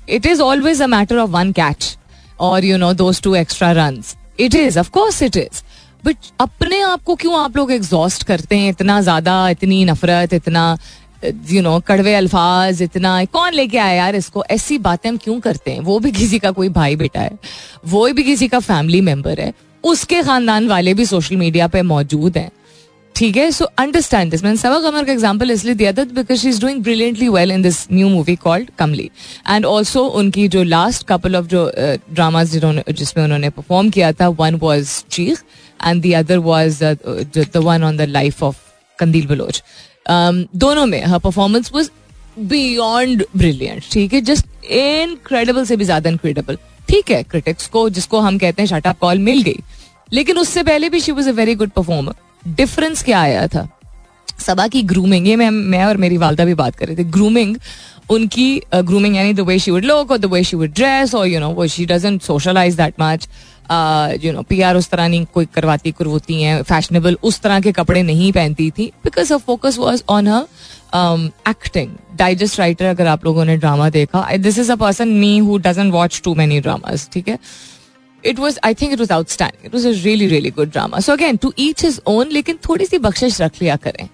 it 0.08 0.26
is 0.26 0.42
always 0.42 0.82
a 0.82 0.86
matter 0.86 1.18
of 1.18 1.30
one 1.30 1.52
catch 1.52 1.96
और 2.40 2.64
you 2.64 2.76
know 2.76 2.92
those 2.92 3.20
two 3.22 3.34
extra 3.34 3.70
run 3.72 4.02
it 4.40 4.54
is 4.54 4.78
of course 4.78 5.22
it 5.22 5.36
is 5.36 5.62
but 6.04 6.16
अपने 6.40 6.80
आप 6.82 7.02
को 7.02 7.14
क्यों 7.14 7.38
आप 7.38 7.56
लोग 7.56 7.72
एग्जॉस्ट 7.72 8.22
करते 8.24 8.56
हैं? 8.56 8.68
इतना 8.70 9.00
ज़्यादा, 9.00 9.48
इतनी 9.48 9.84
नफरत, 9.84 10.32
इतना 10.34 10.76
यू 11.50 11.62
नो 11.62 11.78
कड़वे 11.80 12.14
अल्फाज, 12.14 12.82
इतना, 12.82 13.24
कौन 13.26 13.52
लेके 13.52 13.78
आया 13.78 13.92
यार 13.94 14.16
इसको? 14.16 14.44
ऐसी 14.50 14.78
बातें 14.80 15.08
हम 15.08 15.16
क्यों 15.16 15.38
करते 15.40 15.70
हैं? 15.70 15.80
वो 15.82 15.98
भी 15.98 16.12
किसी 16.12 16.38
का 16.38 16.50
कोई 16.50 16.68
भाई 16.70 16.96
बेटा 16.96 17.20
है, 17.20 17.38
वो 17.86 18.08
भी 18.08 18.22
किसी 18.24 18.48
का 18.48 18.58
फैमिली 18.60 19.00
मेंबर 19.02 19.40
है, 19.40 19.52
उसके 19.84 20.22
खानदान 20.22 20.68
वाले 20.68 20.94
भी 20.94 21.04
सोशल 21.06 21.36
मीडिया 21.36 21.68
पे 21.68 21.82
मौजूद 21.84 22.36
हैं। 22.38 22.50
ठीक 23.16 23.36
है? 23.36 23.50
सो 23.50 23.64
अंडरस्टैंड 23.78 24.30
दिस 24.30 24.42
मैंने 24.44 24.56
सबा 24.56 24.78
कमर 24.80 25.04
का 25.04 25.12
एग्ज़ाम्पल 25.12 25.50
इसलिए 25.50 25.74
दिया 25.74 25.92
था 25.92 26.04
because 26.04 26.40
she 26.40 26.48
is 26.48 26.60
doing 26.60 26.82
brilliantly 26.82 27.28
well 27.28 27.52
in 27.52 27.62
this 27.62 27.86
new 27.92 28.08
movie 28.08 28.34
called 28.36 28.70
Kamli 28.78 29.10
and 29.48 29.64
also 29.64 30.04
उनकी 30.20 30.46
जो 30.48 30.62
लास्ट 30.64 31.06
कपल 31.08 31.36
ऑफ़ 31.36 31.46
जो 31.46 31.70
ड्रामाज 32.12 32.50
जिन्होंने, 32.50 32.82
जिसमें 32.90 33.24
उन्होंने 33.24 33.50
परफॉर्म 33.50 33.90
किया 33.90 34.12
था 34.12 34.28
one 34.30 34.54
was 34.54 35.02
Cheekh 35.10 35.42
and 35.84 36.02
the 36.02 36.12
other 36.12 36.38
was 36.40 36.84
the 36.84 37.50
one 37.56 37.84
on 37.84 37.96
the 37.96 38.08
life 38.10 38.42
of 38.42 38.56
Qandeel 38.98 39.26
Baloch 39.26 39.62
दोनों 40.08 40.86
में 40.86 41.04
हर 41.04 41.18
परफॉर्मेंस 41.18 41.70
वॉज़ 41.74 41.90
बियॉन्ड 42.38 43.24
ब्रिलियंट 43.36 43.82
ठीक 43.92 44.14
है? 44.14 44.20
जस्ट 44.20 44.46
इनक्रेडिबल 44.64 45.64
से 45.64 45.76
भी 45.76 45.84
ज़्यादा 45.84 46.10
इनक्रेडिबल 46.10 46.58
ठीक 46.88 47.10
है 47.10 47.22
क्रिटिक्स 47.22 47.66
को, 47.66 47.88
जिसको 47.90 48.20
हम 48.20 48.38
कहते 48.38 48.62
हैं 48.62 48.68
शट 48.68 48.86
कॉल 49.00 49.18
मिल 49.18 49.42
गई. 49.42 49.58
लेकिन 50.12 50.38
उससे 50.38 50.62
पहले 50.62 50.88
भी 50.88 51.00
she 51.00 51.12
was 51.12 51.28
a 51.28 51.32
very 51.32 51.54
good 51.54 51.70
performer 51.70 52.14
difference 52.56 53.02
क्या 53.04 53.20
आया 53.20 53.46
था? 53.48 53.68
सबा 54.40 54.66
की 54.68 54.82
ग्रूमिंग 54.82 55.26
ये 55.28 55.36
मैं 55.36 55.50
मैं 55.50 55.84
और 55.84 55.96
मेरी 55.96 56.16
वालदा 56.16 56.44
भी 56.44 56.54
बात 56.54 56.76
कर 56.76 56.86
रहे 56.86 56.96
थे. 56.96 57.04
ग्रूमिंग 57.04 57.56
उनकी 58.10 58.60
ग्रूमिंग 58.74 59.16
यानी 59.16 59.32
the 59.34 59.40
way 59.40 59.58
she 59.58 59.70
would 59.70 59.84
look 59.84 60.10
और 60.10 60.18
the 60.18 60.24
way 60.32 60.42
she 60.44 60.56
would 60.56 60.72
dress 60.74 61.14
और 61.14 61.26
यू 61.26 61.40
नो 61.40 61.50
वो 61.50 61.66
she 61.66 61.86
doesn't 61.86 62.22
socialise 62.22 62.74
that 62.76 62.94
much 63.00 63.28
you 63.70 64.32
know 64.32 64.42
P 64.42 64.60
R 64.60 64.76
उस 64.76 64.88
तरह 64.90 65.08
नहीं 65.08 65.24
कोई 65.34 65.46
करवाती 65.54 65.92
करवती 65.92 66.42
हैं 66.42 66.62
फैशनेबल 66.62 67.16
उस 67.22 67.40
तरह 67.40 67.60
के 67.60 67.72
कपड़े 67.72 68.02
नहीं 68.02 68.32
पहनती 68.32 68.70
थी 68.70 68.90
because 69.04 69.32
a 69.34 69.36
focus 69.46 69.78
was 69.78 70.02
on 70.08 70.28
her 70.28 71.30
acting 71.48 71.90
digest 72.16 72.58
writer 72.60 72.84
अगर 72.86 73.06
आप 73.06 73.24
लोगों 73.24 73.44
ने 73.44 73.56
ड्रामा 73.56 73.88
देखा 73.90 74.26
this 74.38 74.58
is 74.58 74.72
a 74.72 74.76
person 74.76 75.08
me 75.20 75.36
who 75.38 75.58
watch 75.92 76.20
too 76.24 76.34
many 76.34 76.60
dramas 76.60 77.08
ठीक 77.12 77.28
है? 77.28 77.38
It 78.24 78.38
was 78.38 78.58
I 78.64 78.74
think 78.74 78.92
it 78.92 78.98
was 78.98 79.12
outstanding 79.12 79.66
it 79.66 79.74
was 79.74 79.86
a 79.88 79.90
really 80.04 80.26
really 80.26 80.50
good 80.50 80.70
drama 80.72 81.00
so 81.00 81.12
again 81.12 81.36
to 81.36 81.52
each 81.58 81.84
his 81.84 82.00
own 82.06 82.30
लेकिन 82.32 82.58
थोड़ी 82.68 82.86
सी 82.86 82.98
बख्शिश 82.98 83.40
रख 83.40 83.62
लिया 83.62 83.76
करें। 83.76 84.08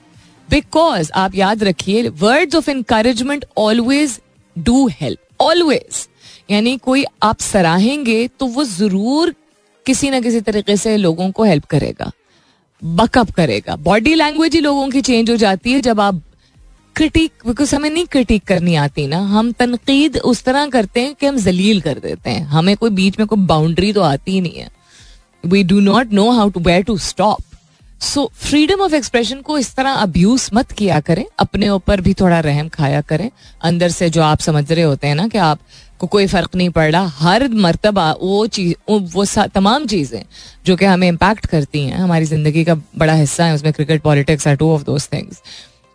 because 0.48 1.10
आप 1.14 1.34
याद 1.34 1.62
रखिए 1.64 2.08
words 2.20 2.54
of 2.56 2.70
encouragement 2.70 3.44
always 3.58 4.18
do 4.56 4.86
help 4.92 5.42
always 5.42 6.06
यानी 6.50 6.76
कोई 6.84 7.04
आप 7.22 7.40
सराहेंगे 7.40 8.26
तो 8.40 8.46
वो 8.46 8.64
ज़रूर 8.64 9.34
किसी 9.86 10.10
ना 10.10 10.20
किसी 10.20 10.40
तरीके 10.40 10.76
से 10.76 10.96
लोगों 10.96 11.30
को 11.30 11.44
हेल्प 11.44 11.64
करेगा 11.64 12.10
बकअप 12.82 13.30
करेगा। 13.30 13.76
बॉडी 13.78 14.14
लैंग्वेज 14.14 14.54
ही 14.54 14.60
लोगों 14.60 14.88
की 14.88 15.00
चेंज 15.02 15.30
हो 15.30 15.36
जाती 15.36 15.72
है 15.72 15.80
जब 15.80 16.00
आप 16.00 16.22
क्रिटिक 16.96 17.32
बिकॉज़ 17.46 17.74
हमें 17.74 17.88
नहीं 17.90 18.06
क्रिटिक 18.06 18.44
करनी 18.44 18.74
आती 18.74 19.06
ना, 19.06 19.18
हम 19.18 19.50
तनकीद 19.52 20.16
उस 20.18 20.42
तरह 20.44 20.66
करते 20.68 21.00
हैं 21.00 21.14
कि 21.14 21.26
हम 21.26 21.36
जलील 21.38 21.80
कर 21.80 21.98
देते 21.98 22.30
हैं। 22.30 22.44
हमें 22.46 22.76
कोई 22.76 22.90
बीच 22.90 23.18
में 23.18 23.26
कोई 23.28 23.38
बाउंड्री 23.46 23.92
तो 23.92 24.00
आती 24.00 24.32
ही 24.32 24.40
नहीं 24.40 24.58
है। 24.58 24.68
We 25.44 25.62
do 25.64 25.80
not 25.80 26.12
know 26.12 26.30
how 26.30 26.50
to 26.50 26.60
where 26.60 26.82
to 26.82 26.96
stop 26.98 27.38
so 28.00 28.30
freedom 28.34 28.80
of 28.80 28.94
expression 28.94 29.40
को 29.40 29.58
इस 29.58 29.74
तरह 29.76 29.92
अब्यूज 29.92 30.48
मत 30.54 30.72
किया 30.72 31.00
करें। 31.00 31.24
अपने 31.38 31.68
ऊपर 31.68 32.00
भी 32.00 32.14
थोड़ा 32.14 32.40
रहम 32.40 32.68
खाया 32.68 33.00
करें। 33.00 33.30
अंदर 33.62 33.88
से 33.90 34.10
जो 34.10 34.22
आप 34.22 34.40
समझ 34.40 34.70
रहे 34.72 34.84
होते 34.84 35.06
हैं 35.06 35.14
ना 35.14 35.28
कि 35.28 35.38
आप 35.38 35.58
को 36.00 36.06
कोई 36.06 36.26
फ़र्क 36.26 36.54
नहीं 36.56 36.70
पड़। 36.70 36.90
रहा 36.92 37.06
हर 37.16 37.48
मरतबा 37.56 38.10
वो 38.20 38.46
चीज़ 38.48 38.74
वो 38.90 39.24
तमाम 39.48 39.86
चीज़ें 39.86 40.22
जो 40.66 40.76
कि 40.76 40.84
हमें 40.84 41.06
इम्पैक्ट 41.08 41.46
करती 41.46 41.84
हैं 41.84 41.96
हमारी 41.96 42.24
ज़िंदगी 42.24 42.64
का 42.64 42.74
बड़ा 42.74 43.14
हिस्सा 43.14 43.44
है 43.44 43.54
उसमें 43.54 43.72
cricket 43.72 44.02
politics 44.02 44.48
are 44.48 44.56
two 44.56 44.72
of 44.74 44.84
those 44.84 45.08
things 45.12 45.42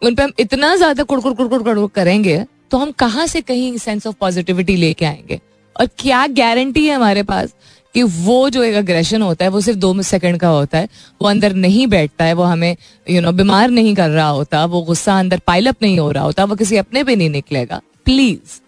उन 0.02 0.15
पर 0.15 0.24
हम 0.24 0.32
इतना 0.39 0.76
ज़्यादा 0.76 1.04
कुड़कुड़ 1.04 1.34
कुड़कुड़ 1.34 1.62
कुड़कुड़ 1.63 1.89
करेंगे 1.96 2.44
तो 2.72 2.78
हम 2.78 2.91
कहाँ 3.00 3.26
से 3.28 3.41
कहीं 3.41 3.78
सेंस 3.78 4.08
ऑफ़ 4.08 4.15
पॉजिटिविटी 4.20 4.76
लेके 4.76 5.06
आएँगे? 5.06 5.39
और 5.76 5.88
क्या 6.00 6.26
गारंटी 6.30 6.86
है 6.88 6.96
हमारे 6.96 7.24
पास 7.24 7.54
कि 7.96 8.04
वो 8.04 8.50
जो 8.50 8.63
एक 8.63 8.76
अग्रेशन 8.76 9.22
होता 9.22 9.46
है 9.46 9.52
वो 9.52 9.62
सिर्फ़ 9.62 9.80
दो 9.80 10.02
सेकंड 10.04 10.39
का 10.39 10.48
होता 10.48 10.78
है 10.78 10.88
वो 11.22 11.28
अंदर 11.28 11.54
नहीं 11.56 11.86
बैठता 11.88 12.26
है 12.26 12.34
वो 12.34 12.44
हमें 12.44 12.70
यू 12.72 13.13
you 13.13 13.22
नो 13.22 13.28
know, 13.28 13.38
बीमार 13.38 13.70
नहीं 13.70 13.94
कर 13.96 14.10
रहा 14.10 14.28
होता 14.30 14.65
वो 14.65 14.82
गुस्सा 14.82 15.18
अंदर 15.20 15.41
पाइलअप 15.48 15.76
नहीं 15.82 16.00
हो 16.00 16.10
रहा 16.12 16.24
होता 16.24 16.44
वो 16.44 16.56
किसी 16.56 16.78
अपने 16.78 17.04
पे 17.04 17.15
नहीं 17.15 17.30
निकलेगा। 17.30 17.82
प्लीज़ 18.06 18.60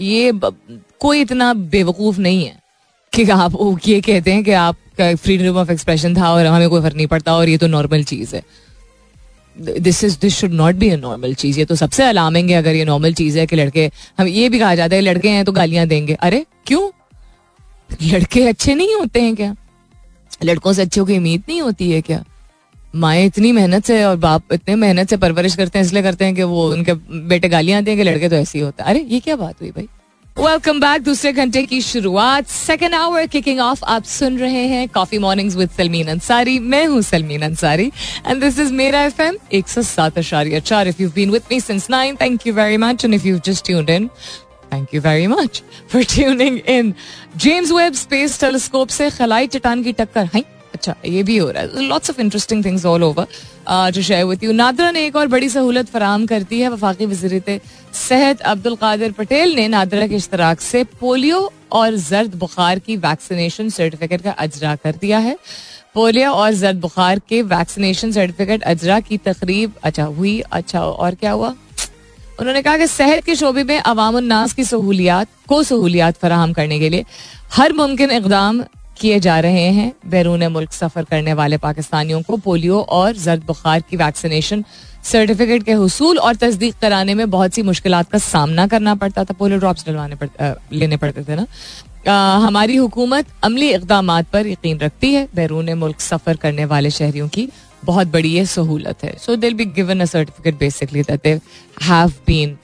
ये 0.00 0.32
कोई 1.04 1.20
इतना 1.20 1.52
बेवकूफ़ 1.70 2.20
नहीं 2.20 2.44
है 2.44 2.56
कि 3.12 3.24
आप 3.30 3.56
ये 3.86 4.00
कहते 4.00 4.32
हैं 4.32 4.42
कि 4.44 4.52
आप 4.58 4.76
फ्रीडम 4.98 5.56
ऑफ़ 5.58 5.70
एक्सप्रेशन 5.72 6.16
था 6.16 6.32
और 6.32 6.46
हमें 6.46 6.68
कोई 6.70 6.82
फ़र्क 6.82 6.96
नहीं 6.96 7.06
पड़ता 7.06 7.34
और 7.36 7.48
ये 7.48 7.56
तो 7.58 7.66
नॉर्मल 7.66 8.04
चीज़ 8.04 8.34
है। 8.36 8.42
This 9.56 10.02
is 10.04 10.18
this 10.20 10.36
should 10.36 10.52
not 10.52 10.74
be 10.74 10.88
a 10.90 10.96
normal 10.96 11.34
चीज़। 11.34 11.58
ये 11.58 11.64
तो 11.64 11.74
सबसे 11.74 12.04
अलार्मिंग 12.04 12.50
है 12.50 12.56
अगर 12.56 12.74
ये 12.74 12.84
नॉर्मल 12.84 13.14
चीज़ 13.14 13.38
है 13.38 13.46
कि 13.46 13.56
लड़के, 13.56 13.90
हम 14.18 14.26
ये 14.28 14.48
भी 14.48 14.58
कहा 14.58 14.74
जाता 14.74 14.96
है 14.96 15.02
लड़के 15.02 15.28
हैं 15.28 15.44
तो 15.44 15.52
गालियाँ 15.52 15.86
देंगे। 15.86 16.14
अरे, 16.14 16.44
क्यों? 16.66 16.90
लड़के 18.02 18.46
अच्छे 18.48 18.74
नहीं 18.74 18.94
होते 18.94 19.22
हैं 19.22 19.34
क्या? 19.36 19.54
लड़कों 20.44 20.72
से 20.72 20.82
अच्छों 20.82 21.04
की 21.06 21.16
उम्मीद 21.16 21.42
नहीं 21.48 21.60
होती 21.60 21.90
है 21.90 22.00
क्या? 22.02 22.24
माए 22.96 23.24
इतनी 23.26 23.50
मेहनत 23.52 23.84
से 23.84 24.02
और 24.04 24.16
बाप 24.18 24.52
इतने 24.52 24.74
मेहनत 24.76 25.10
से 25.10 25.16
परवरिश 25.16 25.56
करते 25.56 25.78
हैं, 25.78 25.86
इसलिए 25.86 26.02
करते 26.02 26.24
हैं 26.24 26.34
कि 26.34 26.42
वो 26.44 26.70
उनके 26.70 26.92
बेटे 27.28 27.48
गालियाँ 27.48 27.82
देंगे 27.82 28.02
लड़के 28.02 28.28
तो 28.28 28.36
ऐसे 28.36 28.58
ही 28.58 28.64
होता 28.64 28.84
है। 28.84 28.90
अरे, 28.90 29.04
ये 29.04 29.20
क्या 29.20 29.36
बात 29.36 29.60
हुई 29.60 29.70
भाई? 29.70 29.88
वेलकम 30.36 30.80
बैक 30.80 31.02
दूसरे 31.02 31.32
घंटे 31.32 31.62
की 31.62 31.80
शुरुआत. 31.80 32.46
सेकेंड 32.46 32.94
आवर 32.94 33.26
किकिंग 33.26 33.60
ऑफ़ 33.60 33.84
आप 33.84 34.04
सुन 34.04 34.38
रहे 34.38 34.62
हैं 34.68 34.88
coffee 34.94 35.18
mornings 35.18 35.56
with 35.56 35.70
Salmeen 35.76 36.08
Ansari 36.08 36.58
मैं 36.58 36.84
हूँ 36.86 37.02
Salmeen 37.02 37.42
Ansari 37.42 37.86
and 38.26 38.40
this 38.40 38.58
is 38.58 38.72
मेरा 38.72 39.02
एफ़ 39.02 39.20
एम 39.22 39.36
एक 39.52 39.68
सौ 39.68 39.82
सात 39.82 40.18
अशारिया 40.18 40.60
चार. 40.60 40.88
If 40.88 41.02
you 41.02 41.10
been 41.10 41.30
with 41.30 41.42
me 41.50 41.60
since 41.60 41.86
nine 41.90 42.16
thank 42.20 42.46
you 42.46 42.54
very 42.54 42.76
much 42.76 43.04
and 43.04 43.14
if 43.14 43.26
you 43.26 43.38
just 43.46 43.66
tuned 43.66 43.90
in 43.90 44.08
thank 44.72 44.94
you 44.94 45.00
very 45.00 45.26
much 45.26 45.62
for 45.92 46.04
tuning 46.14 46.58
in 46.68 46.92
James 47.36 47.70
Webb 47.72 47.94
space 47.94 48.40
telescope 48.40 48.88
से 48.88 49.10
खलाई 49.10 49.46
चट्टान 49.46 49.82
की 49.82 49.92
टक्कर. 49.92 50.24
हाई 50.24 50.44
अच्छा 50.74 50.94
ये 51.06 51.22
भी 51.22 51.36
हो 51.36 51.50
रहा 51.50 51.62
है। 51.62 51.82
Lots 51.82 52.10
of 52.10 52.20
interesting 52.20 52.64
things 52.64 52.84
all 52.86 53.02
over 53.02 53.26
to 53.94 54.02
share 54.02 54.24
with 54.24 54.44
you 54.44 54.52
NADRA 54.52 54.90
ने 54.90 55.04
एक 55.06 55.16
और 55.16 55.26
बड़ी 55.28 55.48
सहूलत 55.48 55.88
फराम 55.88 56.26
करती 56.26 56.60
है, 56.60 56.68
वफाकी 56.68 57.06
वजीरत 57.06 57.60
सेहत 57.94 58.40
अब्दुल 58.42 58.76
कादिर 58.76 59.12
पटेल 59.12 59.54
ने 59.54 59.68
नादरा 59.68 60.06
के 60.06 60.16
इश्तराक 60.16 60.60
से 60.60 60.84
पोलियो 61.00 61.50
और 61.72 61.96
जर्द 61.98 62.34
बुखार 62.36 62.78
की 62.78 62.96
वैक्सीनेशन 62.98 63.68
सर्टिफिकेट 63.70 64.22
का 64.22 64.30
अजरा 64.30 64.74
कर 64.76 64.94
दिया 65.00 65.18
है। 65.18 65.36
पोलियो 65.94 66.30
और 66.32 66.52
जर्द 66.54 66.80
बुखार 66.80 67.18
के 67.28 67.42
वैक्सीनेशन 67.44 68.12
सर्टिफिकेट 68.12 68.62
अजरा 68.64 69.00
की 69.00 69.16
तकरीब 69.18 69.72
अच्छा 69.82 70.04
हुई 70.04 70.38
अच्छा 70.52 70.80
और 70.80 71.14
क्या 71.14 71.32
हुआ? 71.32 71.54
उन्होंने 72.40 72.62
कहा 72.62 72.76
कि 72.76 72.86
सेहत 72.86 73.24
के 73.24 73.34
शोबे 73.34 73.62
में 73.64 73.78
अवाम 73.78 74.16
नास 74.18 74.52
की 74.52 74.64
सहूलियात, 74.64 75.28
को 75.48 75.62
सहूलियात 75.62 76.16
फराहम 76.16 76.52
करने 76.52 76.78
के 76.78 76.88
लिए 76.88 77.04
हर 77.52 77.72
मुमकिन 77.72 78.10
इकदाम 78.10 78.62
किए 78.96 79.18
जा 79.20 79.38
रहे 79.40 79.68
हैं। 79.70 79.92
बैरून 80.06 80.46
मुल्क 80.48 80.72
सफ़र 80.72 81.04
करने 81.04 81.32
वाले 81.32 81.56
पाकिस्तानियों 81.58 82.20
को 82.22 82.36
पोलियो 82.36 82.80
और 82.90 83.16
जर्द 83.16 83.44
बुखार 83.46 83.80
की 83.80 83.96
वैक्सीनेशन 83.96 84.64
सर्टिफिकेट 85.04 85.62
के 85.62 85.72
हसूल 85.74 86.18
और 86.18 86.36
तस्दीक 86.36 86.74
कराने 86.80 87.14
में 87.14 87.30
बहुत 87.30 87.54
सी 87.54 87.62
मुश्किल 87.62 88.02
का 88.02 88.18
सामना 88.20 88.66
करना 88.66 88.94
पड़ता 88.94 89.24
था। 89.24 89.34
पोलियो 89.34 89.58
ड्रॉप्स 89.58 89.86
डलवाने 89.86 90.54
लेने 90.72 90.96
पड़ते 90.96 91.24
थे 91.24 91.36
ना। 91.36 91.46
आ, 92.08 92.38
हमारी 92.38 92.76
हुकूमत 92.76 93.26
अमली 93.44 93.72
इकदाम 93.74 94.20
पर 94.22 94.46
यकीन 94.46 94.78
रखती 94.78 95.12
है। 95.14 95.28
बैरून 95.34 95.72
मुल्क 95.74 96.00
सफ़र 96.00 96.36
करने 96.36 96.64
वाले 96.64 96.90
शहरियों 96.92 97.28
की 97.28 97.48
बहुत 97.84 98.06
बड़ी 98.06 98.28
ये 98.28 98.44
सहूलत 98.46 99.04
है। 99.04 99.16
So 99.18 99.36
they'll 99.36 99.54
be 99.54 99.64
given 99.76 100.00
a 100.00 100.04
certificate 100.04 100.58
basically 100.58 101.02
that 101.02 101.22
they 101.22 101.30
have 101.82 102.12
been 102.26 102.56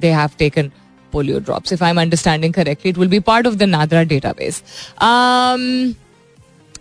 they 0.00 0.10
have 0.12 0.30
taken 0.38 0.70
polio 1.14 1.42
drops. 1.48 1.76
If 1.76 1.84
I'm 1.88 2.00
understanding 2.04 2.56
correctly, 2.58 2.94
it 2.94 3.02
will 3.02 3.12
be 3.14 3.20
part 3.28 3.50
of 3.50 3.58
the 3.60 3.68
NADRA 3.74 4.06
database. 4.14 4.62
Um, 5.10 5.94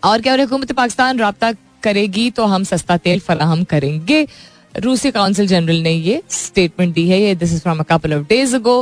और 0.04 0.22
क्या 0.22 0.34
हुकूमत 0.36 0.72
पाकिस्तान 0.72 1.20
रबता 1.20 1.52
करेगी 1.84 2.30
तो 2.32 2.46
हम 2.46 2.64
सस्ता 2.64 2.98
तेल 2.98 3.20
फराहम 3.20 3.64
करेंगे। 3.72 4.26
रूसी 4.84 5.12
काउंसिल 5.12 5.48
जनरल 5.48 5.82
ने 5.84 5.92
ये 5.92 6.22
स्टेटमेंट 6.30 6.94
दी 6.94 7.08
है। 7.10 7.22
ये 7.22 7.36
this 7.36 7.54
is 7.54 7.62
from 7.62 7.80
a 7.80 7.84
couple 7.90 8.14
of 8.14 8.28
days 8.28 8.56
ago 8.56 8.82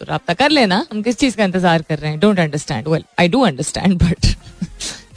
तो 0.00 0.06
रबता 0.10 0.34
कर 0.34 0.50
लेना। 0.50 0.84
हम 0.92 1.02
किस 1.02 1.16
चीज़ 1.18 1.36
का 1.36 1.44
इंतज़ार 1.44 1.82
कर 1.82 1.98
रहे 1.98 2.10
हैं? 2.10 2.20
Don't 2.20 2.40
understand 2.40 2.88
well 2.88 3.04
I 3.20 3.28
do 3.28 3.40
understand 3.44 3.94
but 4.02 4.26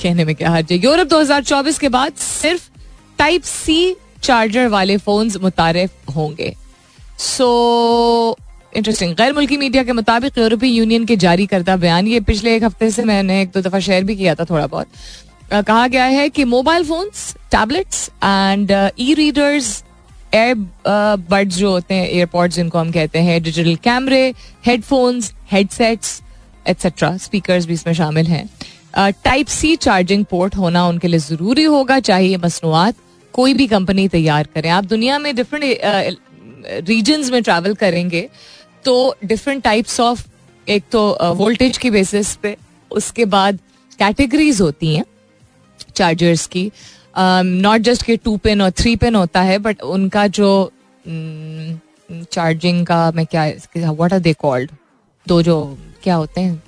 कहने 0.01 0.25
में 0.25 0.35
क्या 0.35 0.49
हर्ज 0.49 0.71
है? 0.71 0.77
यूरोप 0.77 1.07
2024 1.07 1.77
के 1.79 1.89
बाद 1.89 2.13
सिर्फ़ 2.13 2.69
टाइप 3.17 3.43
सी 3.43 3.95
चार्जर 4.23 4.67
वाले 4.67 4.97
फोन्स 4.97 5.37
मुतारफ 5.41 6.15
होंगे। 6.15 6.55
सो 7.19 8.35
so, 8.37 8.43
इंटरेस्टिंग 8.73 9.15
गैर 9.15 9.33
मुल्की 9.33 9.57
मीडिया 9.57 9.83
के 9.83 9.91
मुताबिक 9.91 10.37
यूरोपीय 10.37 10.71
यूनियन 10.71 11.05
के 11.05 11.15
जारी 11.17 11.45
करता 11.45 11.75
बयान, 11.77 12.07
ये 12.07 12.19
पिछले 12.21 12.55
एक 12.55 12.63
हफ़्ते 12.63 12.89
से 12.91 13.03
मैंने 13.03 13.41
एक 13.41 13.51
दो 13.53 13.61
दफ़ा 13.61 13.79
शेयर 13.79 14.03
भी 14.03 14.15
किया 14.15 14.35
था 14.35 14.45
थोड़ा 14.45 14.67
बहुत। 14.67 14.87
कहा 15.53 15.87
गया 15.87 16.05
है 16.05 16.29
कि 16.29 16.43
mobile 16.45 16.83
phones 16.85 17.33
tablets 17.51 18.09
and 18.23 18.71
e 18.99 19.13
readers 19.13 19.83
earbuds 21.29 21.55
जो 21.55 21.71
होते 21.71 21.93
हैं 21.93 22.07
एयरपोर्ट्स 22.07 22.55
जिनको 22.55 22.79
हम 22.79 22.91
कहते 22.91 23.19
हैं 23.19 23.41
डिजिटल 23.43 23.75
कैमरे 23.83 24.33
हेडफोन्स 24.65 25.31
हेडसेट्स 25.51 26.21
एट्सेट्रा 26.67 27.15
स्पीकर्स 27.17 27.65
भी 27.65 27.73
इसमें 27.73 27.93
शामिल 27.93 28.27
हैं। 28.27 28.47
टाइप 29.23 29.47
सी 29.49 29.75
चार्जिंग 29.77 30.25
पोर्ट 30.25 30.55
होना 30.55 30.87
उनके 30.87 31.07
लिए 31.07 31.19
ज़रूरी 31.19 31.63
होगा 31.65 31.99
चाहे 32.01 32.27
ये 32.27 32.37
मसनूआत। 32.37 32.95
कोई 33.33 33.53
भी 33.53 33.67
कंपनी 33.67 34.07
तैयार 34.09 34.47
करें। 34.55 34.69
आप 34.69 34.85
दुनिया 34.85 35.19
में 35.19 35.35
डिफरेंट 35.35 36.17
रीजन्स 36.87 37.31
में 37.31 37.41
ट्रैवल 37.43 37.73
करेंगे 37.75 38.27
तो 38.85 39.15
डिफरेंट 39.25 39.63
टाइप्स 39.63 39.99
ऑफ़ 39.99 40.25
एक 40.67 40.83
तो 40.91 41.33
वोल्टेज 41.35 41.77
की 41.77 41.89
बेसिस 41.89 42.35
पे 42.35 42.55
उसके 42.91 43.25
बाद 43.25 43.59
कैटेगरीज 43.99 44.61
होती 44.61 44.95
हैं 44.95 45.05
चार्जर्स 45.95 46.45
की। 46.47 46.71
नॉट 47.15 47.81
जस्ट 47.81 48.03
के 48.03 48.17
टू 48.17 48.35
पिन 48.37 48.61
और 48.61 48.71
थ्री 48.71 48.95
पिन 48.95 49.15
होता 49.15 49.41
है 49.41 49.57
बट 49.59 49.81
उनका 49.81 50.27
जो 50.29 50.71
चार्जिंग 51.05 52.79
mm, 52.79 52.87
का 52.87 53.11
मैं 53.15 53.25
क्या 53.25 53.91
व्हाट 53.91 54.13
आर 54.13 54.19
दे 54.19 54.33
कॉल्ड 54.33 54.71
दो 55.27 55.41
जो 55.41 55.77
क्या 56.03 56.15
होते 56.15 56.41
हैं? 56.41 56.61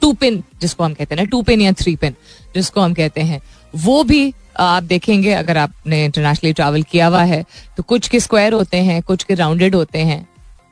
टू 0.00 0.12
पिन 0.12 0.42
जिसको 0.60 0.84
हम 0.84 0.94
कहते 0.94 1.14
हैं 1.14 1.22
ना 1.22 1.28
टू 1.30 1.42
पिन 1.42 1.60
या 1.60 1.72
थ्री 1.72 1.94
पिन 1.96 2.14
जिसको 2.54 2.80
हम 2.80 2.94
कहते 2.94 3.20
हैं। 3.20 3.40
वो 3.74 4.02
भी 4.04 4.32
आप 4.58 4.82
देखेंगे 4.82 5.32
अगर 5.32 5.56
आपने 5.56 6.04
इंटरनेशनली 6.04 6.52
ट्रैवल 6.52 6.82
किया 6.82 7.06
हुआ 7.06 7.22
है 7.24 7.44
तो 7.76 7.82
कुछ 7.82 8.08
के 8.08 8.20
स्क्वायर 8.20 8.52
होते 8.52 8.76
हैं 8.76 9.02
कुछ 9.02 9.24
के 9.24 9.34
राउंडेड 9.34 9.74
होते 9.74 9.98
हैं। 10.00 10.26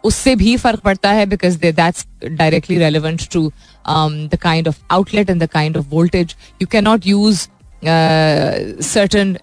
उससे 0.04 0.34
भी 0.36 0.56
फ़र्क 0.56 0.80
पड़ता 0.80 1.10
है 1.10 1.26
because 1.26 1.58
that's 1.58 2.06
directly 2.24 2.78
relevant 2.78 3.28
to 3.32 3.46
the 3.88 4.38
kind 4.42 4.68
of 4.68 4.78
outlet 4.90 5.30
and 5.30 5.42
the 5.42 5.46
kind 5.50 5.76
of 5.76 5.86
voltage 5.90 6.34
you 6.62 6.66
can 6.72 6.84
not 6.84 7.06
use 7.06 7.46
certain 8.84 9.36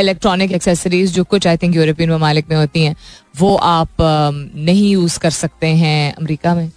electronic 0.00 0.52
accessories 0.52 1.12
जो 1.12 1.24
कुछ 1.24 1.46
आई 1.46 1.56
थिंक 1.56 1.76
यूरोपियन 1.76 2.10
ममालिक 2.10 2.48
में 2.50 2.56
होती 2.56 2.82
हैं 2.84 2.96
वो 3.38 3.54
आप 3.56 3.88
uh, 3.88 4.64
नहीं 4.66 4.90
यूज़ 4.90 5.18
कर 5.20 5.30
सकते 5.30 5.66
हैं 5.66 6.14
अमेरिका 6.14 6.54
में. 6.54 6.70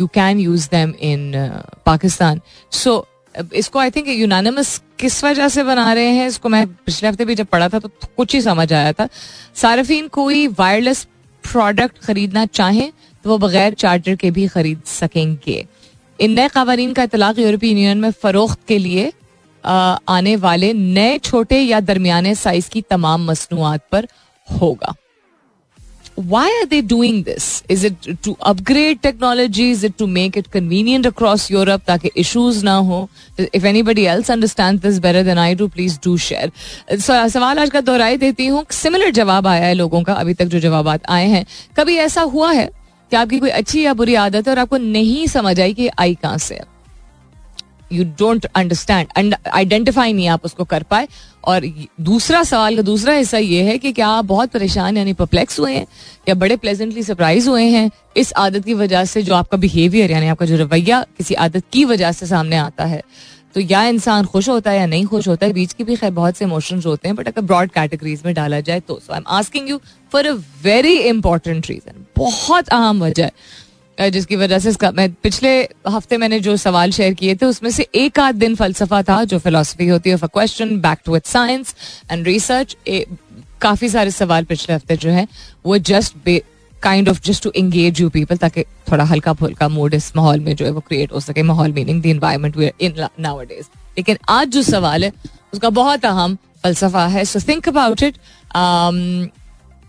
You 0.00 0.06
can 0.06 0.38
use 0.40 0.68
them 0.70 0.94
in 1.02 1.32
Pakistan 1.86 2.40
so 2.72 3.06
इसको 3.54 3.78
आई 3.78 3.90
थिंक 3.90 4.08
यूनानिमस 4.08 4.80
किस 4.98 5.22
वजह 5.24 5.48
से 5.48 5.62
बना 5.64 5.92
रहे 5.92 6.10
हैं 6.12 6.26
इसको 6.28 6.48
मैं 6.48 6.66
पिछले 6.66 7.08
हफ़्ते 7.08 7.24
भी 7.24 7.34
जब 7.34 7.46
पढ़ा 7.46 7.68
था 7.68 7.78
तो 7.78 7.90
कुछ 8.16 8.34
ही 8.34 8.40
समझ 8.42 8.72
आया 8.72 8.92
था. 8.92 9.08
सार्फिन 9.54 10.08
कोई 10.08 10.46
वायरलेस 10.48 11.06
प्रोडक्ट 11.50 11.98
खरीदना 11.98 12.44
चाहें 12.46 12.90
तो 13.24 13.30
वो 13.30 13.38
बगैर 13.38 13.74
चार्टर 13.74 14.14
के 14.16 14.30
भी 14.30 14.46
खरीद 14.48 14.82
सकेंगे। 14.86 15.66
इन 16.18 16.32
नए 16.32 16.48
कवानीन 16.48 16.92
का 16.92 17.02
इतलाक 17.02 17.38
यूरोपीय 17.38 17.70
यूनियन 17.70 17.98
में 17.98 18.10
फरोख्त 18.12 18.58
के 18.68 18.78
लिए 18.78 19.12
आने 19.64 20.34
वाले 20.36 20.72
नए 20.72 21.18
छोटे 21.20 21.60
या 21.60 21.80
दरमियाने 21.82 22.34
साइज़ 22.34 22.68
की 22.70 22.82
तमाम 22.90 23.24
मसनूआत 23.26 23.86
पर 23.92 24.08
होगा। 24.48 24.94
Why 26.18 26.46
are 26.60 26.66
they 26.66 26.80
doing 26.82 27.22
this? 27.22 27.62
Is 27.68 27.84
it 27.84 28.22
to 28.22 28.36
upgrade 28.42 29.02
technology? 29.02 29.70
Is 29.70 29.84
it 29.84 29.96
to 29.98 30.06
make 30.06 30.36
it 30.36 30.50
convenient 30.50 31.06
across 31.06 31.48
Europe 31.50 31.84
ताकि 31.86 32.10
issues 32.16 32.62
ना 32.64 32.74
हो? 32.88 33.08
If 33.38 33.64
anybody 33.64 34.06
else 34.08 34.30
understands 34.30 34.82
this 34.82 34.98
better 34.98 35.22
than 35.22 35.38
I 35.38 35.54
do, 35.54 35.68
please 35.68 35.98
do 35.98 36.16
share. 36.18 36.50
So, 37.00 37.26
सवाल 37.28 37.58
आज 37.58 37.70
का 37.70 37.80
दोहराई 37.80 38.16
देती 38.16 38.46
हूँ 38.46 38.64
similar 38.70 39.10
जवाब 39.10 39.46
आया 39.46 39.66
है 39.66 39.74
लोगों 39.74 40.02
का 40.02 40.14
अभी 40.14 40.34
तक 40.34 40.46
जो 40.46 40.60
जवाब 40.60 40.88
आए 40.88 41.28
हैं 41.28 41.44
कभी 41.76 41.96
ऐसा 41.96 42.22
हुआ 42.34 42.52
है 42.52 42.68
कि 43.10 43.16
आपकी 43.16 43.38
कोई 43.38 43.50
अच्छी 43.50 43.84
या 43.84 43.94
बुरी 43.94 44.14
आदत 44.14 44.48
है 44.48 44.52
और 44.54 44.58
आपको 44.58 44.76
नहीं 44.76 45.26
समझ 45.26 45.60
आई 45.60 45.74
कि 45.74 45.88
आई 45.98 46.14
कहाँ 46.22 46.38
से 46.38 46.54
है 46.54 46.77
यू 47.92 48.04
डोंट 48.18 48.46
अंडरस्टैंड 48.46 49.34
आइडेंटिफाई 49.52 50.12
नहीं 50.12 50.28
आप 50.28 50.44
उसको 50.44 50.64
कर 50.64 50.82
पाए। 50.82 51.08
और 51.44 51.66
दूसरा 52.00 52.42
सवाल 52.42 52.76
का 52.76 52.82
दूसरा 52.82 53.14
हिस्सा 53.14 53.38
ये 53.38 53.62
है 53.62 53.76
कि 53.78 53.92
क्या 53.92 54.08
आप 54.08 54.24
बहुत 54.24 54.50
परेशान 54.50 54.96
यानी 54.96 55.12
परप्लेक्स 55.12 55.58
हुए 55.60 55.74
हैं? 55.74 55.86
या 56.28 56.34
बड़े 56.34 56.56
प्लेजेंटली 56.56 57.02
सरप्राइज़ 57.02 57.48
हुए 57.48 57.64
हैं 57.64 57.90
इस 58.16 58.32
आदत 58.36 58.64
की 58.64 58.74
वजह 58.74 59.04
से 59.04 59.22
जो 59.22 59.34
आपका 59.34 59.58
बिहेवियर 59.58 60.10
यानी 60.10 60.28
आपका 60.28 60.46
जो 60.46 60.56
रवैया 60.56 61.04
किसी 61.18 61.34
आदत 61.36 61.64
की 61.72 61.84
वजह 61.84 62.12
से 62.12 62.26
सामने 62.26 62.56
आता 62.58 62.84
है? 62.84 63.02
तो 63.54 63.60
या 63.60 63.82
इंसान 63.84 64.24
खुश 64.24 64.48
होता 64.48 64.70
है 64.70 64.78
या 64.78 64.86
नहीं 64.86 65.04
खुश 65.06 65.28
होता 65.28 65.46
है, 65.46 65.52
बीच 65.52 65.72
की 65.72 65.84
भी 65.84 65.96
खैर 65.96 66.10
बहुत 66.10 66.36
से 66.36 66.44
इमोशंस 66.44 66.86
होते 66.86 67.08
हैं 67.08 67.14
बट 67.16 67.28
अगर 67.28 67.42
ब्रॉड 67.42 67.70
कैटेगरीज 67.70 68.22
में 68.26 68.34
डाला 68.34 68.60
जाए 68.60 68.80
तो। 68.80 68.98
So 68.98 69.12
I 69.12 69.18
am 69.18 69.24
asking 69.28 69.70
you 69.70 69.80
for 70.12 70.26
a 70.26 70.32
very 70.62 70.96
important 70.98 71.66
reason 71.68 72.04
बहुत 72.16 72.68
अहम 72.68 73.02
वजह 73.02 73.24
है। 73.24 73.32
जिसकी 73.98 74.36
वजह 74.36 74.58
से 74.58 74.68
इसका 74.70 74.90
मैं 74.92 75.12
पिछले 75.22 75.50
हफ़्ते 75.88 76.16
मैंने 76.16 76.38
जो 76.40 76.56
सवाल 76.56 76.90
शेयर 76.92 77.14
किए 77.14 77.34
थे, 77.34 77.46
उसमें 77.46 77.70
से 77.70 77.86
एक 77.96 78.20
आध 78.20 78.34
दिन 78.36 78.54
फलसफा 78.54 79.02
था, 79.02 79.22
जो 79.24 79.38
फिलोसफी 79.38 79.88
होती 79.88 80.10
है 80.10 80.16
question 80.24 80.76
back 80.80 80.98
to 81.04 81.12
with 81.12 81.22
science 81.26 81.74
and 82.10 82.26
research 82.26 82.76
काफ़ी 83.60 83.88
सारे 83.88 84.10
सवाल 84.10 84.44
पिछले 84.44 84.74
हफ़्ते 84.74 84.96
जो 84.96 85.10
है, 85.10 85.26
वो 85.66 85.78
just 85.78 86.28
kind 86.82 87.08
of 87.08 87.20
just 87.24 87.42
to 87.42 87.52
engage 87.56 88.00
you 88.00 88.08
people 88.10 88.36
ताकि 88.36 88.62
थोड़ा 88.90 89.04
हल्का 89.04 89.32
फुल्का 89.32 89.68
मूड 89.68 89.94
इस 89.94 90.12
माहौल 90.16 90.40
में 90.40 90.54
जो 90.56 90.64
है 90.64 90.70
वो 90.70 90.80
क्रिएट 90.80 91.12
हो 91.12 91.20
सके। 91.20 91.42
माहौल 91.42 91.72
meaning 91.72 92.02
the 92.02 92.06
environment 92.06 92.56
we 92.56 92.70
in 92.80 93.06
nowadays 93.40 93.66
लेकिन 93.98 94.18
आज 94.28 94.48
जो 94.48 94.62
सवाल 94.62 95.04
है, 95.04 95.12
उसका 95.52 95.70
बहुत 95.72 96.04
अहम 96.04 96.36
फलसफा 96.62 97.06
है। 97.06 97.24
So 97.24 97.40
think 97.48 97.68
about 97.68 98.02
it 98.02 98.16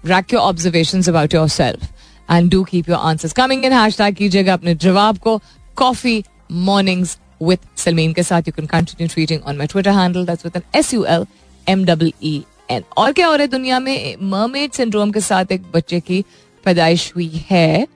rack 0.06 0.34
your 0.34 0.42
observation 0.42 1.04
about 1.10 1.34
yourself 1.50 1.88
and 2.32 2.50
do 2.52 2.64
keep 2.64 2.90
your 2.90 3.00
answers 3.00 3.34
coming 3.34 3.66
in 3.66 3.74
hashtag 3.98 4.16
कीजिएगा 4.16 4.54
अपने 4.54 4.76
जवाब 4.76 5.18
को. 5.18 5.38
कॉफ़ी 5.76 6.24
मॉर्निंग्स 6.52 7.18
विद 7.44 7.60
सलमीन 7.78 8.14
के 8.14 8.24
साथ. 8.24 8.48
You 8.48 8.54
can 8.56 8.66
continue 8.68 9.08
tweeting 9.14 9.44
on 9.48 9.58
my 9.58 9.68
Twitter 9.68 9.92
handle 10.00 10.26
that's 10.26 10.46
with 10.46 10.56
an 10.56 10.80
S 10.80 10.94
U 10.94 11.04
L 11.06 11.26
M 11.68 11.86
double 11.86 12.12
E 12.24 12.42
N 12.72 12.84
और 12.98 13.12
क्या 13.12 13.28
हो 13.28 13.34
रहा 13.34 13.42
है 13.42 13.48
दुनिया 13.48 13.80
में? 13.80 14.16
मरमेड 14.22 14.72
सिंड्रोम 14.72 15.12
के 15.12 15.22
साथ 15.22 15.52
एक 15.52 15.72
बच्चे 15.76 16.00
की 16.00 16.24
पैदाइश 16.66 17.12
हुई 17.16 17.44
है. 17.50 17.88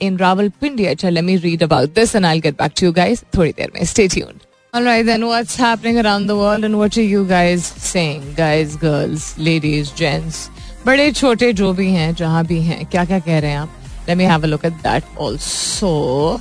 इन 0.00 0.18
रावलपिंडी 0.18 0.84
अच्छा 0.86 1.08
let 1.08 1.24
me 1.24 1.36
read 1.36 1.62
about 1.62 1.94
this 1.94 2.14
and 2.16 2.26
I 2.26 2.40
get 2.40 2.58
back 2.58 2.72
to 2.80 2.86
you 2.86 2.92
guys 2.92 3.24
थोड़ी 3.36 3.50
देर 3.50 3.72
में. 3.74 3.84
Stay 3.84 4.08
tuned 4.08 4.46
All 4.74 4.86
right, 4.86 5.04
then 5.08 5.22
what's 5.26 5.54
happening 5.56 5.98
around 6.00 6.30
the 6.30 6.34
world 6.38 6.66
and 6.66 6.76
what 6.78 6.96
are 7.02 7.04
you 7.10 7.20
guys 7.28 7.68
saying, 7.84 8.24
guys, 8.40 8.74
girls, 8.82 9.28
ladies, 9.46 9.92
gents, 10.00 10.40
बड़े, 10.86 11.10
छोटे 11.12 11.52
जो 11.52 11.72
भी 11.72 11.90
हैं, 11.92 12.14
जहाँ 12.14 12.44
भी 12.46 12.60
हैं 12.62 12.84
क्या 12.86 13.04
क्या 13.04 13.18
कह 13.18 13.38
रहे 13.38 13.50
हैं 13.50 13.58
आप? 13.58 13.74
Let 14.08 14.16
me 14.16 14.26
have 14.26 14.44
a 14.44 14.48
look 14.48 14.64
at 14.64 14.76
that 14.84 15.02
also. 15.20 16.40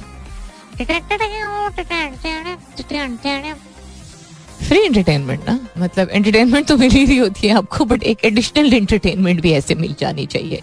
Free 4.64 4.80
entertainment 4.80 5.48
ना? 5.50 5.60
मतलब 5.78 6.10
एंटरटेनमेंट 6.10 6.68
तो 6.68 6.78
मिल 6.78 6.92
ही 6.92 7.04
रही 7.06 7.18
होती 7.18 7.48
है 7.48 7.54
आपको 7.54 7.86
बट 7.86 8.04
एक 8.04 8.24
एडिशनल 8.26 8.74
एंटरटेनमेंट 8.74 9.42
भी 9.42 9.52
ऐसे 9.54 9.76
मिल 9.76 9.96
जानी 10.00 10.26
चाहिए। 10.26 10.62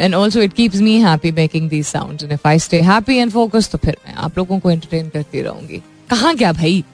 And 0.00 0.14
also 0.14 0.42
it 0.42 0.52
keeps 0.52 0.80
me 0.80 0.96
happy 1.00 1.32
making 1.32 1.68
these 1.70 1.86
sound 1.86 2.22
and 2.22 2.32
if 2.32 2.48
I 2.48 2.58
stay 2.58 2.80
happy 2.82 3.16
and 3.16 3.32
focus 3.32 3.70
तो 3.70 3.78
फिर 3.78 3.96
मैं 4.06 4.14
आप 4.14 4.38
लोगों 4.38 4.58
को 4.58 4.70
एंटरटेन 4.70 5.08
करती 5.08 5.42
रहूँगी। 5.42 5.82
कहाँ 6.10 6.34
क्या 6.36 6.52
भाई? 6.52 6.84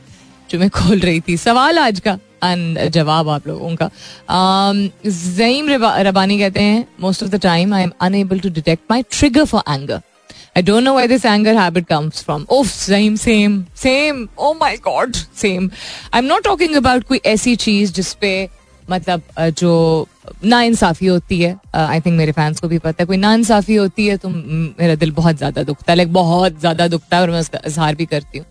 जो 0.50 0.58
मैं 0.58 0.70
खोल 0.70 0.98
रही 0.98 1.20
थी। 1.20 1.36
सवाल 1.36 1.78
आज 1.78 2.00
का। 2.00 2.18
जवाब 2.44 3.28
आप 3.28 3.46
लोगों 3.46 3.74
का 3.76 3.90
जईम 5.06 5.70
रबानी 5.70 6.38
कहते 6.38 6.62
हैं 6.62 6.86
most 7.00 7.22
of 7.22 7.30
the 7.30 7.40
time 7.42 7.74
I 7.74 7.82
am 7.82 7.92
unable 8.00 8.40
to 8.40 8.50
detect 8.50 8.90
my 8.90 9.02
trigger 9.10 9.44
for 9.44 9.62
anger 9.68 10.00
I 10.52 10.62
don't 10.62 10.82
know 10.82 10.94
where 10.94 11.08
this 11.08 11.24
anger 11.24 11.52
habit 11.54 11.86
comes 11.86 12.22
from. 12.22 12.44
Oh, 12.48 12.64
same, 12.64 13.16
same, 13.16 13.66
same. 13.74 14.28
Oh 14.36 14.54
my 14.54 14.76
God, 14.78 15.18
same. 15.32 15.70
I'm 16.12 16.26
not 16.26 16.42
talking 16.42 16.74
about 16.76 17.04
कोई 17.08 17.20
ऐसी 17.26 17.54
चीज़ 17.56 17.92
जिसपे 17.92 18.32
मतलब 18.88 19.22
जो 19.58 20.06
ना 20.44 20.60
इंसाफी 20.62 21.06
होती 21.06 21.40
है 21.40 21.54
I 21.76 22.00
think 22.00 22.16
मेरे 22.18 22.32
fans 22.32 22.60
को 22.60 22.68
भी 22.68 22.78
पता 22.78 23.02
है 23.02 23.06
कोई 23.06 23.16
ना 23.16 23.32
इंसाफी 23.34 23.74
होती 23.74 24.06
है 24.06 24.16
तो 24.16 24.28
मेरा 24.28 24.94
दिल 24.94 25.10
बहुत 25.12 25.36
ज़्यादा 25.36 25.62
दुखता 25.62 25.92
है 25.92 25.96
लाइक 25.96 26.12
बहुत 26.12 26.58
ज़्यादा 26.60 26.88
दुखता 26.88 27.16
है 27.16 27.22
और 27.22 27.30
मैं 27.30 27.40
उसका 27.40 27.60
इजहार 27.66 27.94
भी 27.94 28.06
करती 28.06 28.38
हूँ 28.38 28.46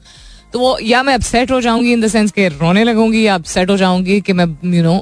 तो 0.53 0.59
वो 0.59 0.77
या 0.79 1.01
मैं 1.03 1.13
अपसेट 1.13 1.51
हो 1.51 1.61
जाऊँगी 1.61 1.91
इन 1.93 2.01
द 2.01 2.07
सेंस 2.07 2.31
के 2.31 2.47
रोने 2.49 2.83
लगूँगी 2.83 3.25
या 3.25 3.35
अपसेट 3.35 3.69
हो 3.69 3.77
जाऊँगी 3.77 4.19
कि 4.21 4.33
मैं 4.33 4.45
यू 4.75 4.83
नो 4.83 4.97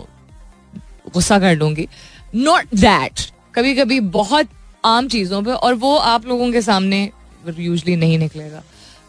गुस्सा 1.13 1.39
कर 1.39 1.55
लूँगी। 1.55 1.87
नॉट 2.35 2.75
दैट 2.75 3.21
कभी 3.55 3.73
कभी 3.75 3.99
बहुत 4.15 4.47
आम 4.85 5.07
चीज़ों 5.07 5.41
पे 5.43 5.51
और 5.51 5.73
वो 5.75 5.95
आप 5.97 6.25
लोगों 6.27 6.51
के 6.51 6.61
सामने 6.61 7.09
यूजली 7.57 7.95
नहीं 7.95 8.17
निकलेगा। 8.19 8.63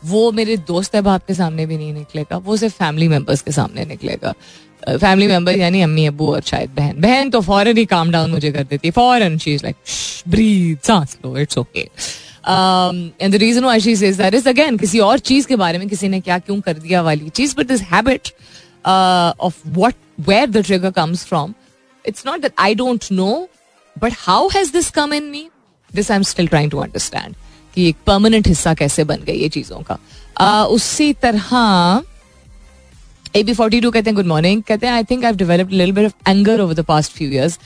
वो 0.05 0.31
मेरे 0.33 0.57
दोस्त 0.57 0.94
अहबाब 0.96 1.20
के 1.29 1.35
सामने 1.35 1.66
भी 1.66 1.77
नहीं 1.77 1.92
निकलेगा। 1.92 2.37
वो 2.37 2.57
सिर्फ़ 2.57 2.74
फैमिली 2.74 3.09
मेंबर्स 3.09 3.40
के 3.42 3.53
सामने 3.53 3.85
निकलेगा। 3.85 4.35
फैमिली 4.88 5.27
मेंबर 5.27 5.57
यानी 5.59 5.81
अम्मी, 5.83 6.07
अबू 6.07 6.27
और 6.27 6.40
शायद 6.40 6.70
बहन। 6.70 7.01
बहन 7.01 7.31
तो 7.31 7.40
फॉरन 7.40 7.77
ही 7.79 7.85
काम 7.87 8.11
डाउन 8.11 8.31
मुझे 8.31 8.53
कर 8.53 8.64
देती 8.64 8.88
है। 8.88 8.92
फॉरन 8.92 9.38
इज़ 9.48 9.64
लाइक 9.64 9.77
ब्रीथ 10.29 10.87
सांस 10.87 11.16
लो 11.24 11.37
it's 11.38 11.59
okay 11.59 11.88
and 12.48 13.32
the 13.32 13.34
reason 13.34 13.64
why 13.64 13.80
she 13.80 13.96
says 13.96 14.16
that 14.16 14.34
is 14.34 14.48
again 14.48 14.76
किसी 14.76 14.98
और 14.98 15.18
चीज़ 15.18 15.46
के 15.46 15.56
बारे 15.56 15.78
में 15.78 15.88
किसी 15.88 16.08
ने 16.08 16.20
क्या 16.20 16.38
क्यों 16.38 16.61
कर 16.61 16.78
दिया 16.78 17.02
वाली 17.02 17.28
चीज़ 17.28 17.54
but 17.56 17.66
this 17.66 17.82
habit 17.82 18.28
of 18.87 19.56
what 19.68 19.94
where 20.20 20.50
the 20.50 20.58
trigger 20.58 20.90
comes 20.90 21.24
from 21.24 21.54
it's 22.04 22.26
not 22.26 22.40
that 22.40 22.52
I 22.58 22.74
don't 22.74 23.04
know 23.12 23.48
but 23.98 24.12
how 24.18 24.48
has 24.48 24.72
this 24.72 24.90
come 24.90 25.14
in 25.14 25.24
me 25.24 25.48
this 25.94 26.11
I 26.11 26.16
am 26.16 26.22
still 26.22 26.48
trying 26.48 26.70
to 26.70 26.78
understand 26.78 27.34
कि 27.74 27.88
एक 27.88 27.96
परमानेंट 28.06 28.48
हिस्सा 28.48 28.74
कैसे 28.74 29.04
बन 29.04 29.16
गई 29.16 29.38
ये 29.38 29.48
चीज़ों 29.48 29.82
का। 29.82 29.98
Uh, 30.40 30.66
उसी 30.66 31.12
तरह 31.12 32.02
ए 33.37 33.42
बी 33.42 33.54
फोर्टी 33.54 33.80
टू 33.80 33.90
कहते 33.90 34.11
हैं 34.11 34.14
गुड 34.16 34.26
मॉर्निंग 34.26 34.62
कहते 34.62 34.87
हैं 34.87 34.92
I 34.92 35.04
think 35.04 35.24
I 35.24 35.32
developed 35.32 35.72
little 35.72 35.92
bit 35.92 36.04
of 36.04 36.30
anger 36.30 36.61
over 36.61 36.74
the 36.74 36.84
past 36.84 37.12
few 37.12 37.30
years 37.30 37.58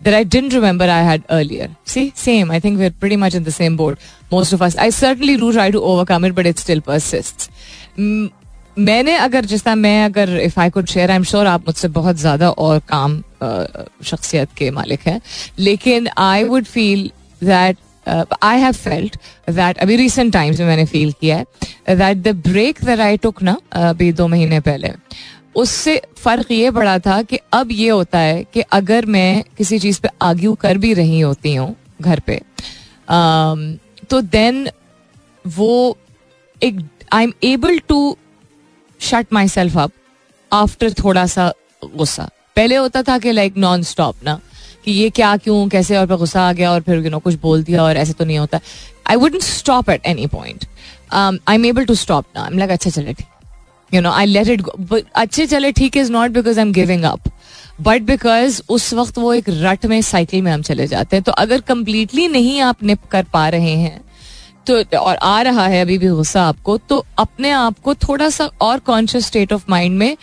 that 0.00 0.14
I 0.14 0.22
didn't 0.24 0.52
remember 0.52 0.84
I 0.84 1.02
had 1.02 1.24
earlier. 1.30 1.68
See, 1.84 2.12
same. 2.14 2.50
I 2.50 2.60
think 2.60 2.78
we're 2.78 2.90
pretty 2.90 3.16
much 3.16 3.34
in 3.34 3.44
the 3.44 3.52
same 3.52 3.76
boat. 3.76 3.98
Most 4.30 4.52
of 4.52 4.62
us. 4.62 4.76
I 4.76 4.90
certainly 4.90 5.36
do 5.36 5.52
try 5.52 5.70
to 5.70 5.82
overcome 5.82 6.24
it, 6.24 6.34
but 6.34 6.46
it 6.46 6.58
still 6.58 6.80
persists. 6.80 7.50
मैंने 8.78 9.14
अगर 9.16 9.44
जिस 9.44 9.62
तरह 9.64 9.74
मैं 9.74 10.04
अगर 10.04 10.30
if 10.40 10.58
I 10.58 10.70
could 10.70 10.86
share 10.88 11.10
I 11.10 11.16
am 11.16 11.24
sure 11.24 11.46
आप 11.46 11.66
मुझसे 11.66 11.88
बहुत 11.88 12.20
ज्यादा 12.20 12.48
और 12.50 12.78
काम 12.88 13.16
शख्सियत 14.04 14.48
के 14.58 14.70
मालिक 14.78 15.06
हैं 15.06 15.20
लेकिन 15.58 16.08
I 16.18 16.44
would 16.44 16.64
feel 16.64 17.10
that 17.40 17.76
I 18.42 18.60
have 18.60 18.72
felt 18.72 19.16
that 19.50 19.78
अभी 19.84 19.96
रिसेंट 19.96 20.32
टाइम्स 20.32 20.60
में 20.60 20.66
मैंने 20.66 20.84
फील 20.86 21.12
किया 21.20 21.36
है 21.36 21.96
that 21.96 22.22
the 22.22 22.34
break 22.48 22.84
that 22.84 23.00
I 23.00 23.16
took 23.16 23.42
ना 23.42 23.56
अभी 23.90 24.12
दो 24.12 24.26
महीने 24.28 24.60
पहले 24.60 24.92
उससे 25.61 26.01
फ़र्क 26.17 26.51
ये 26.51 26.71
पड़ा 26.71 26.97
था 26.99 27.21
कि 27.21 27.39
अब 27.53 27.71
ये 27.71 27.89
होता 27.89 28.19
है 28.19 28.43
कि 28.53 28.61
अगर 28.73 29.05
मैं 29.07 29.43
किसी 29.57 29.79
चीज़ 29.79 29.99
पे 30.01 30.09
आर्ग्यू 30.21 30.53
कर 30.61 30.77
भी 30.77 30.93
रही 30.93 31.19
होती 31.19 31.53
हूँ 31.55 31.75
घर 32.01 32.19
पे 32.27 32.41
तो 34.09 34.21
देन 34.21 34.69
वो 35.45 35.97
एक 36.61 36.79
I 37.13 37.23
am 37.23 37.33
able 37.43 37.79
to 37.87 38.17
shut 38.99 39.33
myself 39.47 39.77
up 39.77 39.91
after 40.51 40.93
थोड़ा 40.93 41.25
सा 41.27 41.51
गुस्सा। 41.83 42.29
पहले 42.55 42.75
होता 42.75 43.01
था 43.03 43.17
कि 43.19 43.31
लाइक 43.31 43.57
नॉन 43.57 43.83
स्टॉप 43.83 44.15
ना, 44.23 44.39
कि 44.85 44.91
ये 44.91 45.09
क्या, 45.09 45.35
क्यों, 45.37 45.67
कैसे, 45.69 45.97
और 45.97 46.05
फिर 46.07 46.17
गुस्सा 46.17 46.41
आ 46.41 46.53
गया, 46.53 46.71
और 46.71 46.81
फिर 46.81 47.03
यू 47.03 47.09
नो 47.09 47.19
कुछ 47.19 47.35
बोल 47.41 47.63
दिया, 47.63 47.83
और 47.83 47.97
ऐसे 47.97 48.13
तो 48.13 48.25
नहीं 48.25 48.37
होता। 48.39 48.59
I 49.09 49.15
wouldn't 49.15 49.41
stop 49.43 49.89
at 49.89 50.05
any 50.05 50.27
point 50.27 50.65
I 51.13 51.55
am 51.55 51.65
able 51.65 51.85
to 51.85 51.95
stop 51.95 52.25
ना 52.35 52.41
आई 52.41 52.51
एम 52.51 52.57
लाइक 52.59 52.71
अच्छा 52.71 52.89
चले, 52.89 53.13
ठीक। 53.13 53.27
You 53.93 54.01
know 54.01 54.11
I 54.11 54.25
let 54.25 54.47
it 54.47 54.63
अच्छे 55.15 55.45
चले, 55.45 55.71
ठीक 55.71 55.97
is 55.97 56.11
not 56.11 56.31
because 56.31 56.59
I 56.59 56.65
am 56.65 56.71
giving 56.73 57.03
up 57.03 57.31
but 57.81 58.01
because 58.03 58.61
उस 58.69 58.93
वक्त 58.93 59.17
वो 59.17 59.33
एक 59.33 59.45
रट 59.49 59.85
में 59.85 60.01
साइकिल 60.01 60.41
में 60.41 60.51
हम 60.51 60.61
चले 60.61 60.87
जाते 60.87 61.15
हैं। 61.15 61.23
तो 61.23 61.31
अगर 61.33 61.61
कंप्लीटली 61.63 62.27
नहीं 62.27 62.59
आप 62.61 62.83
निप 62.83 63.05
कर 63.11 63.23
पा 63.33 63.47
रहे 63.49 63.75
हैं 63.77 63.99
तो 64.67 64.97
और 64.97 65.15
आ 65.15 65.41
रहा 65.41 65.65
है 65.67 65.81
अभी 65.81 65.97
भी 65.97 66.07
गुस्सा 66.07 66.41
आपको 66.43 66.77
तो 66.89 67.05
अपने 67.19 67.51
आप 67.51 67.79
को 67.83 67.93
थोड़ा 67.97 68.29
सा 68.29 68.49
और 68.61 68.79
कॉन्शियस 68.79 69.25
स्टेट 69.25 69.53
ऑफ़ 69.53 69.63
माइंड 69.69 69.97
में, 69.97 70.17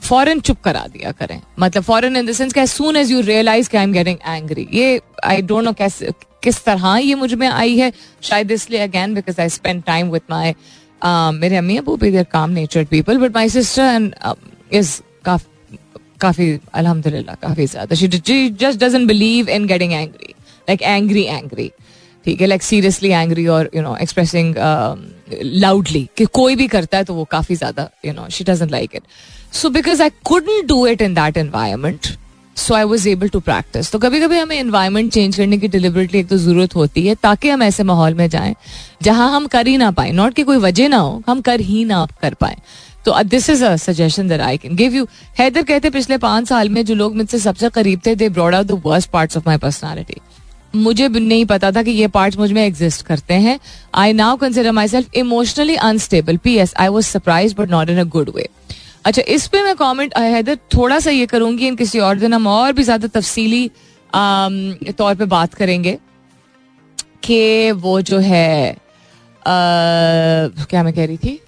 फॉरन 0.00 0.40
चुप 0.40 0.60
करा 0.60 0.86
दिया 0.86 1.10
करें। 1.12 1.40
मतलब 1.60 1.82
फॉरन 1.82 2.16
in 2.16 2.26
the 2.26 2.32
sense 2.32 2.56
as 2.56 2.96
as 2.96 3.10
you 3.12 3.20
realize 3.22 3.76
I 3.76 3.82
am 3.82 3.92
getting 3.92 4.18
angry 4.26 4.66
ये 4.72 5.00
आई 5.24 5.42
डोंट 5.42 5.64
नो 5.64 5.72
कैसे, 5.72 6.10
किस 6.42 6.64
तरह 6.64 6.96
ये 6.96 7.14
मुझमें 7.14 7.48
आई 7.48 7.76
है, 7.76 7.92
शायद 8.22 8.50
इसलिए 8.50 8.80
again 8.80 9.14
because 9.14 9.40
I 9.40 9.48
spend 9.50 9.82
time 9.84 10.10
with 10.10 10.22
my 10.30 10.54
मेरे 11.04 11.56
अम्मी 11.56 11.76
अबू 11.76 11.96
भी 11.96 12.10
they're 12.10 12.24
calm 12.32 12.50
nature 12.50 12.84
people 12.90 13.18
but 13.18 13.34
my 13.34 13.48
sister 13.48 13.82
and 13.82 14.14
is 14.72 15.00
काफ़ी 16.20 16.58
अल्हम्दुलिल्लाह, 16.74 17.34
काफ़ी 17.42 17.66
ज़्यादा। 17.66 17.94
She 17.94 18.48
just 18.50 18.78
doesn't 18.80 19.08
believe 19.08 19.48
in 19.48 19.66
getting 19.66 19.92
angry 19.92 20.34
like 20.68 20.82
angry 20.82 21.22
angry 21.22 21.70
ठीक 22.24 22.40
है 22.40 22.46
लाइक 22.46 22.62
सीरियसली 22.62 23.10
एंग्री 23.10 23.46
और 23.46 23.70
यू 23.74 23.82
नो 23.82 23.96
एक्सप्रेसिंग 23.96 24.54
लाउडली 25.42 26.08
कि 26.16 26.24
कोई 26.32 26.56
भी 26.56 26.66
करता 26.68 26.98
है 26.98 27.04
तो 27.04 27.14
वो 27.14 27.24
काफ़ी 27.30 27.54
ज़्यादा 27.56 27.88
you 28.04 28.12
know 28.12 28.28
she 28.28 28.44
doesn't 28.44 28.70
like 28.70 28.96
it 28.96 29.02
so 29.52 29.70
because 29.70 30.02
I 30.02 30.10
couldn't 30.24 30.66
do 30.68 30.86
it 30.86 31.02
in 31.02 31.14
that 31.14 31.36
environment 31.36 32.06
so 32.58 32.74
I 32.74 32.84
was 32.84 33.08
able 33.08 33.28
to 33.28 33.40
practice 33.40 33.90
तो 33.92 33.98
कभी 33.98 34.20
कभी 34.20 34.38
हमें 34.38 34.58
इन्वायरमेंट 34.58 35.12
चेंज 35.12 35.36
करने 35.36 35.58
की 35.58 35.68
डिलिबरेटली 35.68 36.18
एक 36.18 36.28
तो 36.28 36.36
ज़रूरत 36.38 36.74
होती 36.76 37.06
है, 37.06 37.14
ताकि 37.16 37.48
हम 37.48 37.62
ऐसे 37.62 37.82
माहौल 37.84 38.14
में 38.14 38.28
जाएँ, 38.28 38.54
जहाँ 39.02 39.30
हम 39.32 39.46
कर 39.46 39.66
ही 39.66 39.76
ना 39.76 39.90
पाए। 39.90 40.10
नॉट 40.12 40.34
कि 40.34 40.42
कोई 40.42 40.56
वजह 40.58 40.88
ना 40.88 40.96
हो, 40.98 41.22
हम 41.28 41.40
कर 41.40 41.60
ही 41.60 41.84
ना 41.84 42.06
कर 42.22 42.34
पाए। 42.34 42.56
तो 43.04 43.22
this 43.24 43.48
is 43.50 43.64
a 43.64 43.74
suggestion 43.78 44.32
I 44.32 44.56
can 44.58 44.74
give 44.76 44.94
you 44.94 45.06
Haider 45.38 45.62
कहते, 45.62 45.90
पिछले 45.90 46.18
पाँच 46.18 46.48
साल 46.48 46.68
में 46.68 46.84
जो 46.84 46.94
लोग 46.94 47.16
मुझसे 47.16 47.38
सबसे 47.38 47.68
करीब 47.70 48.00
थे 48.06 48.14
they 48.14 48.28
brought 48.30 48.54
out 48.54 48.66
the 48.66 48.82
worst 48.86 49.10
parts 49.10 49.36
of 49.36 49.44
my 49.46 49.56
personality 49.58 50.20
मुझे 50.74 51.08
नहीं 51.08 51.44
पता 51.46 51.70
था 51.72 51.82
कि 51.82 51.90
ये 51.90 52.06
पार्ट 52.08 52.36
मुझमें 52.38 52.64
एग्जिस्ट 52.64 53.04
करते 53.06 53.34
हैं। 53.34 53.58
I 53.94 54.12
now 54.12 54.36
consider 54.36 54.72
myself 54.88 55.14
emotionally 55.16 55.76
unstable 55.76 56.36
P 56.36 56.56
S 56.56 56.74
I 56.76 56.88
was 56.88 57.06
surprised 57.06 57.54
but 57.58 57.70
not 57.70 57.90
in 57.90 57.98
a 57.98 58.04
good 58.06 58.30
way 58.34 58.48
अच्छा 59.08 59.22
इस 59.28 59.46
पे 59.48 59.62
मैं 59.62 59.74
कमेंट 59.76 60.16
हैदर 60.18 60.56
थोड़ा 60.74 60.98
सा 61.00 61.10
ये 61.10 61.26
करूँगी 61.26 61.66
इन 61.66 61.76
किसी 61.76 61.98
और 61.98 62.18
दिन 62.18 62.34
हम 62.34 62.46
और 62.46 62.72
भी 62.72 62.82
ज़्यादा 62.82 63.08
तफसीली 63.08 63.70
तौर 64.98 65.14
पे 65.14 65.24
बात 65.24 65.54
करेंगे 65.54 65.98
कि 67.22 67.70
वो 67.70 68.00
जो 68.00 68.18
है 68.18 68.70
आ, 68.72 68.76
क्या 70.70 70.82
मैं 70.82 70.92
कह 70.94 71.06
रही 71.06 71.16
थी? 71.16 71.40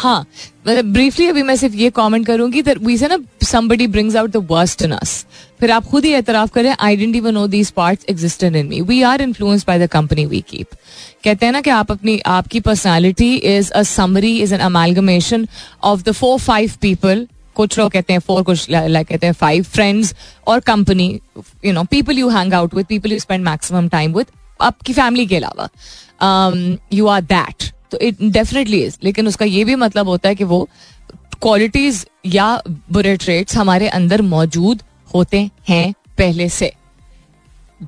हाँ 0.00 0.20
मतलब 0.66 0.84
ब्रीफली 0.92 1.26
अभी 1.26 1.42
मैं 1.42 1.54
सिर्फ़ 1.56 1.74
ये 1.76 1.90
कमेंट 1.90 2.26
करूँगी 2.26 2.62
वी 2.62 2.96
से 2.98 3.08
ना 3.08 3.18
somebody 3.42 3.86
brings 3.86 4.16
out 4.16 4.30
the 4.30 4.46
worst 4.50 4.82
in 4.82 4.90
us 4.90 5.26
फिर 5.60 5.70
आप 5.70 5.86
खुद 5.86 6.04
ही 6.04 6.12
एतराफ 6.12 6.50
करें 6.50 6.70
I 6.80 6.96
don't 6.96 7.16
even 7.16 7.34
know 7.34 7.46
these 7.46 7.70
parts 7.70 8.06
existent 8.10 8.56
in 8.56 8.66
me 8.66 8.80
we 8.80 9.02
are 9.02 9.22
influence 9.22 9.64
by 9.66 9.78
the 9.78 9.86
company 9.86 10.24
we 10.26 10.40
keep 10.40 10.66
कहते 11.24 11.46
हैं 11.46 11.52
ना 11.52 11.60
कि 11.60 11.70
आप 11.70 11.90
अपनी, 11.90 12.18
आपकी 12.18 12.60
personality 12.60 13.34
is 13.34 13.70
a 13.72 13.82
summary 13.82 14.36
is 14.40 14.54
an 14.54 14.60
amalgamation 14.60 15.46
of 15.82 16.02
the 16.02 16.12
four 16.12 16.38
five 16.38 16.72
people 16.80 17.26
कुछ 17.54 17.78
लोग 17.78 17.90
कहते 17.92 18.12
हैं 18.12 18.20
फोर 18.20 18.42
कुछ 18.42 18.70
लाइक 18.70 19.06
कहते 19.06 19.26
हैं 19.26 19.34
फाइव 19.34 19.64
फ्रेंड्स 19.64 20.14
और 20.46 20.60
company 20.60 21.08
you 21.64 21.72
know 21.72 21.84
people 21.84 22.18
you 22.18 22.28
hang 22.28 22.54
out 22.54 22.74
with 22.74 22.86
people 22.86 23.12
you 23.12 23.18
spend 23.18 23.44
maximum 23.44 23.88
time 23.88 24.14
with 24.14 24.26
आपकी 24.60 24.92
फैमिली 24.92 25.26
के 25.26 25.36
अलावा. 25.36 25.68
यू 26.92 27.06
आर 27.06 27.20
दैट 27.22 27.70
तो 27.92 27.98
इट 27.98 28.22
डेफिनेटली 28.22 28.82
इज़ 28.84 28.96
लेकिन 29.04 29.28
उसका 29.28 29.44
ये 29.46 29.64
भी 29.64 29.74
मतलब 29.76 30.08
होता 30.08 30.28
है 30.28 30.34
कि 30.34 30.44
वो 30.44 30.68
क्वालिटीज 31.42 32.06
या 32.26 32.62
बुरे 32.92 33.16
ट्रेट्स 33.16 33.56
हमारे 33.56 33.88
अंदर 33.90 34.22
मौजूद 34.24 34.82
होते 35.14 35.48
हैं 35.68 35.92
पहले 36.18 36.48
से, 36.48 36.72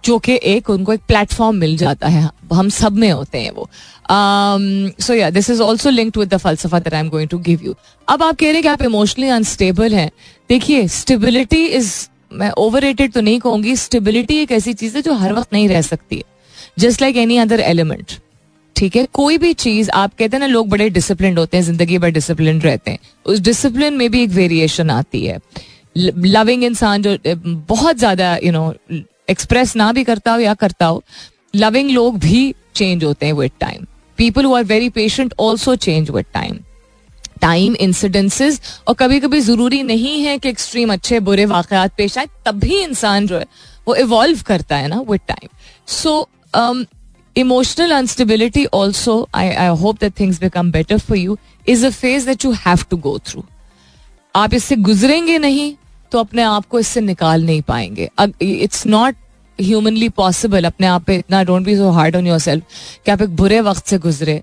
जो 0.05 0.19
कि 0.19 0.39
एक 0.45 0.71
उनको 0.71 0.93
एक 0.93 1.01
प्लेटफॉर्म 1.09 1.57
मिल 1.57 1.77
जाता 1.77 2.09
है। 2.09 2.29
हम 2.53 2.69
सब 2.71 2.93
में 2.93 3.11
होते 3.11 3.39
हैं 3.39 3.51
वो। 3.51 3.69
सो 5.01 5.15
या 5.15 5.29
this 5.31 5.51
is 5.51 5.61
also 5.63 5.91
linked 5.91 6.17
with 6.19 6.29
the 6.29 6.37
फलसफा 6.39 6.79
that 6.79 6.95
I 6.95 7.01
am 7.01 7.09
going 7.09 7.29
to 7.29 7.39
give 7.41 7.61
you 7.65 7.75
अब 8.09 8.23
आप 8.23 8.37
कह 8.37 8.47
रहे 8.47 8.55
हैं 8.55 8.63
कि 8.63 8.69
आप 8.69 8.83
इमोशनली 8.83 9.29
अनस्टेबल 9.31 9.95
हैं। 9.95 10.11
देखिए 10.51 10.89
स्टेबिलिटी 10.91 11.65
इज़ 11.67 11.95
मैं 12.33 12.51
ओवर 12.59 12.93
तो 13.05 13.21
नहीं 13.21 13.39
कहूँगी 13.41 13.77
स्टेबिलिटी 13.77 14.37
एक 14.39 14.53
ऐसी 14.53 14.75
चीज़ 14.75 14.97
है 14.97 15.03
जो 15.03 15.15
हर 15.15 15.33
वक्त 15.33 15.53
नहीं 15.53 15.69
रह 15.69 15.83
सकती 15.83 16.17
है। 16.17 16.23
Just 16.79 17.03
like 17.03 17.17
any 17.17 17.37
other 17.39 17.61
element 17.61 18.13
ठीक 18.77 18.97
है? 18.97 19.07
कोई 19.13 19.39
भी 19.39 19.53
चीज़, 19.55 19.91
आप 19.91 20.15
कहते 20.15 20.37
हैं 20.37 20.41
ना, 20.41 20.47
लोग 20.47 20.69
बड़े 20.69 20.89
डिसिप्लिन 20.91 21.39
होते 21.39 21.57
हैं, 21.57 21.65
ज़िंदगी 21.65 21.99
भर 21.99 22.11
डिसिप्लिन 22.11 22.61
रहते 22.61 22.91
हैं। 22.91 22.99
उस 23.27 23.41
डिसिप्लिन 23.41 23.95
में 23.95 24.11
भी 24.11 24.23
एक 24.23 24.31
वेरिएशन 24.31 24.91
आती 24.91 25.25
है। 25.27 25.39
लविंग 25.97 26.65
इंसान 26.65 27.03
जो 27.03 27.17
बहुत 27.69 27.97
ज़्यादा 27.97 28.37
यू 28.45 28.53
नो 28.53 28.73
एक्सप्रेस 29.31 29.75
ना 29.77 29.93
भी 29.93 30.05
करता 30.05 30.33
हो 30.33 30.39
या 30.41 30.55
करता 30.55 30.87
हो 30.87 31.03
लविंग 31.57 31.91
लोग 31.91 32.19
भी 32.19 32.55
चेंज 32.75 33.05
होते 33.05 33.27
हैं 33.27 33.33
with 33.33 33.51
time 33.61 33.85
people 34.19 34.45
who 34.45 34.55
are 34.55 34.65
very 34.65 34.89
patient 34.91 35.35
also 35.41 35.75
change 35.77 36.11
with 36.11 36.27
time 36.35 36.59
time 37.41 37.75
incidences 37.81 38.61
और 38.89 38.95
कभी 38.95 39.21
कभी 39.21 39.41
ज़रूरी 39.41 39.83
नहीं 39.83 40.23
है 40.23 40.39
कि 40.39 40.49
एक्सट्रीम 40.49 40.93
अच्छे 40.93 41.21
बुरे 41.21 41.45
वाकयात 41.47 41.95
पेश 41.97 42.19
आए, 42.19 42.29
तब 42.47 42.59
भी 42.59 42.81
इंसान 42.83 43.27
जो 43.27 43.39
है, 43.39 43.47
वो 43.89 43.95
इवॉल्व 43.97 44.43
करता 44.47 44.77
है 44.77 44.89
ना 44.89 45.01
with 45.09 45.21
time 45.29 45.49
so 45.89 46.21
emotional 47.37 47.91
unstability 47.91 48.65
also 48.75 49.27
I 49.35 49.51
I 49.51 49.77
hope 49.81 50.01
that 50.01 50.19
things 50.21 50.41
become 50.41 50.71
better 50.73 50.99
for 50.99 51.19
you 51.19 51.37
is 51.69 51.87
a 51.87 51.91
phase 51.91 52.27
that 52.27 52.45
you 52.45 52.53
have 52.67 52.85
to 52.91 52.97
go 52.97 53.19
through 53.27 53.45
आप 54.35 54.55
इससे 54.55 54.77
गुजरेंगे 54.77 55.39
नहीं 55.39 55.75
तो 56.13 56.19
अपने 56.19 56.43
आप 56.43 56.67
को 56.67 56.79
इससे 56.79 57.01
निकाल 57.01 57.45
नहीं 57.45 57.61
पाएँगे। 57.63 58.09
इट्स 58.43 58.87
नॉट 58.87 59.17
ह्यूमनली 59.59 60.09
पॉसिबल 60.09 60.65
अपने 60.65 60.87
आप 60.87 61.05
पे 61.05 61.17
इतना 61.17 61.43
don't 61.45 61.65
be 61.65 61.77
so 61.77 61.91
hard 61.91 62.17
on 62.17 62.27
yourself 62.39 62.65
कि 63.07 63.11
आप 63.11 63.23
एक 63.23 63.37
बुरे 63.37 63.61
वक्त 63.61 63.87
से 63.87 63.99
गुजरे, 63.99 64.43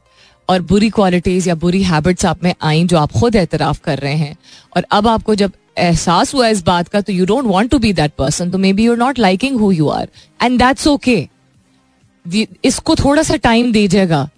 और 0.50 0.62
बुरी 0.62 0.90
क्वालिटीज 0.90 1.48
या 1.48 1.56
बुरी 1.56 1.82
हैबिट्स 1.84 2.26
आप 2.26 2.44
में 2.44 2.54
आई 2.62 2.84
जो 2.84 2.98
आप 2.98 3.12
खुद 3.12 3.36
एतराफ 3.36 3.80
कर 3.84 3.98
रहे 4.00 4.16
हैं। 4.16 4.36
और 4.76 4.86
अब 4.92 5.08
आपको 5.08 5.36
जब 5.36 5.52
एहसास 5.78 6.34
हुआ 6.34 6.48
इस 6.48 6.64
बात 6.66 6.88
का 6.88 7.02
तो 7.02 7.14
you 7.14 7.26
don't 7.26 7.46
want 7.46 7.72
to 7.72 7.80
be 7.80 7.94
that 7.94 8.14
person 8.18 8.50
तो 8.52 8.58
maybe 8.74 8.86
you're 8.86 8.98
not 8.98 9.20
liking 9.20 9.60
who 9.60 9.72
you 9.72 9.88
are 9.90 10.08
and 10.42 10.60
that's 10.60 10.88
okay 10.88 11.18
इसको 12.64 12.96
थोड़ा 12.96 13.24
सा 13.24 13.36
टाइम 13.36 13.72
दीजिएगा 13.72 14.30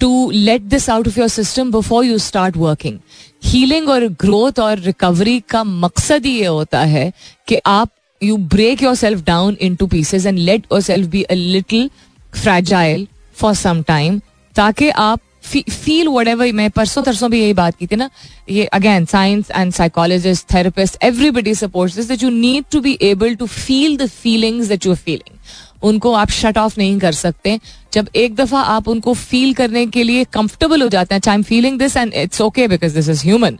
to 0.00 0.30
let 0.30 0.62
this 0.62 0.88
out 0.90 1.08
of 1.08 1.18
your 1.18 1.28
system 1.28 1.70
before 1.72 2.04
you 2.04 2.18
start 2.18 2.56
working 2.56 2.98
healing 3.44 3.88
और 3.88 4.06
ग्रोथ 4.20 4.58
और 4.58 4.78
recovery 4.78 5.38
का 5.40 5.64
मकसद 5.64 6.26
ही 6.26 6.38
ये 6.38 6.46
होता 6.46 6.80
है 6.84 7.12
कि 7.48 7.58
आप 7.66 7.90
you 8.22 8.36
break 8.36 8.82
yourself 8.94 9.24
down 9.24 9.56
into 9.76 9.86
pieces 9.86 10.26
and 10.26 10.38
let 10.38 10.66
yourself 10.80 11.08
be 11.08 11.22
a 11.22 11.34
little 11.34 11.90
fragile 12.34 13.06
for 13.36 13.54
some 13.54 13.82
time 13.82 14.20
ताकि 14.56 14.88
आप 14.88 15.20
फील 15.44 16.08
वट 16.08 16.28
एवर 16.28 16.52
मैं 16.52 16.70
परसों 16.70 17.02
तरसों 17.02 17.30
भी 17.30 17.40
यही 17.40 17.52
बात 17.52 17.76
की 17.76 17.86
थी 17.86 17.96
ना, 17.96 18.08
ये 18.50 18.64
again 18.64 19.04
science 19.04 19.50
and 19.50 19.72
psychologist 19.72 20.54
therapist 20.54 20.96
everybody 21.04 21.54
supports 21.54 21.96
this 21.96 22.08
that 22.08 22.22
you 22.22 22.30
need 22.30 22.64
to 22.72 22.80
be 22.80 22.96
able 23.02 23.34
to 23.34 23.46
feel 23.46 23.96
the 23.96 24.06
feelings 24.06 24.68
that 24.68 24.86
you 24.86 24.92
are 24.92 24.98
feeling 24.98 25.38
उनको 25.84 26.12
आप 26.14 26.30
शट 26.30 26.58
ऑफ़ 26.58 26.74
नहीं 26.78 26.98
कर 26.98 27.12
सकते। 27.12 27.58
जब 27.92 28.08
एक 28.16 28.34
दफ़ा 28.34 28.60
आप 28.74 28.88
उनको 28.88 29.14
फील 29.14 29.54
करने 29.54 29.86
के 29.86 30.02
लिए 30.02 30.24
कंफर्टेबल 30.32 30.82
हो 30.82 30.88
जाते 30.88 31.14
हैं 31.14 31.20
I 31.28 31.34
am 31.34 31.42
feeling 31.42 31.78
this 31.78 31.96
and 31.96 32.14
it's 32.14 32.40
okay 32.40 32.68
because 32.68 32.94
this 32.94 33.08
is 33.08 33.22
human 33.24 33.58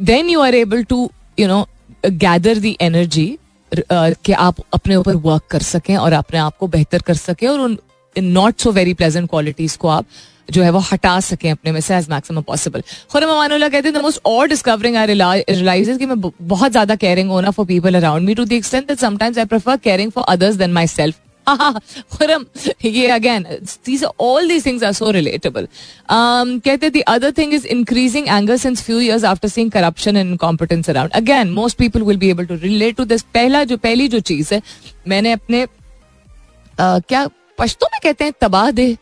then 0.00 0.28
you 0.30 0.40
are 0.40 0.54
able 0.54 0.84
to 0.84 1.10
you 1.38 1.48
know 1.48 1.66
gather 2.06 2.58
the 2.58 2.74
energy 2.82 3.26
कि 3.72 4.32
आप 4.32 4.56
अपने 4.74 4.96
ऊपर 4.96 5.16
वर्क 5.22 5.42
कर 5.50 5.62
सकें 5.62 5.96
और 5.96 6.12
अपने 6.12 6.38
आप 6.38 6.56
को 6.58 6.66
बेहतर 6.68 7.02
कर 7.02 7.14
सकें 7.16 7.48
और 7.48 7.60
उन 7.60 7.78
not 8.16 8.60
so 8.60 8.72
very 8.72 8.94
pleasant 8.94 9.28
qualities 9.30 9.76
को 9.76 9.88
आप 9.88 10.06
जो 10.50 10.62
है 10.62 10.70
वो 10.70 10.78
हटा 10.92 11.18
सकें 11.20 11.50
अपने 11.50 11.72
में 11.72 11.80
से 11.80 11.94
as 11.96 12.08
maximum 12.10 12.42
possible 12.42 12.82
Khurram 13.12 13.30
Amanullah 13.30 13.68
कहते 13.68 13.88
हैं 13.88 13.96
द 13.96 14.02
मोस्ट 14.02 14.20
और 14.26 14.48
डिस्कवरिंग 14.48 14.96
आई 14.96 15.06
रियलाइज़ 15.06 15.96
कि 15.98 16.06
मैं 16.06 16.20
बहुत 16.20 16.70
ज़्यादा 16.72 16.96
केयरिंग 16.96 17.30
होना 17.30 17.50
for 17.50 17.66
people 17.66 17.94
around 17.94 18.26
me 18.26 18.34
to 18.34 18.44
the 18.44 18.52
extent 18.52 18.88
that 18.88 18.98
sometimes 18.98 19.38
I 19.38 19.44
prefer 19.44 19.76
caring 19.84 20.10
for 20.10 20.24
others 20.28 20.56
than 20.56 20.72
myself 20.86 21.16
Khurram 21.48 22.44
ये 22.84 23.06
again 23.10 23.46
these 23.86 24.04
all 24.04 24.48
these 24.48 24.66
things 24.66 24.84
are 24.84 24.92
so 24.92 25.10
relatable 25.10 25.68
कहते 26.10 26.90
the 26.90 27.02
other 27.08 27.32
thing 27.38 27.54
is 27.54 27.66
increasing 27.76 28.28
anger 28.28 28.56
since 28.56 28.82
few 28.82 28.98
years 29.00 29.24
after 29.24 29.48
seeing 29.48 29.70
corruption 29.70 30.16
and 30.16 30.36
competence 30.38 30.90
around 30.90 31.12
again 31.22 31.50
most 31.52 31.78
people 31.78 32.02
will 32.02 32.16
be 32.18 32.30
able 32.30 32.46
to 32.46 32.54
relate 32.62 32.96
to 32.96 33.04
this 33.14 33.22
पहला 33.34 33.64
जो 33.64 33.76
पहली 33.78 34.08
जो 34.08 34.20
चीज़ 34.22 34.54
है 34.54 34.62
मैंने 35.08 35.32
अपने 35.32 35.64
uh, 35.64 37.08
क्या 37.08 37.28
पश्तों 37.58 37.88
में 37.92 38.00
कहते 38.02 38.24
हैं 38.24 38.32
तबाह 38.40 38.70
दे 38.70 38.96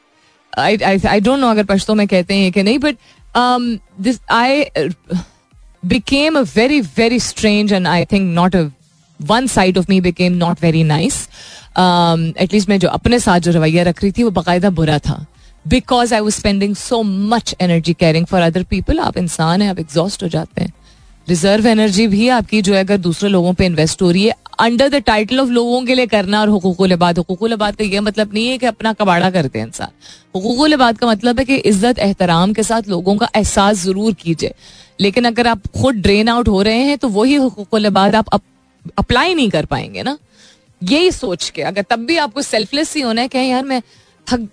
आई 0.59 1.21
डोंट 1.21 1.39
नो 1.39 1.51
अगर 1.51 1.65
पश्तों 1.65 1.95
में 1.95 2.07
कहते 2.09 2.35
हैं 2.35 2.51
कि 2.53 2.63
नहीं 2.63 2.79
but 2.79 2.97
this 4.01 4.21
I 4.31 4.65
became 5.83 6.37
a 6.37 6.45
very 6.45 6.81
very 6.81 7.19
strange 7.19 7.73
and 7.73 7.89
I 7.89 8.05
think 8.05 8.29
not 8.31 8.55
a 8.55 8.71
one 9.21 9.49
side 9.49 9.77
of 9.77 9.89
me 9.89 10.01
became 10.01 10.39
not 10.39 10.59
very 10.59 10.83
nice. 10.85 11.29
At least 11.75 12.65
um, 12.65 12.71
मैं 12.71 12.79
जो 12.79 12.89
अपने 12.91 13.19
साथ 13.21 13.41
जो 13.41 13.53
रवैया 13.53 13.83
रख 13.83 14.03
रही 14.03 14.13
थी 14.13 14.23
वो 14.23 14.31
बाकायदा 14.33 14.71
बुरा 14.73 14.99
था। 14.99 15.25
Because 15.65 16.15
I 16.15 16.21
was 16.21 16.35
spending 16.35 16.75
so 16.77 17.03
much 17.03 17.55
energy 17.61 17.93
caring 17.95 18.27
for 18.27 18.41
other 18.43 18.63
people 18.71 18.99
आप 19.01 19.17
इंसान 19.19 19.63
हैं 19.63 19.71
आप 19.71 19.79
एग्जॉस्ट 19.79 20.23
हो 20.23 20.29
जाते 20.29 20.63
हैं। 20.63 20.73
रिज़र्व 21.29 21.67
एनर्जी 21.67 22.07
भी 22.09 22.29
आपकी 22.31 22.63
जो 22.63 22.75
है 22.75 22.81
अगर 22.81 22.97
दूसरे 22.99 23.29
लोगों 23.31 23.53
पे 23.55 23.67
इन्वेस्ट 23.67 24.03
हो 24.03 24.11
रही 24.11 24.25
है 24.25 24.35
अंडर 24.61 24.89
द 24.89 24.95
टाइटल 25.03 25.41
ऑफ़ 25.41 25.49
लोगों 25.51 25.83
के 25.85 25.95
लिए 25.95 26.07
करना 26.07 26.41
और 26.41 26.51
हकूकुल 26.51 26.95
बात 26.97 27.19
हकूकुल 27.19 27.55
बात 27.57 27.77
का 27.77 27.85
यह 27.85 28.01
मतलब 28.01 28.35
नहीं 28.35 28.49
है 28.49 28.59
कि 28.59 28.67
अपना 28.67 28.93
कबाड़ा 28.93 29.31
करते 29.31 29.59
हैं 29.59 29.67
इंसान। 29.67 29.91
हकूकुल 30.37 30.77
बात 30.77 30.99
का 30.99 31.07
मतलब 31.07 31.39
है 31.39 31.45
कि 31.45 31.57
इज़्ज़त 31.57 31.99
एहतराम 31.99 32.53
के 32.53 32.63
साथ 32.63 32.89
लोगों 32.89 33.17
का 33.17 33.29
एहसास 33.37 33.85
ज़रूर 33.85 34.13
कीजिए। 34.15 34.55
लेकिन 35.01 35.25
अगर 35.25 35.47
आप 35.47 35.67
खुद 35.81 35.95
ड्रेन 35.97 36.29
आउट 36.29 36.49
हो 36.49 36.63
रहे 36.63 36.83
हैं 36.83 36.99
तो 36.99 37.09
वही 37.11 37.35
हकूकुल 37.37 37.89
बात 37.91 38.15
आप 38.15 38.41
अप्लाई 38.99 39.35
नहीं 39.35 39.51
कर 39.51 39.65
पाएँगे 39.67 40.03
ना। 40.03 40.17
यही 40.83 41.11
सोच 41.13 41.49
के, 41.51 41.63
अगर 41.63 41.83
तब 41.91 42.05
भी 42.07 42.17
आपको 42.19 42.43
सेल्फलेस 42.43 42.95
ही 42.97 43.03
होना 43.03 43.21
है, 43.21 43.29
कहें, 43.29 43.49
यार, 43.49 43.65
मैं 43.65 43.81
थक 44.27 44.49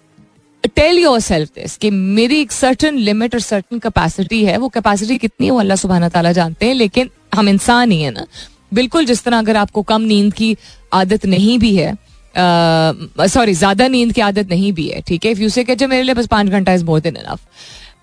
टेल 0.75 0.97
योर 0.99 1.19
सेल्फ 1.21 1.49
दिस 1.55 1.75
कि 1.77 1.89
मेरी 1.91 2.39
एक 2.41 2.51
सर्टन 2.51 2.95
लिमिट 2.97 3.35
और 3.35 3.41
सर्टन 3.41 3.79
कैपेसिटी 3.79 4.43
है। 4.45 4.57
वो 4.57 4.69
कैपेसिटी 4.69 5.17
कितनी 5.17 5.47
है, 5.47 5.51
वो 5.51 5.59
अल्लाह 5.59 5.77
सुबहाना 5.77 6.09
ताला 6.09 6.31
जानते 6.31 6.65
हैं, 6.65 6.73
लेकिन 6.75 7.09
हम 7.35 7.49
इंसान 7.49 7.91
ही 7.91 8.01
है 8.01 8.11
ना। 8.11 8.25
बिल्कुल 8.73 9.05
जिस 9.05 9.23
तरह 9.23 9.37
अगर 9.39 9.57
आपको 9.57 9.81
कम 9.83 10.01
नींद 10.03 10.33
की 10.33 10.55
आदत 10.93 11.25
नहीं 11.27 11.57
भी 11.59 11.75
है 11.75 11.97
सॉरी 12.35 13.53
ज़्यादा 13.53 13.87
नींद 13.87 14.11
की 14.13 14.21
आदत 14.21 14.49
नहीं 14.49 14.71
भी 14.73 14.87
है, 14.87 15.01
ठीक 15.01 15.25
है? 15.25 15.31
इफ़ 15.31 15.39
यू 15.39 15.49
से 15.49 15.63
मेरे 15.63 16.03
लिए 16.03 16.13
बस 16.13 16.27
पाँच 16.27 16.47
घंटा 16.49 16.73
is 16.73 16.83
more 16.85 16.99
than 16.99 17.15
enough 17.17 17.39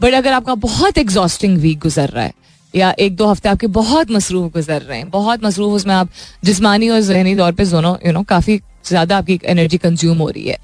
but 0.03 0.15
अगर 0.15 0.33
आपका 0.33 0.55
बहुत 0.57 0.99
एग्जॉस्टिंग 0.99 1.59
वीक 1.59 1.79
गुजर 1.81 2.09
रहा 2.09 2.25
है 2.25 2.33
या 2.77 2.95
एक 2.99 3.17
दो 3.17 3.27
हफ़्ते 3.27 3.49
आपके 3.49 3.67
बहुत 3.77 4.11
मसरूफ 4.11 4.53
गुजर 4.53 4.83
रहे 4.83 4.99
हैं 4.99 5.09
बहुत 5.11 5.45
मसरूफ 5.45 5.73
उसमें 5.75 5.95
आप 5.95 6.09
जिसमानी 6.45 6.89
और 6.89 7.01
जहनी 7.03 7.37
तौर 7.37 7.53
पर 7.53 7.67
दोनों 7.67 7.97
यू 8.07 8.13
नो 8.13 8.23
काफ़ी 8.29 8.61
ज़्यादा 8.87 9.19
आपकी 9.19 9.41
एनर्जी 9.47 9.79
कंज्यूम 9.79 10.19
हो 10.19 10.29
रही 10.31 10.47
है 10.49 10.59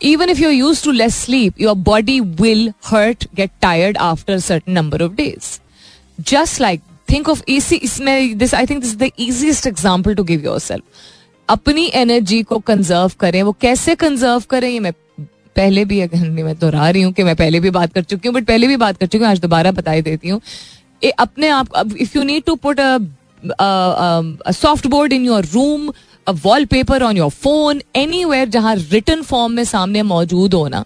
even 0.00 0.28
if 0.28 0.38
you're 0.38 0.50
used 0.52 0.84
to 0.84 0.92
less 0.92 1.14
sleep, 1.16 1.58
your 1.58 1.74
body 1.74 2.20
will 2.20 2.74
hurt, 2.84 3.26
get 3.34 3.50
tired 3.60 3.96
after 3.98 4.34
a 4.34 4.40
certain 4.40 4.74
number 4.74 4.98
of 4.98 5.16
days. 5.16 5.60
Just 6.22 6.60
like 6.60 6.82
think 7.08 7.28
of 7.28 7.42
easy 7.48 7.78
इसमें 7.78 8.38
this 8.38 8.52
I 8.54 8.66
think 8.66 8.82
this 8.82 8.90
is 8.90 8.98
the 8.98 9.12
easiest 9.18 9.66
example 9.66 10.14
to 10.14 10.24
give 10.24 10.44
yourself. 10.44 10.82
अपनी 11.48 11.86
energy 11.94 12.42
को 12.42 12.58
conserve 12.60 13.12
करें 13.20 13.42
वो 13.42 13.52
कैसे 13.60 13.94
conserve 13.94 14.44
करें 14.50 14.68
ये 14.68 14.78
मैं 14.80 14.92
पहले 15.56 15.84
भी 15.84 16.00
मैं 16.42 16.54
दोहरा 16.58 16.88
रही 16.90 17.02
हूँ 17.02 17.12
कि 17.12 17.22
मैं 17.22 17.34
पहले 17.36 17.60
भी 17.60 17.70
बात 17.70 17.92
कर 17.92 18.02
चुकी 18.02 18.28
हूँ 18.28 18.34
बट 18.34 18.46
पहले 18.46 18.68
भी 18.68 18.76
बात 18.76 18.96
कर 18.96 19.06
चुकी 19.06 19.24
हूँ 19.24 19.30
आज 19.30 19.40
दोबारा 19.40 19.70
बताई 19.72 20.02
देती 20.02 20.28
हूँ 20.28 20.40
अपने 21.18 21.48
आप 21.48 21.96
if 21.98 22.16
you 22.16 22.22
need 22.22 22.44
to 22.44 22.54
put 22.66 22.80
soft 24.54 24.86
board 24.86 25.12
in 25.12 25.24
your 25.24 25.44
room 25.44 25.92
wallpaper 26.64 27.02
on 27.02 27.16
your 27.16 27.30
phone 27.30 27.82
anywhere 28.24 28.48
जहाँ 28.48 28.74
रिटर्न 28.76 29.22
फॉर्म 29.22 29.52
में 29.52 29.64
सामने 29.64 30.02
मौजूद 30.02 30.54
हो 30.54 30.66
ना, 30.68 30.84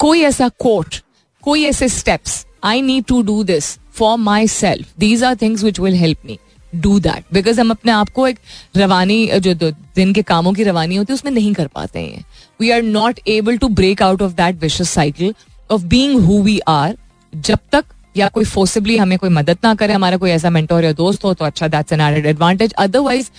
कोई 0.00 0.20
ऐसा 0.22 0.48
कोट 0.58 0.94
कोई 1.42 1.64
ऐसे 1.64 1.88
steps 1.88 2.44
I 2.64 2.82
need 2.82 3.04
to 3.04 3.22
do 3.22 3.42
this 3.44 3.78
for 3.94 4.16
myself 4.48 4.92
these 4.98 5.24
are 5.24 5.36
things 5.42 5.64
which 5.64 5.80
will 5.80 5.94
help 5.94 6.26
me 6.26 6.38
do 6.74 6.98
that 7.00 7.24
because 7.32 7.60
हम 7.60 7.70
अपने 7.70 7.92
आप 7.92 8.08
को 8.08 8.26
एक 8.28 8.38
रवानी, 8.76 9.26
जो 9.28 9.54
दिन 9.54 10.12
के 10.12 10.22
कामों 10.22 10.52
की 10.52 10.64
रवानी 10.64 10.96
होती 10.96 11.12
है, 11.12 11.14
उसमें 11.14 11.32
नहीं 11.32 11.52
कर 11.54 11.66
पाते 11.66 11.98
हैं। 11.98 12.24
We 12.60 12.70
are 12.70 12.82
not 12.82 13.20
able 13.28 13.58
to 13.58 13.68
break 13.70 14.02
out 14.02 14.22
of 14.22 14.32
that 14.32 14.60
vicious 14.60 14.90
cycle 14.90 15.34
of 15.70 15.82
being 15.84 16.18
who 16.24 16.42
we 16.42 16.58
are 16.68 16.96
जब 17.32 17.58
तक 17.72 17.84
या 18.16 18.28
कोई 18.28 18.44
फोर्सिबली 18.44 18.96
हमें 18.96 19.18
कोई 19.18 19.30
मदद 19.30 19.58
ना 19.64 19.74
करे, 19.74 19.92
हमारा 19.92 20.16
कोई 20.16 20.30
ऐसा 20.30 20.50
मेंटोर 20.50 20.84
या 20.84 20.92
दोस्त 20.94 21.24
हो 21.24 21.32
तो 21.34 21.44
अच्छा 21.44 21.68
that's 21.68 21.92
an 21.92 22.00
added 22.00 22.26
advantage 22.26 22.72
otherwise 22.74 23.30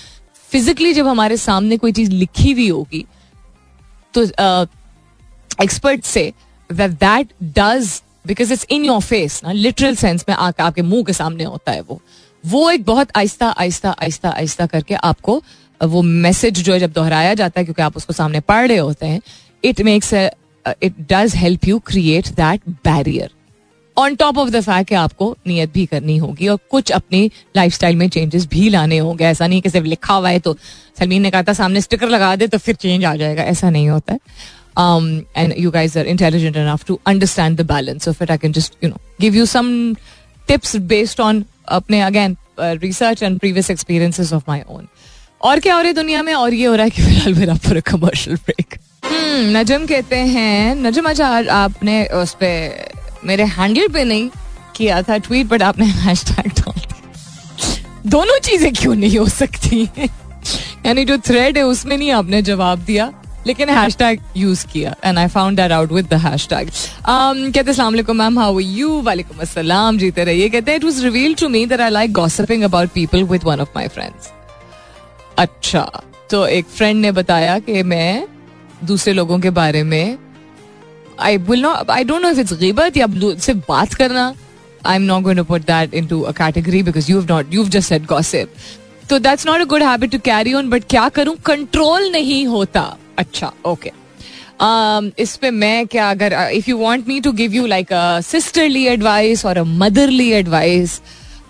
physically 0.51 0.93
जब 0.93 1.07
हमारे 1.07 1.37
सामने 1.37 1.77
कोई 1.77 1.91
चीज़ 1.91 2.11
लिखी 2.11 2.51
हुई 2.51 2.67
होगी 2.69 3.05
तो 4.13 4.23
एक्सपर्ट 5.63 6.03
से 6.05 6.31
that 6.69 7.33
does 7.43 8.01
because 8.27 8.53
it's 8.53 8.65
in 8.69 8.85
your 8.85 9.01
face 9.01 9.41
ना 9.43 9.51
लिटरल 9.51 9.95
सेंस 9.95 10.25
में 10.29 10.35
आके 10.35 10.63
आपके 10.63 10.81
मुँह 10.83 11.03
के 11.03 11.13
सामने 11.13 11.43
होता 11.43 11.71
है 11.71 11.81
वो। 11.81 12.01
वो 12.43 12.69
एक 12.71 12.83
बहुत 12.85 13.07
आहिस्ता 13.17 13.47
आहिस्ता 13.49 13.89
आहिस्ता 13.91 14.29
आहिस्ता 14.29 14.65
करके 14.65 14.95
आपको, 14.95 15.41
वो 15.81 16.01
मैसेज 16.01 16.61
जो 16.63 16.73
है 16.73 16.79
जब 16.79 16.91
दोहराया 16.91 17.33
जाता 17.33 17.59
है, 17.59 17.65
क्योंकि 17.65 17.81
आप 17.81 17.97
उसको 17.97 18.13
सामने 18.13 18.39
पढ़ 18.41 18.67
रहे 18.67 18.77
होते 18.77 19.05
हैं 19.05 19.21
it 19.63 19.81
makes 19.81 20.13
it 20.13 20.95
does 21.11 21.35
help 21.35 21.67
you 21.67 21.79
create 21.87 22.27
that 22.35 22.69
barrier 22.85 23.31
on 23.97 24.15
top 24.15 24.37
of 24.37 24.49
the 24.49 24.61
fact 24.61 24.93
आपको 24.95 25.35
नियत 25.47 25.73
भी 25.73 25.85
करनी 25.85 26.17
होगी 26.17 26.47
और 26.47 26.59
कुछ 26.71 26.91
अपनी 26.91 27.31
लाइफ 27.55 27.83
में 27.83 28.07
चेंजेस 28.09 28.45
भी 28.47 28.69
लाने 28.69 28.97
होंगे। 28.97 29.25
ऐसा 29.25 29.47
नहीं 29.47 29.61
कि 29.61 29.69
सिर्फ़ 29.69 29.87
लिखा 29.87 30.13
हुआ 30.13 30.29
है 30.29 30.39
तो 30.39 30.55
सलमीन 30.99 31.21
ने 31.21 31.31
कहा 31.31 31.43
था, 31.43 31.53
सामने 31.53 31.81
स्टिकर 31.81 32.09
लगा 32.09 32.35
दे 32.35 32.47
तो 32.47 32.57
फिर 32.57 32.75
चेंज 32.75 33.05
आ 33.05 33.15
जाएगा। 33.15 33.43
ऐसा 33.43 33.69
नहीं 33.69 33.89
होता 33.89 34.13
है। 34.13 34.19
And 35.37 35.53
you 35.57 35.71
guys 35.71 35.97
are 35.99 36.07
intelligent 36.07 36.57
enough 36.57 36.85
to 36.87 36.99
understand 37.07 37.57
the 37.57 37.65
balance 37.67 38.07
of 38.07 38.23
it 38.23 38.31
I 38.31 38.37
can 38.37 38.51
just 38.51 38.83
you 38.83 38.89
know 38.89 38.99
give 39.21 39.35
you 39.35 39.45
some 39.45 39.93
tips 40.47 40.75
based 40.87 41.21
on 41.21 41.43
अपने 41.69 42.01
again 42.01 42.37
research 42.59 43.23
and 43.23 43.39
previous 43.39 43.69
experiences 43.71 44.33
of 44.33 44.43
my 44.49 44.61
own 44.69 44.87
और 45.41 45.59
क्या 45.59 45.75
हो 45.75 45.81
रहा 45.81 45.87
है 45.87 45.93
दुनिया 45.93 46.21
में? 46.23 46.33
और 46.33 46.53
ये 46.53 46.65
हो 46.65 46.75
रहा 46.75 46.83
है 46.83 46.89
कि 46.89 47.01
फ़िलहाल 47.01 47.33
मेरा 47.33 47.53
पूरा 47.55 47.79
कमर्शियल 47.87 48.35
ब्रेक 48.37 48.79
नजम 49.55 49.85
कहते 49.85 50.15
हैं, 50.15 50.75
नजम 50.75 51.09
अच्छा 51.09 51.27
आपने 51.53 52.05
उस 52.13 52.33
पर 52.33 52.95
मेरे 53.27 53.43
हैंडल 53.57 53.87
पे 53.93 54.03
नहीं 54.03 54.29
किया 54.75 55.01
था 55.01 55.17
ट्वीट 55.19 55.47
बट 55.47 55.63
आपने 55.63 55.85
हैश 55.85 56.23
टैग 56.25 56.51
दोनों 58.07 58.37
चीज़ें 58.39 58.73
क्यों 58.73 58.93
नहीं 58.95 59.17
हो 59.17 59.25
सकती? 59.27 59.83
यानी 60.85 61.03
जो 61.05 61.17
थ्रेड 61.19 61.57
है, 61.57 61.63
उसमें 61.65 61.97
नहीं 61.97 62.11
आपने 62.11 62.41
जवाब 62.41 62.83
दिया, 62.85 63.11
लेकिन 63.47 63.69
हैश 63.69 63.95
टैग 63.97 64.19
यूज़ 64.37 64.65
किया। 64.67 64.95
And 65.05 65.17
I 65.17 65.27
found 65.27 65.57
that 65.57 65.71
out 65.71 65.91
with 65.91 66.07
the 66.09 66.17
hashtag 66.49 66.69
कहते 67.07 67.71
वालेकुम 67.73 68.17
मैम 68.17 68.39
हाउ 68.39 68.59
यू 68.59 69.01
वालेकुम 69.01 69.41
अस्सलाम, 69.41 69.97
जीते 69.97 70.23
रहिए। 70.23 70.49
कहते 70.49 70.71
हैं 70.71 70.77
it 70.79 70.83
was 70.83 71.03
revealed 71.03 71.37
to 71.39 71.49
me 71.49 71.65
that 71.65 71.81
I 71.81 71.89
like 71.89 72.13
gossiping 72.13 72.63
about 72.63 72.89
people 72.93 73.23
with 73.23 73.43
one 73.43 73.59
of 73.61 73.69
my 73.75 73.87
friends 73.87 74.31
अच्छा 75.37 75.89
तो 76.29 76.45
एक 76.47 76.65
फ्रेंड 76.67 77.01
ने 77.01 77.11
बताया 77.11 77.57
कि 77.59 77.83
मैं 77.83 78.27
दूसरे 78.85 79.13
लोगों 79.13 79.39
के 79.39 79.49
बारे 79.49 79.83
में 79.83 80.17
I 81.19 81.37
will 81.49 81.61
not 81.61 81.91
I 81.91 82.03
don't 82.03 82.21
know 82.21 82.29
if 82.29 82.39
it's 82.39 82.53
गिबत 82.59 82.97
या 82.97 83.07
सिर्फ़ 83.37 83.59
बात 83.69 83.93
करना 83.93 84.33
I 84.85 84.95
am 84.95 85.01
not 85.03 85.23
going 85.23 85.37
to 85.39 85.43
put 85.43 85.61
that 85.67 85.93
into 85.93 86.21
a 86.21 86.31
category 86.37 86.81
because 86.83 87.11
you 87.11 87.19
have 87.19 87.33
not 87.33 87.53
you 87.53 87.61
have 87.61 87.69
just 87.71 87.89
said 87.89 88.05
gossip 88.05 88.53
तो 89.09 89.19
that's 89.19 89.45
not 89.47 89.61
a 89.61 89.65
good 89.65 89.83
habit 89.83 90.11
to 90.11 90.19
carry 90.19 90.53
on 90.53 90.69
but 90.69 90.83
क्या 90.89 91.07
करूँ? 91.09 91.35
Control 91.45 92.09
नहीं 92.11 92.45
होता। 92.47 92.81
अच्छा 93.17 93.51
ओके 93.65 93.91
um, 94.59 95.11
इस 95.19 95.35
पे 95.37 95.51
मैं 95.51 95.87
क्या 95.87 96.09
अगर 96.11 96.33
if 96.53 96.69
you 96.69 96.77
want 96.77 97.07
me 97.07 97.19
to 97.21 97.31
give 97.31 97.53
you 97.53 97.65
like 97.65 97.93
a 97.93 98.19
sisterly 98.21 98.85
advice 98.87 99.45
और 99.45 99.57
a 99.57 99.63
motherly 99.63 100.29
advice 100.33 100.99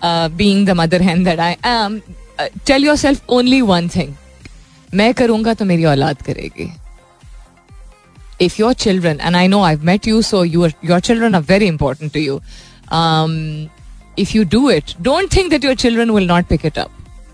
being 0.04 0.66
the 0.66 0.70
mother 0.76 1.02
hand 1.02 1.24
that 1.24 1.40
I 1.40 1.56
am 1.66 2.00
tell 2.66 2.84
yourself 2.96 3.30
only 3.30 3.60
one 3.62 3.88
thing 3.96 4.14
मैं 4.94 5.12
करूँगा 5.14 5.54
तो 5.54 5.64
मेरी 5.64 5.84
औलाद 5.84 6.22
करेगी। 6.22 6.70
If 8.46 8.58
your 8.58 8.72
children 8.74 9.20
and 9.20 9.36
i 9.36 9.46
know 9.52 9.60
i've 9.68 9.84
met 9.90 10.06
you 10.06 10.22
so 10.22 10.42
your 10.42 10.70
your 10.90 11.00
children 11.00 11.34
are 11.34 11.46
very 11.52 11.66
important 11.66 12.12
to 12.12 12.20
you. 12.20 12.40
Um, 12.98 13.32
if 14.16 14.34
you 14.34 14.44
do 14.44 14.60
it 14.70 14.94
don't 15.08 15.30
think 15.36 15.50
that 15.52 15.62
your 15.62 15.74
children 15.74 16.12
will 16.12 16.26
not 16.26 16.48
pick 16.48 16.64
it 16.64 16.78
up. 16.78 16.90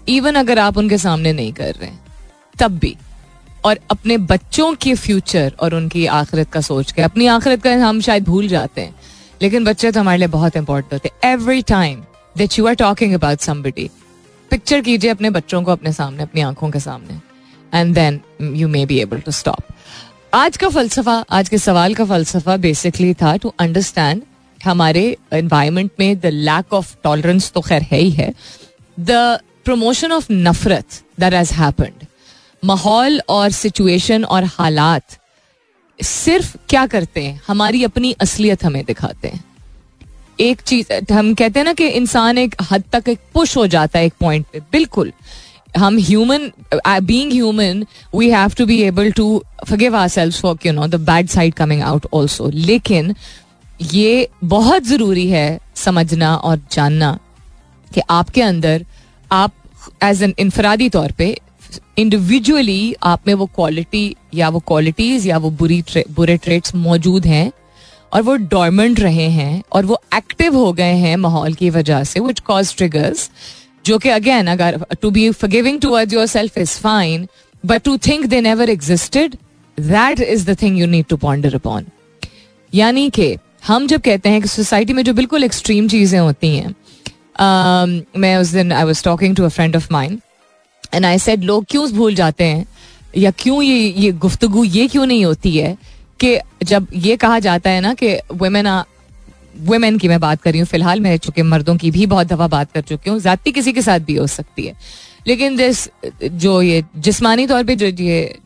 Even 0.08 0.36
अगर 0.36 0.58
आप 0.58 0.76
उनके 0.78 0.98
सामने 0.98 1.32
नहीं 1.32 1.52
कर 1.52 1.74
रहे 1.80 1.90
तब 2.58 2.78
भी 2.78 2.96
और 3.64 3.78
अपने 3.90 4.16
बच्चों 4.32 4.74
के 4.82 4.94
फ्यूचर 4.94 5.52
और 5.62 5.74
उनकी 5.74 6.06
आखिरत 6.20 6.50
का 6.52 6.60
सोच 6.60 6.92
के 6.92 7.02
अपनी 7.02 7.26
आखिरत 7.36 7.62
का 7.62 7.74
हम 7.86 8.00
शायद 8.08 8.24
भूल 8.24 8.48
जाते 8.48 8.80
हैं 8.80 8.94
लेकिन 9.42 9.64
बच्चे 9.64 9.90
तो 9.92 10.00
हमारे 10.00 10.18
लिए 10.18 10.28
बहुत 10.28 10.56
इंपॉर्टेंट 10.56 10.92
होते 10.92 11.08
हैं 11.08 11.32
every 11.32 11.62
time 11.70 12.02
that 12.38 12.58
you 12.58 12.66
are 12.66 12.74
talking 12.82 13.14
about 13.14 13.40
somebody 13.50 13.88
picture 14.50 14.80
कीजिए 14.88 15.10
अपने 15.10 15.30
बच्चों 15.30 15.62
को 15.62 15.72
अपने 15.72 15.92
सामने 15.92 16.22
अपनी 16.22 16.40
आँखों 16.40 16.70
के 16.70 16.80
सामने 16.80 17.20
and 17.78 17.94
then 17.94 18.20
you 18.56 18.68
may 18.68 18.84
be 18.86 18.98
able 19.00 19.20
to 19.20 19.32
stop 19.32 19.72
आज 20.34 20.56
का 20.56 20.68
फलसफा, 20.68 21.12
आज 21.30 21.48
के 21.48 21.58
सवाल 21.58 21.94
का 21.94 22.04
फलसफा 22.04 22.56
बेसिकली 22.56 23.12
था 23.14 23.36
टू 23.36 23.52
अंडरस्टैंड 23.60 24.22
हमारे 24.60 25.04
एनवायरमेंट 25.32 25.90
में 26.00 26.18
द 26.20 26.26
लैक 26.26 26.72
ऑफ़ 26.74 26.94
टॉलरेंस 27.04 27.50
तो 27.52 27.60
खैर 27.60 27.82
है 27.82 27.98
ही 27.98 28.10
है। 28.10 28.32
द 29.00 29.38
प्रमोशन 29.64 30.12
ऑफ़ 30.12 30.26
नफरत 30.32 31.02
दैट 31.20 31.34
हैज़ 31.34 31.52
हैपेंड 31.54 32.06
माहौल 32.62 33.20
और 33.28 33.50
सिचुएशन 33.50 34.24
और 34.24 34.44
हालात 34.44 35.18
सिर्फ़ 35.98 36.56
क्या 36.68 36.86
करते 36.86 37.24
हैं? 37.24 37.40
हमारी 37.46 37.84
अपनी 37.84 38.12
असलियत 38.20 38.64
हमें 38.64 38.84
दिखाते 38.84 39.28
हैं। 39.28 39.44
एक 40.40 40.60
चीज़, 40.60 41.12
हम 41.12 41.34
कहते 41.34 41.60
हैं 41.60 41.64
ना 41.64 41.72
कि 41.72 41.88
इंसान 41.88 42.38
एक 42.38 42.54
हद 42.70 42.84
तक 42.92 43.08
एक 43.08 43.20
पुश 43.34 43.56
हो 43.56 43.66
जाता 43.66 43.98
है 43.98 44.06
एक 44.06 44.14
पॉइंट 44.20 44.46
पे, 44.52 44.60
बिल्कुल। 44.72 45.12
हम 45.76 45.98
human 45.98 46.50
being 46.84 47.32
human 47.32 47.84
we 48.14 48.30
have 48.30 48.52
to 48.58 48.66
be 48.66 48.80
able 48.82 49.10
to 49.12 49.26
forgive 49.68 49.96
ourselves 49.96 50.40
for 50.40 50.56
you 50.66 50.72
know 50.72 50.86
the 50.86 51.00
bad 51.06 51.28
side 51.28 51.54
coming 51.54 51.82
out 51.82 52.06
also 52.14 52.50
लेकिन 52.54 53.14
ये 53.82 54.28
बहुत 54.44 54.84
ज़रूरी 54.86 55.26
है 55.28 55.48
समझना 55.76 56.34
और 56.36 56.60
जानना 56.72 57.18
कि 57.90 58.02
आपके 58.10 58.42
अंदर 58.42 58.84
आप 59.30 59.52
एज 60.04 60.22
एन 60.22 60.34
इनफरादी 60.38 60.88
तौर 60.88 61.12
पे 61.12 61.36
इंडिविजुअली 61.98 62.94
आप 63.02 63.26
में 63.26 63.34
वो 63.34 63.46
क्वालिटी 63.46 64.14
या 64.34 64.48
वो 64.48 64.60
क्वालिटीज 64.68 65.26
या 65.26 65.38
वो 65.38 65.50
बुरी 65.52 65.82
बुरे 66.10 66.36
ट्रेट्स 66.36 66.74
मौजूद 66.74 67.26
हैं 67.26 67.50
और 68.12 68.22
वो 68.22 68.34
डॉर्मेंट 68.50 69.00
रहे 69.00 69.28
हैं 69.30 69.62
और 69.72 69.86
वो 69.86 70.00
एक्टिव 70.14 70.56
हो 70.56 70.72
गए 70.72 70.94
हैं 70.96 71.16
माहौल 71.16 71.54
की 71.54 71.70
वजह 71.70 72.04
से 72.04 72.20
विच 72.20 72.40
कॉज 72.40 72.74
ट्रिगर्स 72.76 73.30
जो 73.86 73.98
कि 73.98 74.08
अगेन 74.08 74.46
अगर 74.46 74.84
to 75.02 75.10
be 75.10 75.30
giving 75.44 75.80
toward 75.80 76.12
yourself 76.26 76.58
is 76.58 76.78
fine 76.78 77.28
but 77.66 77.82
to 77.82 77.96
think 77.96 78.26
they 78.26 78.40
never 78.40 78.70
existed 78.70 79.36
that 79.80 80.20
is 80.20 80.50
the 80.50 80.56
thing 80.62 80.78
you 80.78 80.86
need 80.86 81.06
to 81.06 81.16
ponder 81.16 81.54
upon 81.54 81.86
यानी 82.74 83.10
कि 83.10 83.36
हम 83.66 83.86
जब 83.86 84.00
कहते 84.00 84.28
हैं 84.28 84.42
कि 84.42 84.48
सोसाइटी 84.48 84.92
में 84.92 85.04
जो 85.04 85.12
बिल्कुल 85.12 85.44
एक्सट्रीम 85.44 85.88
चीज़ें 85.88 86.20
होती 86.20 86.56
हैं 86.56 86.68
uh, 86.68 88.18
मैं 88.18 88.36
उस 88.36 88.48
दिन 88.48 88.72
I 88.72 88.84
was 88.84 89.04
talking 89.04 89.36
to 89.36 89.44
a 89.44 89.48
friend 89.48 89.76
of 89.76 89.88
mind 89.92 90.20
and 90.94 91.04
I 91.06 91.18
said 91.18 91.44
लोग 91.44 91.66
क्यों 91.70 91.92
भूल 91.92 92.14
जाते 92.14 92.44
हैं? 92.44 92.66
या 93.16 93.30
क्यों 93.30 93.62
ये 93.62 93.94
ये 93.96 94.12
गुफ्तगु 94.12 94.64
ये 94.64 94.88
क्यों 94.88 95.06
नहीं 95.06 95.24
होती 95.24 95.56
है 95.56 95.78
कि 96.20 96.38
जब 96.62 96.86
ये 96.94 97.16
कहा 97.16 97.38
जाता 97.38 97.70
है 97.70 97.80
ना 97.80 97.94
कि 97.94 98.16
वुमेन 98.32 98.66
आर 98.66 98.84
वुमेन 99.56 99.98
की 99.98 100.08
मैं 100.08 100.20
बात 100.20 100.42
कर 100.42 100.50
रही 100.50 100.60
हूँ, 100.60 100.66
फ़िलहाल 100.66 101.00
मैं 101.00 101.16
चूँकि 101.16 101.42
मर्दों 101.42 101.76
की 101.76 101.90
भी 101.90 102.06
बहुत 102.06 102.26
दफ़ा 102.26 102.48
बात 102.48 102.72
कर 102.72 102.80
चुकी 102.80 103.10
हूँ, 103.10 103.20
जाती 103.20 103.52
किसी 103.52 103.72
के 103.72 103.82
साथ 103.82 104.00
भी 104.00 104.14
हो 104.14 104.26
सकती 104.26 104.66
है। 104.66 104.74
लेकिन 105.26 105.56
जिस, 105.56 105.88
जो 106.24 106.62
ये 106.62 106.84
जिस्मानी 106.96 107.46
तौर 107.46 107.64
पे 107.64 107.76
जो 107.76 107.86
ये, 107.86 108.38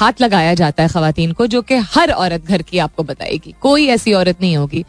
हाथ 0.00 0.12
लगाया 0.20 0.54
जाता 0.54 0.82
है 0.82 0.88
खातन 0.88 1.32
को, 1.32 1.46
जो 1.46 1.62
कि 1.62 1.74
हर 1.74 2.10
औरत 2.10 2.46
घर 2.46 2.62
की 2.62 2.78
आपको 2.78 3.02
बताएगी, 3.02 3.54
कोई 3.60 3.86
ऐसी 3.86 4.12
औरत 4.12 4.40
नहीं 4.40 4.56
होगी, 4.56 4.84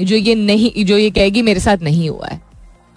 जो 0.00 0.16
ये 0.16 0.34
नहीं, 0.34 0.84
जो 0.84 0.98
ये 0.98 1.10
कहेगी, 1.10 1.42
मेरे 1.42 1.60
साथ 1.60 1.76
नहीं 1.76 2.10
हुआ 2.10 2.26
है। 2.26 2.40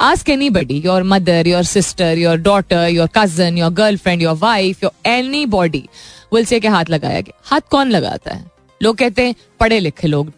Ask 0.01 0.30
anybody 0.49 0.82
your 0.86 1.03
mother 1.03 1.47
your 1.47 1.63
sister 1.63 2.17
your 2.17 2.38
daughter 2.38 2.88
your 2.88 3.09
cousin 3.15 3.57
your 3.57 3.72
girlfriend 3.72 4.22
your 4.22 4.36
wife 4.36 4.84
your 4.84 5.09
anybody 5.45 5.89
will 6.34 6.45
say 6.45 6.57
हाथ 6.57 6.86
लगाया 6.89 7.22
गया। 7.22 7.41
हाथ 7.43 7.61
कौन 7.72 7.89
लगाता 7.89 8.36
है? 8.36 8.45
लोग 8.84 8.97
कहते 8.97 9.26
हैं, 9.26 9.36
पढ़े 9.59 9.80
लिखे 9.80 10.07
लोग 10.07 10.32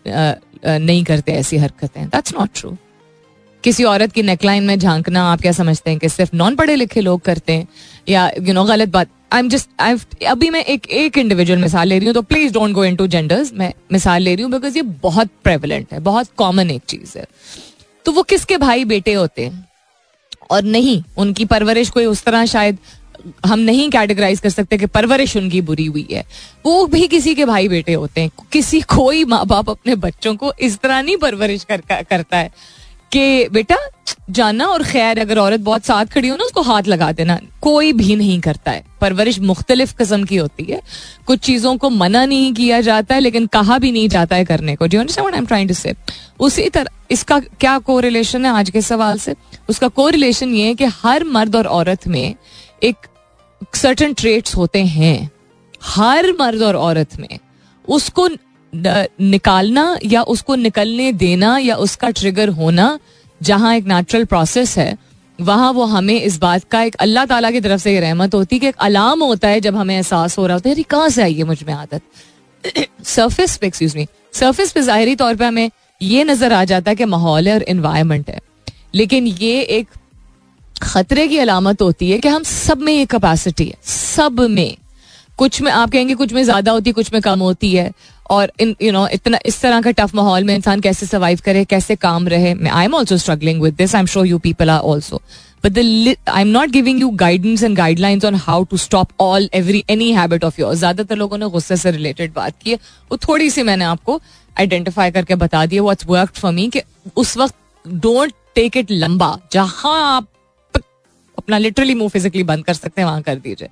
नहीं 0.64 1.04
करते 1.04 1.32
ऐसी 1.32 1.58
हरकतें। 1.58 2.06
दैट्स 2.06 2.34
नॉट 2.34 2.50
ट्रू 2.56 2.76
किसी 3.64 3.84
औरत 3.84 4.12
की 4.12 4.22
नेकलाइन 4.24 4.64
में 4.64 4.78
झांकना, 4.80 5.24
आप 5.24 5.42
क्या 5.42 5.52
समझते 5.52 5.90
हैं 5.90 6.00
कि 6.00 6.10
सिर्फ़ 6.10 6.36
नॉन 6.36 6.56
पढ़े 6.56 6.76
लिखे 6.76 7.02
लोग 7.02 7.22
करते 7.22 7.54
हैं? 7.54 7.68
या 8.10 8.32
यू 8.42 8.54
नो 8.54 8.64
गलत 8.66 8.90
बात। 8.90 9.10
आई 9.34 9.40
एम 9.40 9.50
जस्ट 9.50 9.70
आई 9.80 10.26
अभी 10.28 10.50
मैं 10.50 10.64
एक 10.66 10.90
एक 10.90 11.18
इंडिविजुअल 11.18 11.60
मिसाल 11.60 11.88
ले 11.88 11.98
रही 11.98 12.08
हूँ 12.08 12.14
तो 12.14 12.22
please 12.22 12.54
don't 12.54 12.72
go 12.72 12.86
into 12.96 13.08
genders 13.08 13.52
मैं 13.54 13.72
मिसाल 13.92 14.22
ले 14.22 14.36
रही 14.36 14.44
हूँ 14.44 14.52
बिकॉज़ 14.52 14.78
ये 14.78 14.82
बहुत 14.82 15.30
प्रेवलेंट 15.44 15.94
है, 15.94 16.00
बहुत 16.00 16.28
कॉमन 16.38 16.72
एक 16.72 16.82
चीज़ 16.88 17.18
है। 17.18 17.26
तो 18.06 18.12
वो 18.12 18.24
किसके 18.24 18.58
भाई 18.58 18.86
बेटे 18.86 19.14
होते 19.14 19.46
हैं? 19.46 19.68
और 20.52 20.64
नहीं, 20.64 21.02
उनकी 21.18 21.46
परवरिश 21.46 21.90
कोई 21.90 22.06
उस 22.06 22.24
तरह 22.24 22.46
शायद 22.46 22.78
हम 23.46 23.60
नहीं 23.60 23.90
कैटेगराइज 23.90 24.40
कर 24.40 24.50
सकते 24.50 24.78
कि 24.78 24.86
परवरिश 24.86 25.38
उनकी 25.38 25.62
बुरी 25.62 25.86
हुई 25.86 26.08
है। 26.12 26.26
वो 26.66 26.86
भी 26.86 27.08
किसी 27.08 27.36
के 27.36 27.46
भाई 27.46 27.68
बेटे 27.68 27.94
होते 27.94 28.22
हैं। 28.22 28.32
किसी 28.52 28.82
कोई 28.82 29.26
माँ 29.26 29.46
बाप 29.46 29.70
अपने 29.70 29.96
बच्चों 29.96 30.36
को 30.36 30.54
इस 30.60 30.78
तरह 30.78 31.02
नहीं 31.02 31.18
परवरिश 31.18 31.64
कर, 31.64 31.82
करता 31.92 32.38
है 32.38 32.52
कि 33.12 33.50
बेटा 33.50 33.78
जाना 34.30 34.66
और 34.66 34.84
खैर 34.84 35.20
अगर 35.20 35.40
औरत 35.40 35.60
बहुत 35.60 35.86
साथ 35.86 36.06
खड़ी 36.06 36.28
हो 36.28 36.36
ना 36.36 36.44
उसको 36.44 36.62
हाथ 36.62 36.84
लगा 36.84 37.12
देना। 37.12 37.40
कोई 37.62 37.94
भी 37.94 38.16
नहीं 38.16 38.40
करता 38.42 38.72
है। 38.72 38.84
परवरिश 39.02 39.40
मुख्तलिफ़ 39.40 39.94
किस्म 39.98 40.24
की 40.24 40.36
होती 40.36 40.64
है। 40.64 40.82
कुछ 41.26 41.40
चीज़ों 41.40 41.78
को 41.78 41.90
मना 41.90 42.26
नहीं 42.26 42.54
किया 42.54 42.82
जाता 42.82 43.16
है 43.16 43.22
लेकिन 43.22 43.46
कहा 43.46 43.78
भी 43.78 43.92
नहीं 43.92 44.10
जाता 44.10 44.36
है 44.36 44.46
करने 44.46 44.76
को। 44.76 44.88
जो 44.88 45.00
आई 45.34 45.38
एम 45.38 45.46
ट्राइंग 45.46 45.70
टू 45.70 45.76
से 45.76 45.94
उसी 46.40 46.70
तरह 46.70 46.90
इसका 47.12 47.40
क्या 47.40 47.78
को 47.80 48.00
है 48.00 48.48
आज 48.48 48.70
के 48.70 48.82
सवाल 48.82 49.18
से? 49.18 49.36
उसका 49.70 49.88
को 49.88 50.10
ये 50.54 50.66
है 50.68 50.76
कि 50.76 50.86
हर 50.86 51.24
मर्द 51.24 51.56
और 51.56 51.68
औरत 51.68 52.08
में 52.08 52.36
एक 52.84 52.96
सर्टन 53.76 54.14
ट्रेट्स 54.14 54.56
होते 54.56 54.84
हैं, 54.86 55.30
हर 55.84 56.32
मर्द 56.40 56.62
और 56.62 56.76
औरत 56.78 57.20
में, 57.20 57.38
उसको 57.88 58.28
निकालना 58.74 59.98
या 60.06 60.22
उसको 60.24 60.56
निकलने 60.56 61.12
देना 61.14 61.58
या 61.58 61.76
उसका 61.78 62.10
ट्रिगर 62.12 62.50
होना, 62.50 62.98
जहाँ 63.42 63.76
एक 63.76 63.86
नेचुरल 63.88 64.26
प्रोसेस 64.26 64.78
है, 64.78 64.98
वहाँ 65.40 65.72
वो 65.74 65.84
हमें 65.86 66.20
इस 66.22 66.38
बात 66.40 66.64
का 66.64 66.82
एक 66.82 66.96
अल्लाह 66.98 67.26
ताला 67.26 67.52
की 67.52 67.62
तरफ़ 67.62 67.82
से 67.82 68.00
रहमत 68.00 68.36
होती 68.36 68.56
है 68.56 68.60
कि 68.60 68.68
एक 68.68 68.76
अलार्म 68.80 69.24
होता 69.24 69.48
है 69.48 69.60
जब 69.60 69.76
हमें 69.76 69.96
एहसास 69.96 70.38
हो 70.38 70.46
रहा 70.48 70.56
होता 70.56 70.70
है, 70.70 70.76
अरे 70.76 70.84
कहाँ 70.84 71.10
से 71.10 71.22
आई 71.24 71.34
है 71.34 71.44
मुझमें 71.44 71.74
आदत? 71.74 72.02
सरफेस 73.06 73.58
पे 73.58 73.68
एक्सक्यूज 73.68 73.96
मी 73.96 74.08
सरफेस 74.34 74.72
पे 74.72 74.82
जाहरी 74.82 75.16
तौर 75.16 75.36
पे 75.36 75.46
हमें 75.46 75.70
ये 76.02 76.24
नज़र 76.24 76.54
आ 76.54 76.64
जाता 76.66 76.92
है 76.92 76.96
कि 76.96 77.06
माहौल 77.06 77.48
है 77.48 77.54
और 77.54 77.64
इन्वायरमेंट 77.64 78.30
है। 78.30 78.40
लेकिन 78.96 79.28
ये 79.28 79.62
एक 79.62 79.88
खतरे 80.82 81.28
की 81.28 81.38
अलामत 81.38 81.82
होती 81.82 82.12
है 82.12 82.18
कि 82.20 82.28
हम 82.28 82.44
सब 82.44 82.82
में 82.82 82.94
ये 82.94 83.06
कैपेसिटी 83.08 83.66
है। 83.66 83.76
सब 83.86 84.40
में। 84.50 84.78
कुछ 85.38 85.62
में 85.62 85.72
आप 85.72 85.92
कहेंगे 85.92 86.16
कुछ 86.16 86.34
में 86.34 86.44
ज़्यादा 86.44 86.72
होती 86.72 86.90
है 86.90 86.94
कुछ 86.94 87.14
में 87.14 87.22
कम 87.22 87.40
होती 87.40 87.74
है। 87.74 87.92
और 88.30 88.52
इन 88.62 88.76
यू 88.82 88.92
नो 88.92 89.08
इतना, 89.10 89.40
इस 89.46 89.62
तरह 89.62 89.82
का 89.82 89.92
टफ 89.92 90.14
माहौल 90.16 90.44
में 90.44 90.54
इंसान 90.56 90.80
कैसे 90.82 91.06
सर्वाइव 91.06 91.40
करे, 91.46 91.64
कैसे 91.66 91.96
काम 91.98 92.28
रहे। 92.28 92.54
I 92.70 92.86
am 92.86 92.94
also 92.96 93.18
struggling 93.18 93.62
with 93.62 93.74
this 93.76 93.96
I 93.96 94.00
am 94.00 94.06
sure 94.08 94.28
you 94.28 94.38
people 94.40 94.70
are 94.70 94.80
also 94.82 95.22
but 95.66 95.78
I 95.78 96.42
am 96.42 96.48
not 96.48 96.70
giving 96.70 97.02
you 97.02 97.10
guidance 97.18 97.64
and 97.64 97.76
guidelines 97.78 98.26
on 98.26 98.36
how 98.38 98.64
to 98.64 98.78
stop 98.78 99.10
all 99.22 99.50
every 99.54 99.84
any 99.90 100.12
habit 100.14 100.44
of 100.44 100.60
your 100.62 100.76
ज़्यादातर 100.76 101.16
लोगों 101.18 101.38
ने 101.38 101.50
गुस्से 101.50 101.78
से 101.78 101.92
related 101.92 102.34
बात 102.34 102.54
की 102.64 102.72
है। 102.72 102.78
वो 103.12 103.18
थोड़ी 103.28 103.50
सी 103.50 103.64
मैंने 103.64 103.86
आपको 103.86 104.20
आइडेंटिफाई 104.56 105.12
करके 105.12 105.36
बता 105.38 105.66
दिया 105.66 105.84
व्हाट्स 105.84 106.06
वर्क 106.08 106.36
फॉर 106.36 106.52
मी 106.52 106.68
कि 106.70 106.82
उस 107.16 107.38
वक्त 107.38 107.56
डोंट 107.86 108.34
टेक 108.56 108.78
इट 108.78 108.92
लंबा। 108.92 109.38
जहाँ 109.52 110.02
आप 110.08 110.28
अपना 111.42 111.58
लिटरली 111.58 111.96
मुँह 111.96 112.10
फिजिकली 112.10 112.44
बंद 112.46 112.66
कर 112.66 112.74
सकते 112.74 113.02
हैं, 113.02 113.08
वहाँ 113.08 113.22
कर 113.22 113.36
दीजिए। 113.38 113.70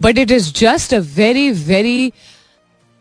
But 0.00 0.18
it 0.18 0.30
is 0.30 0.52
just 0.56 0.94
a 0.94 0.98
very 1.16 1.50
very 1.52 2.12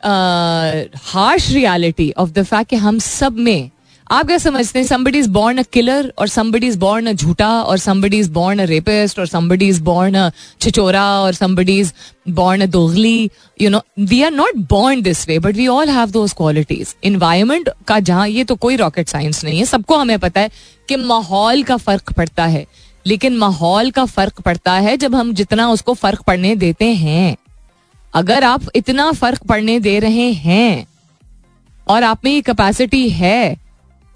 harsh 0.04 1.50
reality 1.52 2.12
of 2.18 2.30
the 2.32 2.44
fact 2.44 2.70
कि 2.70 2.76
हम 2.78 3.00
सब 3.00 3.38
में, 3.40 3.70
आप 4.08 4.28
क्या 4.28 4.38
समझते 4.38 4.80
हैं 4.80 4.86
somebody 4.88 5.20
is 5.20 5.30
born 5.30 5.58
a 5.58 5.64
killer 5.74 6.12
और 6.18 6.28
समबडी 6.28 6.68
इज़ 6.68 6.78
बॉर्न 6.80 7.08
अ 7.08 7.14
झूठा 7.14 7.50
और 7.62 7.78
somebody 7.78 8.20
is 8.20 8.30
born 8.32 8.60
a 8.60 8.64
rapist 8.66 9.20
और 9.20 9.28
समबडी 9.28 9.68
इज़ 9.70 9.82
बॉर्न 9.84 10.16
अ 10.16 10.30
छिचोरा 10.62 11.04
और 11.22 11.34
somebody 11.34 11.78
is 11.80 11.92
born 12.30 12.62
a 12.62 12.66
दोगली 12.68 13.30
you 13.62 13.70
know 13.70 13.82
we 14.00 14.22
are 14.24 14.32
not 14.32 14.56
born 14.70 15.02
this 15.02 15.28
way 15.28 15.40
but 15.40 15.56
we 15.56 15.68
all 15.68 15.90
have 15.90 16.12
those 16.12 16.34
qualities 16.34 16.96
environment 17.04 17.70
का 17.88 18.00
जहाँ 18.02 18.28
ये 18.30 18.44
तो 18.44 18.56
कोई 18.58 18.76
रॉकेट 18.76 19.08
साइंस 19.10 19.44
नहीं 19.44 19.60
है, 19.60 19.66
सबको 19.66 19.98
हमें 19.98 20.18
पता 20.20 20.42
है 20.42 20.50
कि 20.90 20.96
माहौल 20.96 21.64
का 21.64 21.78
फ़र्क 21.78 22.14
पड़ता 22.14 22.46
है। 22.46 22.66
लेकिन 23.08 23.38
माहौल 23.38 23.92
का 23.92 24.06
फ़र्क 24.06 24.42
पड़ता 24.42 24.74
है 24.74 24.96
जब 24.98 25.16
हम 25.16 25.34
जितना 25.34 25.70
उसको 25.70 25.94
फ़र्क 25.94 26.22
पड़ने 26.22 26.56
देते 26.56 26.86
हैं। 26.96 27.36
अगर 28.14 28.44
आप 28.44 28.62
इतना 28.76 29.12
फ़र्क 29.12 29.44
पड़ने 29.44 29.80
दे 29.80 29.98
रहे 30.00 30.32
हैं 30.32 30.88
और 31.88 32.04
आप 32.04 32.26
में 32.26 32.32
ये 32.32 32.42
कैपेसिटी 32.42 33.08
है 33.10 33.58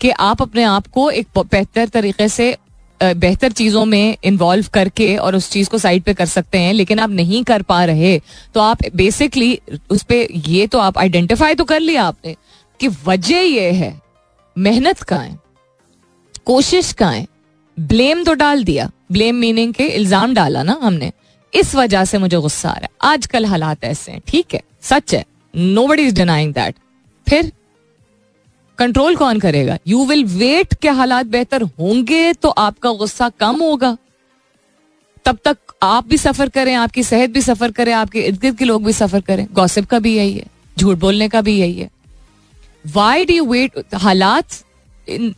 कि 0.02 0.10
आप 0.10 0.42
अपने 0.42 0.64
आप 0.64 0.88
को 0.88 1.10
एक 1.10 1.28
बेहतर 1.38 1.88
तरीके 1.88 2.28
से 2.30 2.56
बेहतर 3.00 3.52
चीज़ों 3.52 3.84
में 3.86 4.18
इन्वॉल्व 4.24 4.68
करके 4.74 5.16
और 5.18 5.36
उस 5.36 5.50
चीज़ 5.52 5.70
को 5.70 5.78
साइड 5.78 6.04
पे 6.04 6.14
कर 6.14 6.26
सकते 6.26 6.58
हैं, 6.58 6.74
लेकिन 6.74 7.00
आप 7.00 7.10
नहीं 7.10 7.44
कर 7.44 7.62
पा 7.62 7.84
रहे 7.86 8.20
तो 8.54 8.62
आप 8.62 8.78
बेसिकली 8.96 9.60
उस 9.90 10.04
पर 10.04 10.28
ये 10.48 10.68
तो 10.68 10.80
आप 10.80 10.98
आइडेंटिफाई 10.98 11.56
तो 11.56 11.64
कर 11.64 11.80
लिया 11.80 12.04
आपने 12.04 12.36
कि 12.80 12.88
वजह 13.06 13.40
ये 13.40 13.72
है, 13.72 14.00
मेहनत 14.56 15.02
का 15.02 15.18
है, 15.18 15.38
कोशिश 16.46 16.92
का 16.94 17.10
है 17.10 17.26
ब्लेम 17.82 18.24
तो 18.24 18.34
डाल 18.34 18.64
दिया। 18.64 18.90
ब्लेम 19.12 19.36
मीनिंग 19.36 19.74
के 19.74 19.84
इल्ज़ाम 19.86 20.34
डाला 20.34 20.64
ना 20.64 20.78
हमने। 20.82 21.12
इस 21.54 21.74
वजह 21.76 22.06
से 22.06 22.18
मुझे 22.18 22.38
गुस्सा 22.38 22.70
आ 22.70 22.74
रहा 22.74 22.84
है। 22.84 23.14
आजकल 23.14 23.46
हालात 23.46 23.84
ऐसे 23.84 24.12
हैं, 24.12 24.22
ठीक 24.28 24.54
है? 24.54 24.62
सच 24.82 25.14
है। 25.14 25.26
No 25.54 25.88
buddy 25.88 26.04
is 26.04 26.16
denying 26.16 26.54
that 26.54 26.76
फिर 27.28 27.52
कंट्रोल 28.78 29.16
कौन 29.16 29.40
करेगा? 29.40 29.78
यू 29.88 30.06
विल 30.06 30.24
वेट 30.28 30.74
के 30.74 30.90
हालात 30.90 31.26
बेहतर 31.28 31.62
होंगे 31.62 32.32
तो 32.34 32.50
आपका 32.50 32.92
गुस्सा 32.94 33.30
कम 33.40 33.62
होगा। 33.62 33.98
तब 35.26 35.38
तक 35.46 35.58
आप 35.84 36.08
भी 36.08 36.18
सफ़र 36.18 36.50
करें, 36.50 36.74
आपकी 36.76 37.04
सेहत 37.04 37.30
भी 37.30 37.42
सफ़र 37.42 37.72
करें, 37.72 37.94
आपके 37.94 38.22
इर्द 38.22 38.40
गिर्द 38.40 38.58
के 38.58 38.66
लोग 38.66 38.86
भी 38.86 38.94
सफ़र 38.94 39.22
करें। 39.22 39.46
गौसिप 39.54 39.86
का 39.86 40.00
भी 40.00 40.16
यही 40.16 40.34
है। 40.34 40.46
झूठ 40.78 40.98
बोलने 40.98 41.28
का 41.30 41.42
भी 41.42 41.60
यही 41.60 41.80
है। 41.80 41.90
वाई 42.86 43.26
डू 43.26 43.46
वेट 43.46 43.96
हालात 43.96 44.46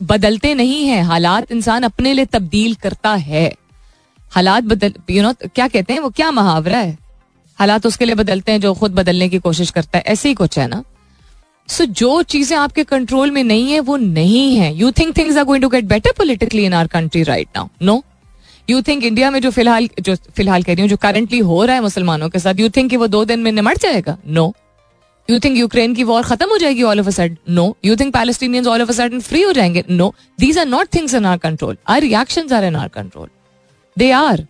बदलते 0.04 0.54
नहीं 0.54 0.86
है। 0.88 1.02
हालात 1.02 1.52
इंसान 1.52 1.84
अपने 1.84 2.14
लिए 2.14 2.26
तब्दील 2.26 2.74
करता 2.76 3.14
है। 3.16 3.54
हालात 4.32 4.64
बदल 4.64 4.94
यू 5.10 5.24
नो 5.24 5.34
क्या 5.46 5.68
कहते 5.68 5.94
हैं? 5.94 6.00
वो 6.00 6.10
क्या 6.10 6.32
मुहावरा 6.32 6.78
है? 6.78 6.98
हालात 7.60 7.86
उसके 7.86 8.06
लिए 8.06 8.16
बदलते 8.16 8.52
हैं 8.52 8.62
जो 8.62 8.74
खुद 8.74 8.92
बदलने 8.92 9.30
की 9.30 9.40
कोशिश 9.40 9.72
करता 9.72 9.98
है। 9.98 10.04
ऐसे 10.08 10.30
ही 10.30 10.36
कुछ 10.36 10.58
है 10.60 10.68
ना? 10.68 10.84
सो 11.70 11.84
so, 11.84 11.90
जो 11.90 12.22
चीज़ें 12.24 12.58
आपके 12.58 12.84
कंट्रोल 12.84 13.32
में 13.32 13.44
नहीं 13.44 13.72
है 13.72 13.80
वो 13.80 13.98
नहीं 13.98 14.56
है। 14.58 14.74
You 14.76 14.92
think 14.92 15.16
things 15.18 15.38
are 15.38 15.44
going 15.44 15.62
to 15.64 15.70
get 15.70 15.86
better 15.86 16.14
politically 16.18 16.66
in 16.66 16.74
our 16.74 16.88
country 16.88 17.24
right 17.24 17.48
now 17.56 17.68
no 17.82 18.04
you 18.70 18.82
think 18.82 19.04
India 19.04 19.30
में 19.32 19.40
जो 19.42 19.52
फ़िलहाल 19.52 19.90
जो 20.02 20.16
फ़िलहाल 20.16 20.64
कह 20.64 20.74
रही 20.74 20.82
हूँ 20.82 20.90
जो 20.90 20.98
करंटली 20.98 21.40
हो 21.40 21.64
रहा 21.66 21.76
है 21.76 21.82
मुसलमानों 21.82 22.30
के 22.30 22.40
साथ 22.40 22.60
यू 22.60 22.70
थिंक 22.70 22.90
कि 22.90 22.98
वो 22.98 23.08
दो 23.08 23.24
दिन 23.26 23.40
में 23.40 23.52
निमट 23.52 23.80
जाएगा? 23.80 24.18
नो 24.28 24.54
यू 25.30 25.40
थिंक 25.40 25.58
यूक्रेन 25.58 25.94
की 25.96 26.04
वॉर 26.04 26.24
खत्म 26.24 26.50
हो 26.50 26.58
जाएगी 26.58 26.84
all 26.84 27.00
of 27.00 27.08
a 27.08 27.12
sudden 27.12 27.38
no 27.50 27.76
you 27.86 27.96
think 27.96 28.14
Palestinians 28.14 28.68
all 28.68 28.82
of 28.82 28.90
a 28.90 28.94
sudden 28.94 29.20
free 29.22 29.42
हो 29.42 29.52
जाएँगे 29.54 29.84
no 29.90 30.14
these 30.40 30.58
are 30.60 30.66
not 30.68 30.94
things 30.96 31.14
in 31.14 31.26
our 31.26 31.38
control 31.38 31.78
our 31.88 32.02
reactions 32.02 32.52
are 32.54 32.64
in 32.64 32.76
our 32.76 32.88
control 32.96 33.28
they 33.98 34.12
are 34.14 34.46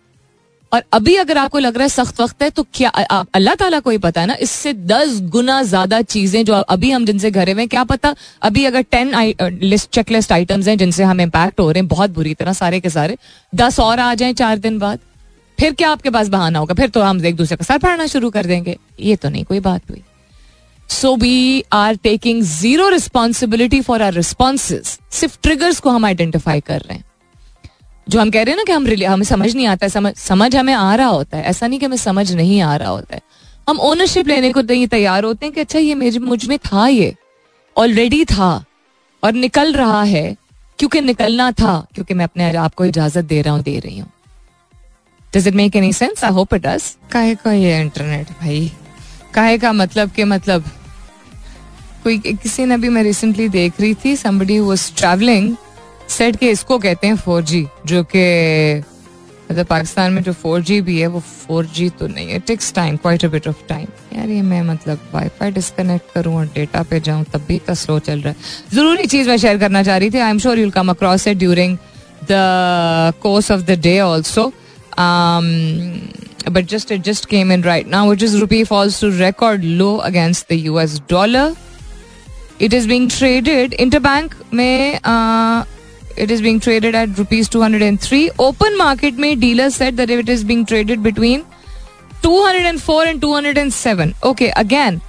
और 0.72 0.82
अभी 0.92 1.14
अगर 1.16 1.38
आपको 1.38 1.58
लग 1.58 1.76
रहा 1.76 1.82
है 1.82 1.88
सख्त 1.88 2.20
वक्त 2.20 2.42
है 2.42 2.48
तो 2.50 2.62
क्या 2.74 2.88
अल्लाह 2.88 3.54
ताला 3.54 3.78
को 3.80 3.90
ही 3.90 3.98
पता 3.98 4.20
है 4.20 4.26
ना, 4.26 4.34
इससे 4.34 4.72
दस 4.72 5.20
गुना 5.32 5.62
ज़्यादा 5.62 6.00
चीज़ें 6.04 6.44
जो 6.44 6.54
अभी 6.54 6.90
हम 6.90 7.04
जिनसे 7.06 7.30
घरे 7.30 7.52
हुए 7.52 7.66
क्या 7.66 7.84
पता? 7.84 8.14
अभी 8.42 8.64
अगर 8.64 8.82
टेन 8.90 9.12
लिस्ट 9.62 9.90
चेकलिस्ट 9.90 10.32
आइटम्स 10.32 10.68
हैं 10.68 10.76
जिनसे 10.78 11.04
हम 11.04 11.20
इम्पैक्ट 11.20 11.60
हो 11.60 11.70
रहे 11.70 11.80
हैं, 11.80 11.88
बहुत 11.88 12.10
बुरी 12.10 12.34
तरह 12.34 12.52
सारे 12.52 12.80
के 12.80 12.90
सारे। 12.90 13.16
दस 13.52 13.78
और 13.80 14.00
आ 14.00 14.14
जाए 14.14 14.32
चार 14.32 14.58
दिन 14.58 14.78
बाद। 14.78 14.98
फिर 15.58 15.74
क्या 15.74 15.90
आपके 15.90 16.10
पास 16.10 16.28
बहाना 16.28 16.58
होगा? 16.58 16.74
फिर 16.74 16.88
तो 16.88 17.02
हम 17.02 17.24
एक 17.26 17.36
दूसरे 17.36 17.56
का 17.56 17.64
सर 17.64 17.78
फाड़ना 17.78 18.06
शुरू 18.06 18.30
कर 18.30 18.46
देंगे। 18.46 18.76
ये 19.00 19.16
तो 19.16 19.28
नहीं, 19.28 19.44
कोई 19.44 19.60
बात 19.60 19.90
हुई। 19.90 20.02
So 20.88 21.16
we 21.16 21.64
are 21.72 21.94
taking 21.94 22.42
zero 22.42 22.88
responsibility 22.88 23.80
for 23.80 24.02
our 24.02 24.12
responses 24.12 24.98
सिर्फ़ 25.10 25.38
ट्रिगर्स 25.42 25.80
को 25.80 25.90
हम 25.90 26.04
आइडेंटिफाई 26.04 26.60
कर 26.60 26.80
रहे 26.80 26.94
हैं। 26.94 27.04
जो 28.08 28.20
हम 28.20 28.30
कह 28.30 28.42
रहे 28.42 28.50
हैं 28.50 28.56
ना 28.56 28.64
कि 28.64 28.72
हम 28.72 29.12
हमें 29.12 29.24
समझ 29.24 29.56
नहीं 29.56 29.66
आता 29.66 29.86
है, 29.86 29.90
समझ 29.90 30.14
समझ 30.14 30.56
हमें 30.56 30.74
आ 30.74 30.94
रहा 30.94 31.06
होता 31.06 31.38
है। 31.38 31.44
ऐसा 31.44 31.66
नहीं 31.66 31.78
कि 31.78 31.86
हमें 31.86 31.96
समझ 31.96 32.32
नहीं 32.32 32.60
आ 32.60 32.76
रहा 32.76 32.88
होता 32.88 33.14
है। 33.14 33.20
हम 33.68 33.80
ओनरशिप 33.80 34.28
लेने 34.28 34.52
को 34.52 34.60
नहीं 34.60 34.86
तैयार 34.86 35.24
होते 35.24 35.46
हैं 35.46 35.54
कि 35.54 35.60
अच्छा 35.60 35.78
ये 35.78 35.94
मेरे 35.94 36.18
मुझमें 36.18 36.58
था 36.58 36.88
ये। 36.88 37.14
ऑलरेडी 37.76 38.24
था। 38.24 38.64
और 39.24 39.32
निकल 39.32 39.72
रहा 39.72 40.02
है। 40.02 40.36
क्योंकि 40.78 41.00
निकलना 41.00 41.52
था। 41.52 41.86
क्योंकि 41.94 42.14
मैं 42.14 42.24
अपने 42.24 42.56
आप 42.56 42.74
को 42.74 42.84
इजाज़त 42.84 43.24
दे 43.24 43.42
रहा 43.42 43.54
हूँ, 43.54 43.62
दे 43.62 43.78
रही 43.78 43.98
हूँ। 43.98 44.10
Does 45.36 45.48
it 45.48 45.54
make 45.54 45.76
any 45.76 45.92
sense 45.92 46.24
I 46.24 46.30
hope 46.30 46.54
it 46.54 46.62
does 46.62 46.96
का 47.16 47.52
इंटरनेट 47.52 48.30
भाई? 48.30 48.72
काहे 49.34 49.58
का 49.58 49.72
मतलब 49.72 50.10
के 50.10 50.24
मतलब? 50.24 50.64
कोई 52.04 52.18
किसी 52.18 52.64
ने 52.64 52.76
भी 52.76 52.88
मैं 52.88 53.02
रिसेंटली 53.02 53.48
देख 53.48 53.80
रही 53.80 53.94
थी, 53.94 54.16
somebody 54.16 54.58
was 54.62 54.90
traveling 54.94 55.54
सेट 56.08 56.36
के 56.36 56.50
इसको 56.50 56.78
कहते 56.78 57.06
हैं 57.06 57.16
फोर 57.16 57.42
जी 57.42 57.66
जो 57.86 58.02
कि 58.04 58.22
मतलब 59.50 59.66
पाकिस्तान 59.66 60.12
में 60.12 60.22
जो 60.22 60.32
फोर 60.32 60.60
जी 60.62 60.80
भी 60.80 60.98
है, 61.00 61.06
वो 61.06 61.20
फोर 61.20 61.66
जी 61.74 61.88
तो 61.90 62.06
नहीं 62.06 62.30
है। 62.30 62.38
Takes 62.40 62.72
time 62.74 62.96
quite 62.96 63.24
a 63.24 63.28
bit 63.28 63.48
of 63.48 63.66
time 63.68 63.86
यार, 64.16 64.28
ये 64.28 64.42
मैं 64.42 64.60
मतलब 64.62 65.08
वाईफाई 65.14 65.50
डिस्कनेक्ट 65.50 66.12
करूँ 66.14 66.34
और 66.36 66.46
डेटा 66.54 66.82
पे 66.82 67.00
जाऊँ, 67.00 67.24
तब 67.24 67.44
भी 67.48 67.54
इतना 67.56 67.74
स्लो 67.74 67.98
चल 67.98 68.20
रहा 68.20 68.28
है। 68.28 68.36
ज़रूरी 68.74 69.06
चीज़ 69.06 69.28
मैं 69.28 69.36
शेयर 69.36 69.58
करना 69.58 69.82
चाह 69.82 69.96
रही 69.96 70.10
थी। 70.10 70.18
I 70.18 70.30
am 70.30 70.38
sure 70.38 70.58
you'll 70.58 70.70
come 70.70 70.90
across 70.90 71.26
it 71.28 71.38
during 71.38 71.76
the 72.30 73.12
course 73.22 73.50
of 73.50 73.60
the 73.62 73.78
day 73.80 73.98
also 74.00 74.52
but 76.51 76.65
just 76.65 76.91
it 76.91 77.01
just 77.01 77.27
came 77.29 77.51
in 77.51 77.61
right 77.61 77.87
now, 77.87 78.07
which 78.09 78.23
is 78.23 78.39
rupee 78.41 78.63
falls 78.63 78.99
to 78.99 79.11
record 79.11 79.63
low 79.63 80.01
against 80.01 80.47
the 80.47 80.57
US 80.71 80.99
dollar. 80.99 81.55
It 82.59 82.73
is 82.73 82.87
being 82.87 83.07
traded 83.07 83.71
interbank 83.71 84.33
में 84.51 84.99
uh, 85.03 85.65
it 86.17 86.31
is 86.31 86.41
being 86.41 86.59
traded 86.59 86.95
at 86.95 87.17
rupees 87.17 87.49
203 87.49 88.31
open 88.39 88.77
market 88.77 89.21
mein 89.25 89.39
dealers 89.39 89.75
said 89.75 89.95
that 89.97 90.09
it 90.09 90.27
is 90.29 90.43
being 90.43 90.65
traded 90.65 91.01
between 91.01 91.45
204 92.23 93.05
and 93.05 93.21
207 93.21 94.13
okay 94.23 94.51
again 94.55 94.99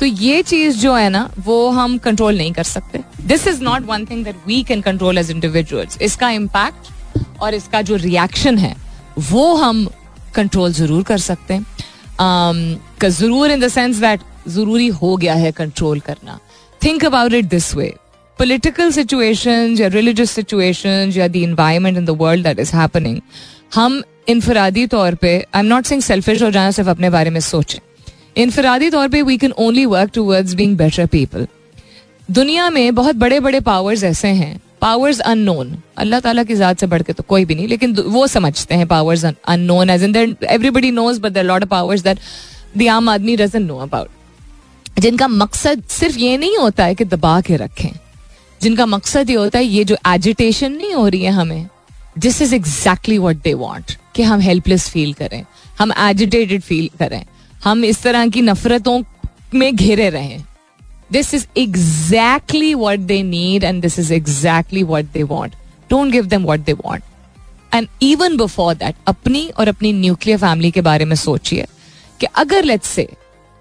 तो 0.00 0.06
ये 0.06 0.42
चीज 0.42 0.80
जो 0.80 0.94
है 0.94 1.08
ना 1.10 1.28
वो 1.44 1.68
हम 1.70 1.96
control 1.98 2.36
नहीं 2.38 2.52
कर 2.52 2.64
सकते 2.64 2.98
this 3.26 3.46
is 3.48 3.62
not 3.62 3.82
one 3.86 4.04
thing 4.06 4.24
that 4.24 4.36
we 4.46 4.62
can 4.68 4.80
control 4.80 5.18
as 5.18 5.30
individuals 5.30 5.98
इसका 6.02 6.30
इम्पैक्ट 6.30 6.90
और 7.42 7.54
इसका 7.54 7.80
जो 7.82 7.96
रिएक्शन 7.96 8.58
है 8.58 8.74
वो 9.30 9.54
हम 9.54 9.86
कंट्रोल 10.35 10.73
ज़रूर 10.73 11.03
कर 11.03 11.17
सकते 11.19 11.53
हैं। 11.53 11.65
Um, 12.21 12.57
ज़रूर 13.03 13.51
इन 13.51 13.59
द 13.59 13.67
सेंस 13.67 13.97
दैट 13.97 14.21
ज़रूरी 14.47 14.87
हो 14.87 15.15
गया 15.17 15.33
है 15.35 15.51
कंट्रोल 15.51 15.99
करना। 15.99 16.39
Think 16.81 17.05
about 17.05 17.33
it 17.33 17.45
this 17.45 17.73
way 17.75 17.93
political 18.39 18.91
situation 18.91 19.75
या 19.79 19.87
रिलीजियस 19.87 20.31
सिचुएशन 20.31 21.11
या 21.15 21.27
the 21.27 21.35
environment 21.35 21.97
in 21.97 22.05
the 22.05 22.17
world 22.19 22.43
that 22.43 22.59
is 22.59 22.75
happening 22.75 23.19
हम 23.75 24.01
इनफरादी 24.29 24.85
तौर 24.87 25.15
पे 25.15 25.35
I 25.37 25.59
am 25.59 25.65
not 25.65 25.85
saying 25.85 26.01
selfish 26.01 26.41
हो 26.43 26.49
जाना 26.51 26.71
सिर्फ़ 26.71 26.89
अपने 26.89 27.09
बारे 27.09 27.29
में 27.29 27.39
सोचें। 27.39 27.79
इनफरादी 28.37 28.89
तौर 28.89 29.07
पे 29.07 29.21
we 29.21 29.37
can 29.37 29.51
only 29.59 29.85
work 29.85 30.11
towards 30.13 30.53
being 30.53 30.77
better 30.77 31.05
people 31.05 31.47
दुनिया 32.29 32.69
में 32.69 32.95
बहुत 32.95 33.15
बड़े 33.15 33.39
बड़े 33.39 33.59
पावर्स 33.61 34.03
ऐसे 34.03 34.27
हैं 34.27 34.59
पावर्स 34.81 35.19
अननोन 35.21 35.75
अल्लाह 35.97 36.19
ताला 36.19 36.43
की 36.43 36.55
जात 36.55 36.79
से 36.79 36.87
बढ़ 36.87 37.01
के 37.01 37.13
तो 37.13 37.23
कोई 37.23 37.45
भी 37.45 37.55
नहीं, 37.55 37.67
लेकिन 37.67 37.95
वो 37.95 38.25
समझते 38.27 38.75
हैं 38.75 38.87
powers 38.87 39.25
unknown 39.25 39.89
as 39.89 40.03
in 40.03 40.15
everybody 40.49 40.91
knows 40.91 41.19
but 41.21 41.37
lot 41.39 41.63
of 41.63 41.69
powers 41.69 42.01
that 42.03 42.19
the 42.77 42.87
आम 42.89 43.09
आदमी 43.09 43.35
डजंट 43.37 43.67
नो 43.67 43.77
अबाउट 43.79 44.99
जिनका 44.99 45.27
मकसद 45.27 45.83
सिर्फ़ 45.89 46.17
ये 46.19 46.37
नहीं 46.37 46.57
होता 46.57 46.85
है 46.85 46.95
कि 46.95 47.05
दबा 47.05 47.39
के 47.41 47.55
रखें। 47.57 47.89
जिनका 48.61 48.85
मकसद 48.85 49.29
ये 49.29 49.35
होता 49.35 49.59
है, 49.59 49.65
ये 49.65 49.83
जो 49.83 49.97
एजिटेशन 50.07 50.71
नहीं 50.71 50.93
हो 50.93 51.07
रही 51.07 51.23
है 51.23 51.31
हमें 51.31 51.67
this 52.17 52.41
is 52.41 52.55
exactly 52.55 53.17
what 53.17 53.41
they 53.43 53.53
want 53.55 53.97
कि 54.15 54.23
हम 54.23 54.39
हेल्पलेस 54.41 54.87
फील 54.89 55.13
करें, 55.13 55.43
हम 55.79 55.91
एजिटेटेड 55.99 56.61
फील 56.61 56.89
करें। 56.99 57.23
हम 57.63 57.83
इस 57.85 58.01
तरह 58.03 58.27
की 58.27 58.41
नफरतों 58.41 59.01
में 59.53 59.75
घिरे 59.75 60.09
रहें। 60.09 60.43
This 61.11 61.33
is 61.33 61.45
exactly 61.57 62.73
what 62.75 62.99
they 62.99 63.21
need 63.23 63.63
and 63.63 63.81
this 63.81 63.99
is 63.99 64.13
exactly 64.13 64.83
what 64.83 65.05
they 65.13 65.23
want 65.23 65.55
don't 65.89 66.11
give 66.11 66.25
them 66.25 66.45
what 66.45 66.59
they 66.59 66.73
want 66.73 67.03
and 67.73 67.87
even 68.01 68.37
before 68.37 68.73
that 68.75 68.95
अपनी 69.07 69.47
और 69.49 69.67
अपनी 69.67 69.93
न्यूक्लियर 69.93 70.39
फैमिली 70.39 70.71
के 70.71 70.81
बारे 70.81 71.05
में 71.05 71.15
सोचिए 71.15 71.65
कि 72.19 72.27
अगर 72.35 72.63
लेट्स 72.63 72.89
से 72.89 73.07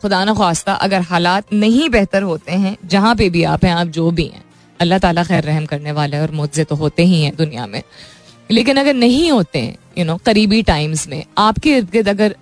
खुदा 0.02 0.24
न 0.24 0.34
खास्ता, 0.34 0.72
अगर 0.74 1.00
हालात 1.00 1.52
नहीं 1.52 1.88
बेहतर 1.90 2.22
होते 2.22 2.52
हैं, 2.52 2.76
जहाँ 2.84 3.14
पे 3.16 3.28
भी 3.30 3.42
आप 3.44 3.64
हैं, 3.64 3.72
आप 3.72 3.86
जो 3.86 4.10
भी 4.10 4.24
हैं, 4.24 4.42
अल्लाह 4.80 4.98
ताला 4.98 5.24
खैर 5.24 5.44
रहम 5.44 5.66
करने 5.66 5.92
वाले 5.92 6.18
और 6.18 6.30
मुझसे 6.30 6.64
तो 6.64 6.76
होते 6.76 7.04
ही 7.04 7.22
हैं 7.22 7.34
दुनिया 7.36 7.66
में। 7.66 7.82
लेकिन 8.50 8.76
अगर 8.76 8.94
नहीं 8.94 9.30
होते 9.30 9.58
हैं 9.58 9.76
यू 9.98 10.04
नो 10.04 10.16
करीबी 10.16 10.62
टाइम्स 10.62 11.06
में, 11.08 11.24
आपके 11.38 11.76
इर्द 11.76 11.90
गिर्द 11.90 12.08
अगर 12.08 12.34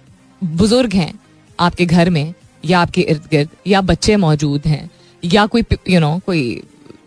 बुज़ुर्ग 0.42 0.92
हैं, 0.94 1.12
आपके 1.58 1.86
घर 1.86 2.10
में, 2.10 2.34
या 2.64 2.80
आपके 2.80 3.00
इर्द 3.00 3.26
गिर्द, 3.30 3.48
या 3.66 3.80
बच्चे 3.80 4.16
मौजूद 4.16 4.66
हैं 4.66 4.88
या 5.24 5.46
कोई 5.46 5.64
यू 5.90 6.00
नो 6.00 6.20
कोई 6.26 6.62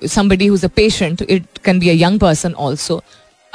somebody 0.06 0.50
who's 0.50 0.64
a 0.64 0.70
patient, 0.80 1.22
it 1.22 1.44
can 1.68 1.80
be 1.80 1.90
a 1.90 2.04
young 2.04 2.24
person 2.24 2.54
also. 2.62 3.00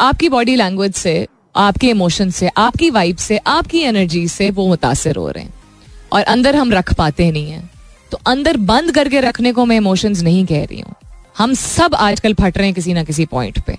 आपकी 0.00 0.28
बॉडी 0.28 0.56
लैंग्वेज 0.56 0.94
से, 0.94 1.26
आपके 1.56 1.86
इमोशन 1.86 2.30
से, 2.30 2.48
आपकी 2.48 2.90
वाइब 2.90 3.16
से, 3.16 3.36
आपकी 3.36 3.80
एनर्जी 3.80 4.28
से 4.28 4.50
वो 4.50 4.66
मुतासर 4.66 5.16
हो 5.16 5.30
रहे 5.30 5.44
हैं। 5.44 5.54
और 6.12 6.22
अंदर 6.22 6.56
हम 6.56 6.72
रख 6.72 6.94
पाते 6.94 7.30
नहीं 7.30 7.50
है। 7.50 7.70
तो 8.10 8.18
अंदर 8.26 8.56
बंद 8.56 8.92
करके 8.92 9.20
रखने 9.20 9.52
को 9.52 9.64
मैं 9.64 9.76
इमोशंस 9.76 10.22
नहीं 10.22 10.46
कह 10.46 10.64
रही 10.64 10.80
हूँ। 10.80 10.94
हम 11.38 11.54
सब 11.54 11.94
आजकल 11.94 12.34
फट 12.34 12.58
रहे 12.58 12.66
हैं 12.66 12.74
किसी 12.74 12.94
ना 12.94 13.04
किसी 13.04 13.24
पॉइंट 13.24 13.64
पे। 13.64 13.78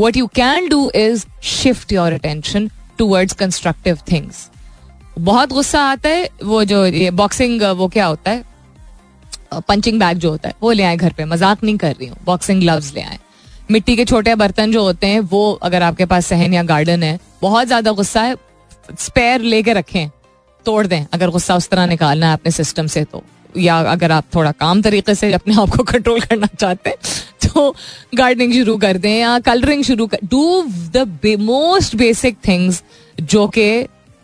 What 0.00 0.16
you 0.16 0.26
can 0.26 0.68
do 0.68 0.90
is 0.94 1.26
shift 1.42 1.92
your 1.92 2.12
attention 2.12 2.70
towards 2.98 3.34
constructive 3.34 3.98
things 4.12 4.50
बहुत 5.18 5.48
गुस्सा 5.48 5.82
आता 5.82 6.08
है, 6.08 6.28
वो 6.44 6.64
जो 6.64 6.86
ये 6.86 7.10
बॉक्सिंग 7.10 7.62
वो 7.62 7.88
क्या 7.88 8.06
होता 8.06 8.30
है? 8.30 8.51
पंचिंग 9.60 9.98
बैग 10.00 10.18
जो 10.18 10.30
होता 10.30 10.48
है, 10.48 10.54
वो 10.62 10.72
ले 10.72 10.82
आए 10.82 10.96
घर 10.96 11.12
पे। 11.12 11.24
मज़ाक 11.24 11.64
नहीं 11.64 11.76
कर 11.76 11.92
रही 11.92 12.08
हूँ। 12.08 12.16
बॉक्सिंग 12.24 12.60
ग्लव्स 12.60 12.92
ले 12.94 13.02
आए। 13.02 13.18
मिट्टी 13.70 13.96
के 13.96 14.04
छोटे 14.04 14.34
बर्तन 14.36 14.72
जो 14.72 14.82
होते 14.82 15.06
हैं, 15.06 15.20
वो 15.20 15.52
अगर 15.62 15.82
आपके 15.82 16.04
पास 16.06 16.26
सहन 16.26 16.54
या 16.54 16.62
गार्डन 16.64 17.02
है, 17.02 17.18
बहुत 17.42 17.66
ज़्यादा 17.66 17.92
गुस्सा 17.92 18.22
है 18.22 18.36
स्पेयर 19.00 19.40
लेके 19.42 19.72
रखें, 19.72 20.08
तोड़ 20.66 20.86
दें। 20.86 21.04
अगर 21.04 21.30
गुस्सा 21.30 21.56
उस 21.56 21.68
तरह 21.68 21.86
निकालना 21.86 22.26
है 22.26 22.32
अपने 22.32 22.52
सिस्टम 22.52 22.86
से 22.86 23.04
तो। 23.04 23.22
या 23.56 23.78
अगर 23.82 24.12
आप 24.12 24.24
थोड़ा 24.34 24.50
काम 24.52 24.80
तरीके 24.82 25.14
से 25.14 25.32
अपने 25.32 25.54
आप 25.62 25.70
को 25.70 25.82
कंट्रोल 25.84 26.20
करना 26.20 26.46
चाहते 26.48 26.90
हैं 26.90 26.98
तो 27.44 27.74
गार्डनिंग 28.14 28.52
शुरू 28.52 28.76
कर 28.76 28.96
दें 28.98 29.10
या 29.10 29.38
कलरिंग 29.46 29.82
शुरू 29.84 30.06
कर 30.06 30.18
do 30.24 30.62
the 30.96 31.36
most 31.40 31.96
basic 31.96 32.36
things 32.48 32.82
जो 33.22 33.46
कि 33.48 33.66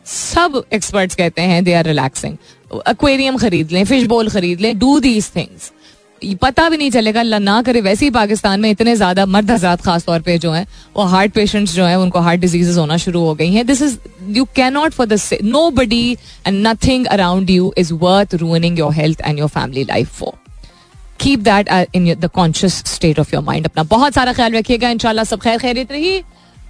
सब 0.06 0.62
एक्सपर्ट्स 0.72 1.14
कहते 1.14 1.42
हैं 1.42 1.62
दे 1.64 1.74
आर 1.74 1.84
रिलैक्सिंग 1.86 2.36
एक्वेरियम 2.70 3.36
खरीद 3.38 3.72
लें 3.72 3.84
फ़िश 3.84 4.06
बॉल 4.06 4.28
खरीद 4.30 4.60
लें 4.60 4.78
डू 4.78 4.98
दीज 5.00 5.30
थिंग्स 5.36 5.72
पता 6.42 6.68
भी 6.68 6.76
नहीं 6.76 6.90
चलेगा, 6.90 7.20
अल्लाह 7.20 7.40
ना 7.40 7.60
करे, 7.62 7.80
वैसे 7.80 8.04
ही 8.04 8.10
पाकिस्तान 8.10 8.60
में 8.60 8.70
इतने 8.70 8.94
ज़्यादा 8.96 9.26
मर्द 9.26 9.50
हजरात 9.50 9.80
खास 9.82 10.04
तौर 10.04 10.20
पे 10.20 10.36
जो 10.38 10.50
हैं, 10.52 10.66
वो 10.96 11.02
हार्ट 11.04 11.32
पेशेंट्स 11.32 11.74
जो 11.74 11.84
हैं, 11.84 11.96
उनको 11.96 12.18
हार्ट 12.20 12.40
डिजीजेस 12.40 12.76
होना 12.76 12.96
शुरू 12.96 13.20
हो 13.24 13.34
गई 13.34 13.52
हैं. 13.52 13.64
This 13.66 13.82
is 13.82 13.96
you 14.36 14.44
can 14.56 14.72
not 14.72 14.92
for 14.92 15.06
this 15.06 15.32
nobody 15.70 16.10
and 16.46 16.66
nothing 16.66 17.06
around 17.06 17.50
you 17.50 17.72
is 17.78 17.92
worth 17.94 18.34
ruining 18.34 18.78
your 18.78 18.92
health 18.94 19.20
and 19.20 19.38
your 19.38 19.48
family 19.48 19.84
life 19.84 20.18
for 20.18 20.32
keep 21.20 21.40
that 21.40 21.68
in 21.94 22.14
the 22.14 22.30
conscious 22.34 22.82
state 22.86 23.20
of 23.20 23.34
your 23.34 23.44
mind 23.44 23.66
अपना 23.66 23.82
बहुत 23.84 24.14
सारा 24.14 24.32
ख्याल 24.32 24.52
रखिएगा, 24.52 24.90
इंशाल्लाह 24.90 25.24
सब 25.24 25.40
खैर 25.40 25.58
खैरित 25.58 25.92
रही। 25.92 26.18